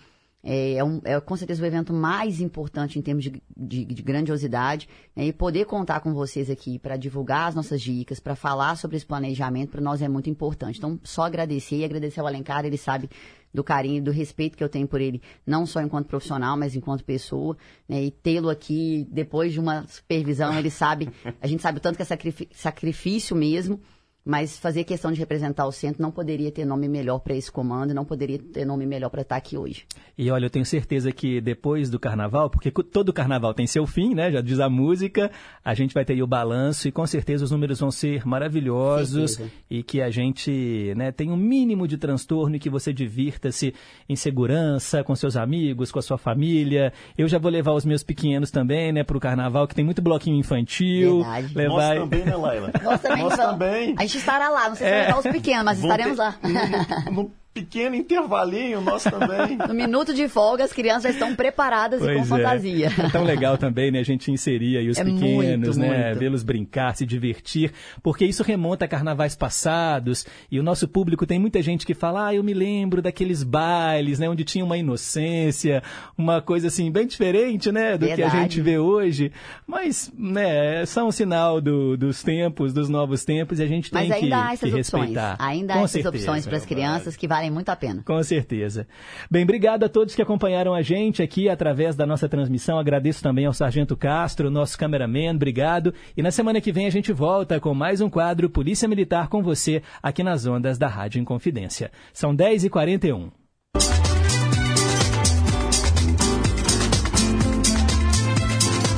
[0.48, 4.02] É, é, um- é com certeza o evento mais importante em termos de, de- de
[4.02, 4.88] grandiosidade.
[5.16, 5.26] né?
[5.26, 9.04] E poder contar com vocês aqui para divulgar as nossas dicas, para falar sobre esse
[9.06, 10.78] planejamento, para nós é muito importante.
[10.78, 13.10] Então, só agradecer e agradecer ao Alencar, ele sabe
[13.52, 16.76] do carinho e do respeito que eu tenho por ele, não só enquanto profissional, mas
[16.76, 17.56] enquanto pessoa,
[17.88, 18.04] né?
[18.04, 21.08] E tê-lo aqui, depois de uma supervisão, ele sabe,
[21.40, 22.06] a gente sabe o tanto que é
[22.52, 23.80] sacrifício mesmo,
[24.26, 27.94] mas fazer questão de representar o centro não poderia ter nome melhor para esse comando,
[27.94, 29.86] não poderia ter nome melhor para estar aqui hoje.
[30.18, 34.14] E olha, eu tenho certeza que depois do carnaval, porque todo carnaval tem seu fim,
[34.14, 34.32] né?
[34.32, 35.30] Já diz a música,
[35.64, 39.34] a gente vai ter aí o balanço e com certeza os números vão ser maravilhosos
[39.34, 39.56] Certeza.
[39.70, 43.74] e que a gente né, tenha um mínimo de transtorno e que você divirta-se
[44.08, 46.92] em segurança com seus amigos, com a sua família.
[47.16, 50.36] Eu já vou levar os meus pequenos também, né, pro carnaval, que tem muito bloquinho
[50.36, 51.22] infantil.
[51.22, 51.54] Verdade.
[51.54, 51.94] Levar...
[51.94, 52.72] Nós também, né, Laila?
[52.82, 53.50] Nós também, Nós vamos.
[53.52, 53.94] também.
[53.98, 55.10] A gente estará lá, não sei se É.
[55.10, 56.34] vai os pequenos, mas estaremos ter- lá.
[56.42, 59.56] No, no pequeno intervalinho, nós também.
[59.66, 62.28] No minuto de folga, as crianças já estão preparadas e com Pois é.
[62.28, 62.86] fantasia.
[63.06, 66.18] É tão legal também, né, a gente inserir aí os É pequenos, muito, né, muito.
[66.18, 67.72] vê-los brincar, se divertir,
[68.02, 72.28] porque isso remonta a carnavais passados, e o nosso público tem muita gente que fala,
[72.28, 75.82] ah, eu me lembro daqueles bailes, né, onde tinha uma inocência,
[76.16, 78.42] uma coisa assim, bem diferente, né, do que a Verdade.
[78.42, 79.32] gente vê hoje,
[79.66, 83.90] mas, né, é só um sinal do- dos tempos, dos novos tempos, e a gente
[83.90, 85.00] tem Mas ainda que, há essas que opções.
[85.06, 85.36] respeitar.
[85.38, 86.16] Ainda Com há essas certeza.
[86.24, 88.02] opções para as crianças que valem muito a pena.
[88.04, 88.86] Com certeza.
[89.30, 92.78] Bem, obrigado a todos que acompanharam a gente aqui através da nossa transmissão.
[92.78, 95.94] Agradeço também ao Sargento Castro, nosso cameraman, obrigado.
[96.16, 99.42] E na semana que vem a gente volta com mais um quadro Polícia Militar com
[99.42, 101.90] você aqui nas ondas da Rádio Inconfidência.
[102.12, 103.30] São 10h41.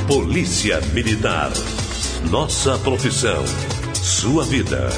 [0.09, 1.51] Polícia Militar.
[2.31, 3.45] Nossa profissão.
[3.95, 4.89] Sua vida.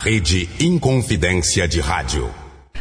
[0.00, 2.32] Rede Inconfidência de Rádio.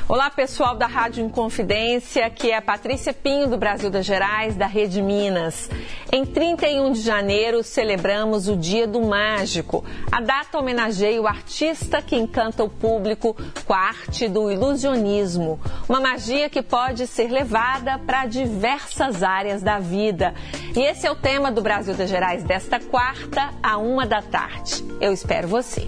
[0.07, 4.67] Olá, pessoal da Rádio Inconfidência, aqui é a Patrícia Pinho, do Brasil das Gerais, da
[4.67, 5.67] Rede Minas.
[6.11, 9.83] Em 31 de janeiro, celebramos o Dia do Mágico.
[10.11, 13.35] A data homenageia o artista que encanta o público
[13.65, 15.59] com a arte do ilusionismo.
[15.89, 20.35] Uma magia que pode ser levada para diversas áreas da vida.
[20.75, 24.85] E esse é o tema do Brasil das Gerais desta quarta, a uma da tarde.
[25.01, 25.87] Eu espero você.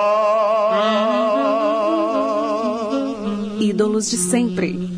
[4.01, 4.89] Ídolos de sempre.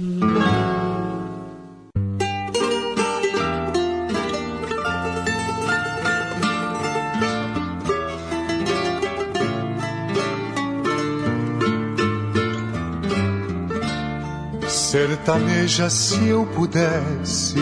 [14.67, 17.55] Sertaneja, se eu pudesse,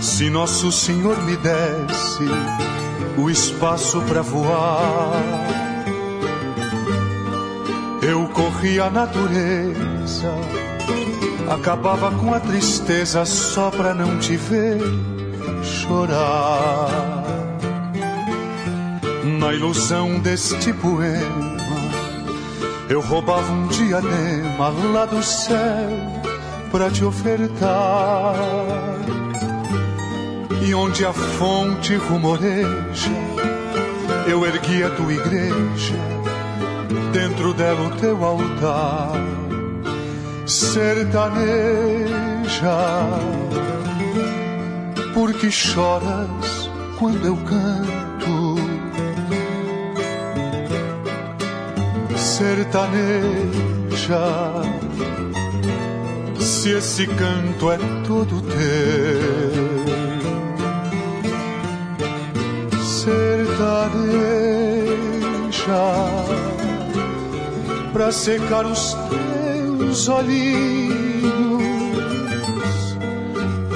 [0.00, 2.24] se Nosso Senhor me desse
[3.18, 5.20] o espaço para voar,
[8.02, 9.99] eu corria a natureza,
[11.48, 14.80] acabava com a tristeza só pra não te ver
[15.62, 17.24] chorar.
[19.38, 21.56] Na ilusão deste poema,
[22.88, 25.90] eu roubava um diadema lá do céu
[26.70, 28.36] pra te ofertar.
[30.62, 33.10] E onde a fonte rumoreja,
[34.26, 35.96] eu ergui a tua igreja,
[37.12, 39.49] dentro dela o teu altar.
[40.50, 42.08] Sertaneja,
[45.14, 46.68] porque choras
[46.98, 48.56] quando eu canto.
[52.16, 53.44] Sertaneja,
[56.40, 59.70] se esse canto é todo teu.
[62.82, 64.00] sertaneja
[67.92, 69.49] pra secar os teus
[70.08, 71.50] olhinhos.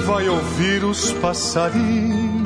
[0.05, 2.45] Vai ouvir os passarinhos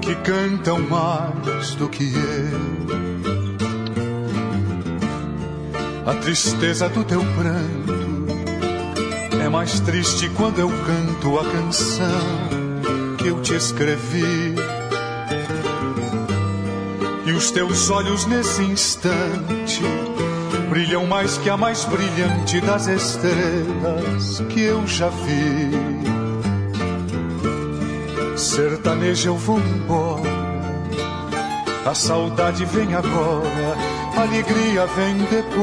[0.00, 2.84] que cantam mais do que eu.
[6.06, 7.94] A tristeza do teu pranto
[9.42, 14.54] é mais triste quando eu canto a canção que eu te escrevi.
[17.26, 19.82] E os teus olhos nesse instante
[20.74, 25.70] brilham mais que a mais brilhante das estrelas que eu já vi.
[28.36, 30.34] Sertaneja, eu vou embora.
[31.86, 33.76] A saudade vem agora,
[34.16, 35.54] a alegria vem depois.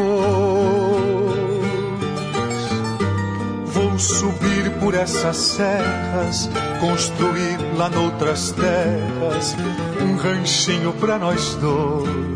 [3.65, 9.57] Vou subir por essas serras, construir lá noutras terras
[10.01, 12.31] um ranchinho pra nós dois.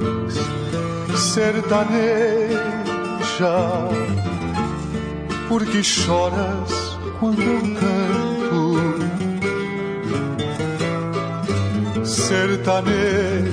[3.36, 3.90] Sertaneja,
[5.50, 8.96] porque choras quando eu canto.
[12.06, 13.44] Sertaneja,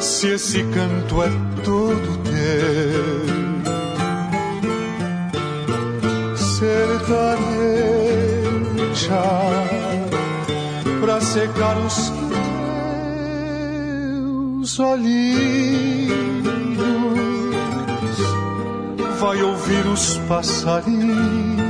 [0.00, 1.30] se esse canto é
[1.64, 3.22] todo teu.
[6.36, 7.62] sertaneja
[11.00, 12.12] pra secar os
[14.68, 15.31] teus olhinhos.
[19.72, 21.62] Ouvir os passarinhos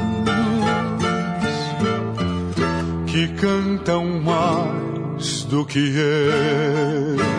[3.06, 7.31] que cantam mais do que eu.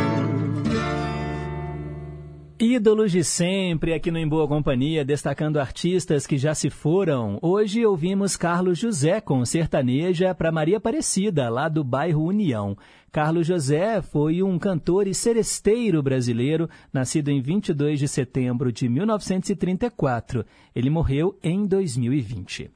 [2.76, 7.38] Ídolos de sempre aqui no Em Boa Companhia, destacando artistas que já se foram.
[7.40, 12.76] Hoje ouvimos Carlos José com sertaneja para Maria Aparecida, lá do bairro União.
[13.12, 20.44] Carlos José foi um cantor e seresteiro brasileiro, nascido em 22 de setembro de 1934.
[20.76, 22.72] Ele morreu em 2020.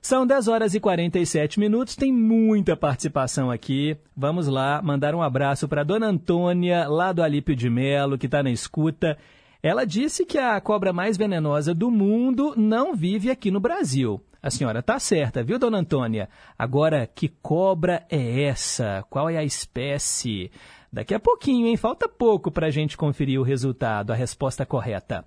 [0.00, 3.96] São 10 horas e 47 minutos, tem muita participação aqui.
[4.16, 8.44] Vamos lá, mandar um abraço para Dona Antônia, lá do Alípio de Melo, que está
[8.44, 9.18] na escuta.
[9.62, 14.22] Ela disse que a cobra mais venenosa do mundo não vive aqui no Brasil.
[14.42, 16.30] A senhora tá certa, viu, dona Antônia?
[16.58, 19.04] Agora, que cobra é essa?
[19.10, 20.50] Qual é a espécie?
[20.90, 21.76] Daqui a pouquinho, hein?
[21.76, 25.26] Falta pouco para a gente conferir o resultado, a resposta correta.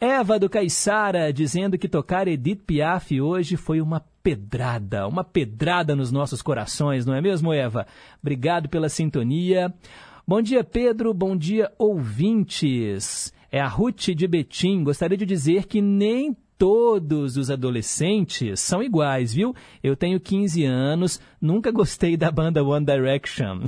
[0.00, 6.10] Eva do Caiçara dizendo que tocar Edith Piaf hoje foi uma pedrada, uma pedrada nos
[6.10, 7.86] nossos corações, não é mesmo, Eva?
[8.22, 9.72] Obrigado pela sintonia.
[10.26, 11.12] Bom dia, Pedro.
[11.12, 13.30] Bom dia, ouvintes.
[13.54, 14.82] É a Ruth de Betim.
[14.82, 19.54] Gostaria de dizer que nem todos os adolescentes são iguais, viu?
[19.80, 23.60] Eu tenho 15 anos, nunca gostei da banda One Direction.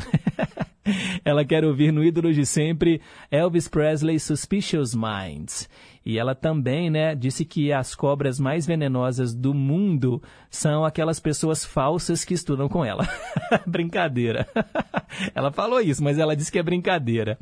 [1.24, 3.00] ela quer ouvir no ídolo de sempre
[3.30, 5.68] Elvis Presley Suspicious Minds.
[6.06, 11.64] E ela também, né, disse que as cobras mais venenosas do mundo são aquelas pessoas
[11.64, 13.08] falsas que estudam com ela.
[13.66, 14.46] brincadeira.
[15.34, 17.36] ela falou isso, mas ela disse que é brincadeira.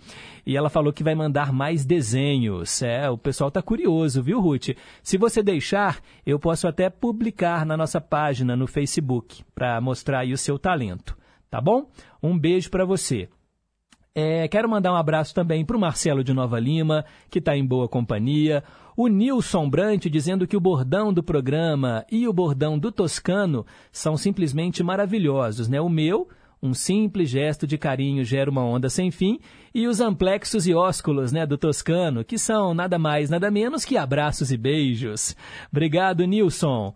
[0.46, 2.80] E ela falou que vai mandar mais desenhos.
[2.80, 4.70] É, o pessoal tá curioso, viu, Ruth?
[5.02, 10.32] Se você deixar, eu posso até publicar na nossa página no Facebook para mostrar aí
[10.32, 11.14] o seu talento,
[11.50, 11.90] tá bom?
[12.22, 13.28] Um beijo para você.
[14.16, 17.66] É, quero mandar um abraço também para o Marcelo de Nova Lima, que está em
[17.66, 18.62] boa companhia.
[18.96, 24.16] O Nilson Brant dizendo que o bordão do programa e o bordão do Toscano são
[24.16, 25.80] simplesmente maravilhosos, né?
[25.80, 26.28] O meu,
[26.62, 29.40] um simples gesto de carinho gera uma onda sem fim,
[29.74, 33.96] e os amplexos e ósculos, né, do Toscano, que são nada mais, nada menos que
[33.96, 35.34] abraços e beijos.
[35.72, 36.94] Obrigado, Nilson.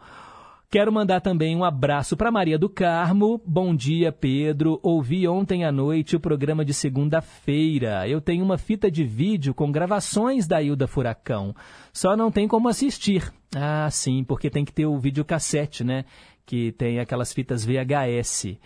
[0.70, 3.40] Quero mandar também um abraço para Maria do Carmo.
[3.46, 4.78] Bom dia, Pedro.
[4.82, 8.06] Ouvi ontem à noite o programa de segunda-feira.
[8.06, 11.54] Eu tenho uma fita de vídeo com gravações da Ilda Furacão.
[11.90, 13.32] Só não tem como assistir.
[13.56, 16.04] Ah, sim, porque tem que ter o videocassete, né?
[16.44, 18.58] Que tem aquelas fitas VHS.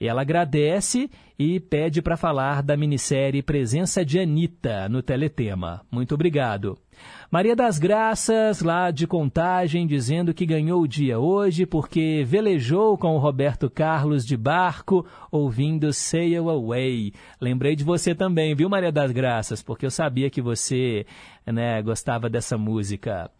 [0.00, 1.08] Ela agradece
[1.38, 5.82] e pede para falar da minissérie Presença de Anitta no Teletema.
[5.90, 6.76] Muito obrigado.
[7.30, 13.16] Maria das Graças, lá de Contagem, dizendo que ganhou o dia hoje porque velejou com
[13.16, 17.12] o Roberto Carlos de barco, ouvindo Sail Away.
[17.40, 19.62] Lembrei de você também, viu, Maria das Graças?
[19.62, 21.06] Porque eu sabia que você
[21.46, 23.30] né, gostava dessa música.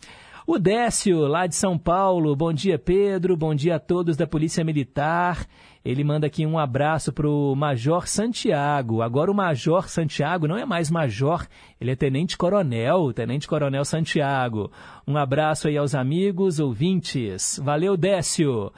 [0.46, 2.36] O Décio, lá de São Paulo.
[2.36, 3.34] Bom dia, Pedro.
[3.34, 5.46] Bom dia a todos da Polícia Militar.
[5.82, 9.00] Ele manda aqui um abraço para o Major Santiago.
[9.00, 11.46] Agora o Major Santiago não é mais Major,
[11.80, 14.70] ele é Tenente Coronel, Tenente Coronel Santiago.
[15.08, 17.58] Um abraço aí aos amigos, ouvintes.
[17.64, 18.70] Valeu, Décio.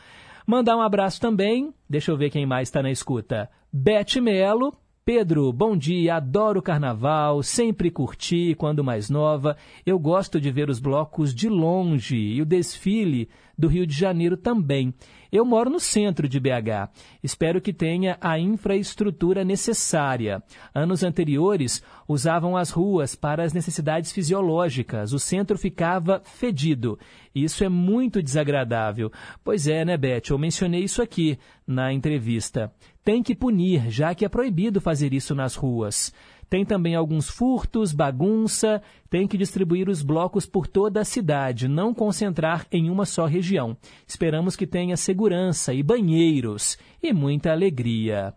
[0.47, 3.51] Mandar um abraço também, deixa eu ver quem mais está na escuta.
[3.73, 4.73] Bete Melo,
[5.07, 9.57] Pedro, bom dia, adoro carnaval, sempre curti quando mais nova.
[9.87, 14.37] Eu gosto de ver os blocos de longe e o desfile do Rio de Janeiro
[14.37, 14.93] também.
[15.31, 16.91] Eu moro no centro de BH.
[17.23, 20.43] Espero que tenha a infraestrutura necessária.
[20.75, 25.13] Anos anteriores usavam as ruas para as necessidades fisiológicas.
[25.13, 26.99] O centro ficava fedido.
[27.35, 29.13] Isso é muito desagradável.
[29.45, 30.31] Pois é, né, Beth?
[30.31, 32.73] Eu mencionei isso aqui na entrevista.
[33.07, 36.13] Tem que punir, já que é proibido fazer isso nas ruas.
[36.51, 41.95] Tem também alguns furtos, bagunça, tem que distribuir os blocos por toda a cidade, não
[41.95, 43.77] concentrar em uma só região.
[44.09, 48.35] Esperamos que tenha segurança e banheiros e muita alegria.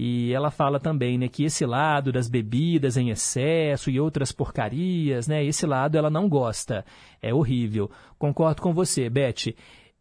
[0.00, 5.26] E ela fala também né, que esse lado das bebidas em excesso e outras porcarias,
[5.26, 6.84] né, esse lado ela não gosta.
[7.20, 7.90] É horrível.
[8.16, 9.52] Concordo com você, Beth.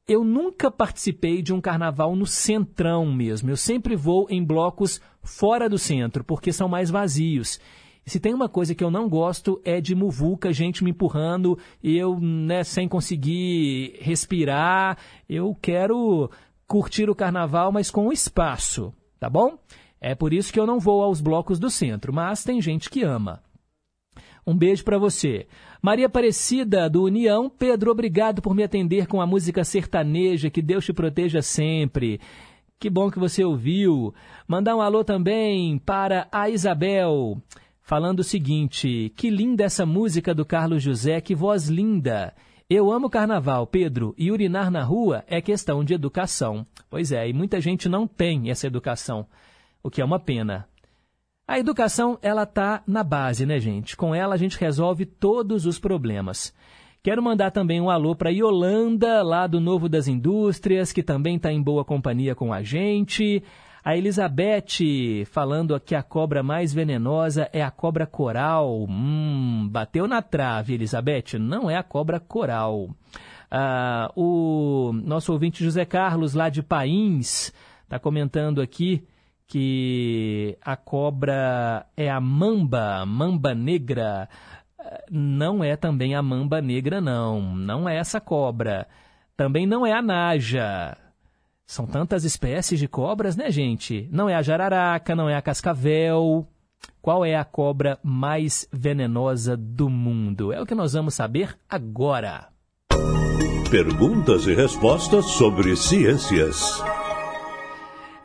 [0.08, 3.50] Eu nunca participei de um carnaval no centrão mesmo.
[3.50, 7.60] Eu sempre vou em blocos fora do centro, porque são mais vazios.
[8.06, 12.18] Se tem uma coisa que eu não gosto é de muvuca, gente me empurrando, eu,
[12.22, 14.98] né, sem conseguir respirar.
[15.28, 16.32] Eu quero
[16.66, 19.60] curtir o carnaval, mas com espaço, tá bom?
[20.00, 23.04] É por isso que eu não vou aos blocos do centro, mas tem gente que
[23.04, 23.44] ama.
[24.46, 25.46] Um beijo para você.
[25.82, 27.49] Maria Aparecida, do União.
[27.49, 30.49] Pedro, obrigado por me atender com a música sertaneja.
[30.49, 32.20] Que Deus te proteja sempre.
[32.80, 34.14] Que bom que você ouviu.
[34.48, 37.41] Mandar um alô também para a Isabel,
[37.82, 42.34] falando o seguinte: que linda essa música do Carlos José, que voz linda.
[42.70, 46.68] Eu amo carnaval, Pedro, e urinar na rua é questão de educação.
[46.90, 49.26] Pois é, e muita gente não tem essa educação,
[49.82, 50.68] o que é uma pena.
[51.48, 53.95] A educação, ela tá na base, né, gente?
[53.95, 56.53] Com ela a gente resolve todos os problemas.
[57.02, 61.49] Quero mandar também um alô para Yolanda, lá do Novo das Indústrias, que também está
[61.49, 63.41] em boa companhia com a gente.
[63.82, 68.86] A Elizabeth falando que a cobra mais venenosa é a cobra coral.
[68.90, 71.40] Hum, bateu na trave, Elizabeth.
[71.40, 72.90] Não é a cobra coral.
[73.49, 77.53] Ah, o nosso ouvinte José Carlos, lá de Pains,
[77.86, 79.07] está comentando aqui
[79.48, 84.28] que a cobra é a mamba, mamba negra.
[85.10, 87.56] Não é também a mamba negra, não.
[87.56, 88.88] Não é essa cobra.
[89.36, 90.98] Também não é a naja.
[91.65, 94.07] São tantas espécies de cobras, né, gente?
[94.11, 96.48] Não é a jararaca, não é a cascavel.
[97.02, 100.53] Qual é a cobra mais venenosa do mundo?
[100.53, 102.48] É o que nós vamos saber agora.
[103.69, 106.82] Perguntas e respostas sobre ciências.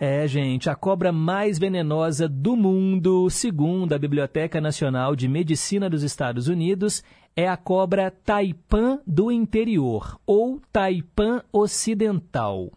[0.04, 6.02] É, gente, a cobra mais venenosa do mundo, segundo a Biblioteca Nacional de Medicina dos
[6.02, 7.04] Estados Unidos,
[7.36, 12.72] é a cobra taipã do interior, ou taipã ocidental.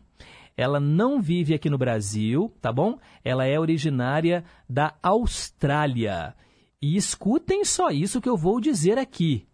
[0.55, 2.99] Ela não vive aqui no Brasil, tá bom?
[3.23, 6.35] Ela é originária da Austrália.
[6.79, 9.47] E escutem só isso que eu vou dizer aqui.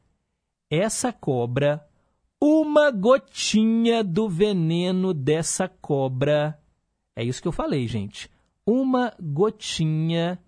[0.70, 1.82] Essa cobra,
[2.38, 6.61] uma gotinha do veneno dessa cobra
[7.16, 8.30] é isso que eu falei, gente.
[8.66, 10.40] Uma gotinha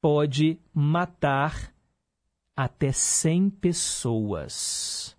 [0.00, 1.72] pode matar
[2.56, 5.16] até 100 pessoas.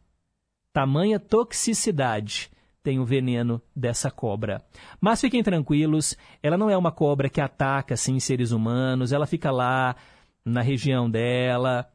[0.74, 2.52] Tamanha toxicidade
[2.82, 4.62] tem o veneno dessa cobra.
[5.00, 9.52] Mas fiquem tranquilos, ela não é uma cobra que ataca assim seres humanos, ela fica
[9.52, 9.96] lá
[10.44, 11.90] na região dela.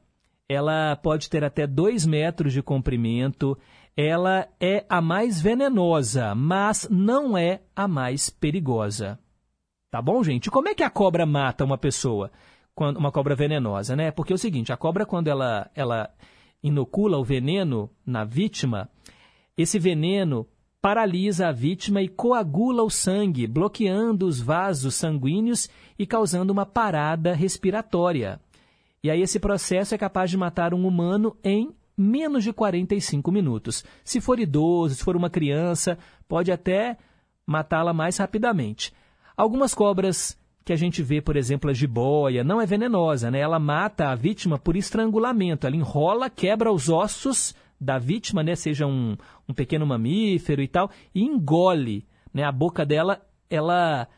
[0.48, 3.58] Ela pode ter até 2 metros de comprimento
[3.96, 9.18] ela é a mais venenosa, mas não é a mais perigosa.
[9.90, 10.50] Tá bom, gente?
[10.50, 12.30] Como é que a cobra mata uma pessoa?
[12.74, 14.10] Quando, uma cobra venenosa, né?
[14.10, 16.10] Porque é o seguinte, a cobra, quando ela, ela
[16.60, 18.88] inocula o veneno na vítima,
[19.56, 20.48] esse veneno
[20.82, 27.32] paralisa a vítima e coagula o sangue, bloqueando os vasos sanguíneos e causando uma parada
[27.32, 28.40] respiratória.
[29.02, 33.84] E aí esse processo é capaz de matar um humano em menos de 45 minutos.
[34.04, 35.98] Se for idoso, se for uma criança,
[36.28, 36.96] pode até
[37.46, 38.92] matá-la mais rapidamente.
[39.36, 43.40] Algumas cobras que a gente vê, por exemplo, a jiboia, não é venenosa, né?
[43.40, 45.66] Ela mata a vítima por estrangulamento.
[45.66, 48.54] Ela enrola, quebra os ossos da vítima, né?
[48.54, 49.16] Seja um,
[49.48, 52.44] um pequeno mamífero e tal, e engole, né?
[52.44, 54.08] A boca dela, ela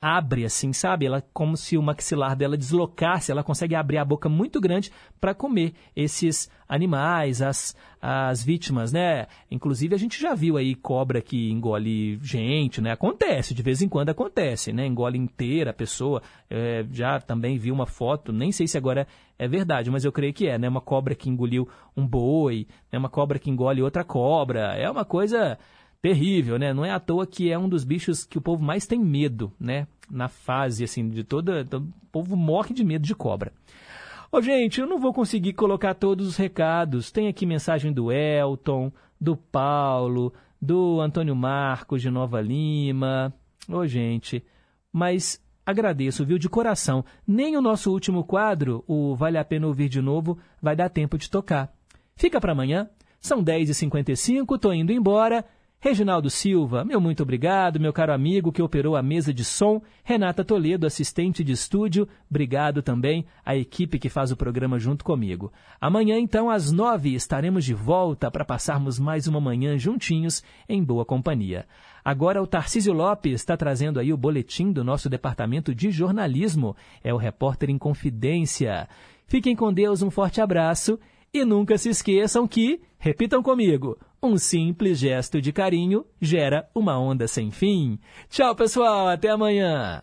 [0.00, 1.06] abre assim, sabe?
[1.06, 5.34] Ela como se o maxilar dela deslocasse, ela consegue abrir a boca muito grande para
[5.34, 9.26] comer esses animais, as, as vítimas, né?
[9.50, 12.92] Inclusive a gente já viu aí cobra que engole gente, né?
[12.92, 14.86] Acontece, de vez em quando acontece, né?
[14.86, 16.22] Engole inteira a pessoa.
[16.50, 19.06] É, já também vi uma foto, nem sei se agora
[19.38, 20.68] é verdade, mas eu creio que é, né?
[20.68, 22.98] Uma cobra que engoliu um boi, né?
[22.98, 24.74] uma cobra que engole outra cobra.
[24.76, 25.58] É uma coisa
[26.06, 26.72] terrível, né?
[26.72, 29.52] Não é à toa que é um dos bichos que o povo mais tem medo,
[29.58, 29.88] né?
[30.08, 31.66] Na fase, assim, de toda...
[31.72, 33.52] O povo morre de medo de cobra.
[34.30, 37.10] Ô, gente, eu não vou conseguir colocar todos os recados.
[37.10, 43.34] Tem aqui mensagem do Elton, do Paulo, do Antônio Marcos de Nova Lima.
[43.68, 44.44] Ô, gente,
[44.92, 47.04] mas agradeço, viu, de coração.
[47.26, 51.18] Nem o nosso último quadro, o Vale a Pena Ouvir de Novo, vai dar tempo
[51.18, 51.74] de tocar.
[52.14, 52.88] Fica para amanhã.
[53.20, 55.44] São 10h55, tô indo embora.
[55.78, 60.42] Reginaldo Silva, meu muito obrigado, meu caro amigo que operou a mesa de som, Renata
[60.42, 65.52] Toledo, assistente de estúdio, obrigado também à equipe que faz o programa junto comigo.
[65.78, 71.04] Amanhã, então, às nove, estaremos de volta para passarmos mais uma manhã juntinhos em boa
[71.04, 71.66] companhia.
[72.02, 76.74] Agora o Tarcísio Lopes está trazendo aí o boletim do nosso departamento de jornalismo.
[77.04, 78.88] É o repórter em confidência.
[79.26, 80.98] Fiquem com Deus, um forte abraço
[81.36, 87.28] e nunca se esqueçam que, repitam comigo, um simples gesto de carinho gera uma onda
[87.28, 87.98] sem fim.
[88.30, 90.00] Tchau, pessoal, até amanhã.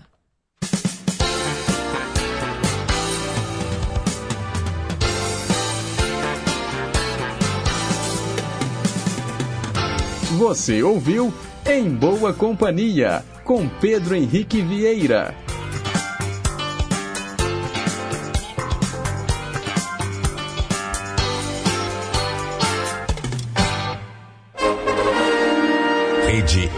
[10.37, 11.33] Você ouviu
[11.65, 15.42] Em Boa Companhia, com Pedro Henrique Vieira.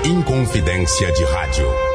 [0.06, 1.95] Inconfidência de Rádio.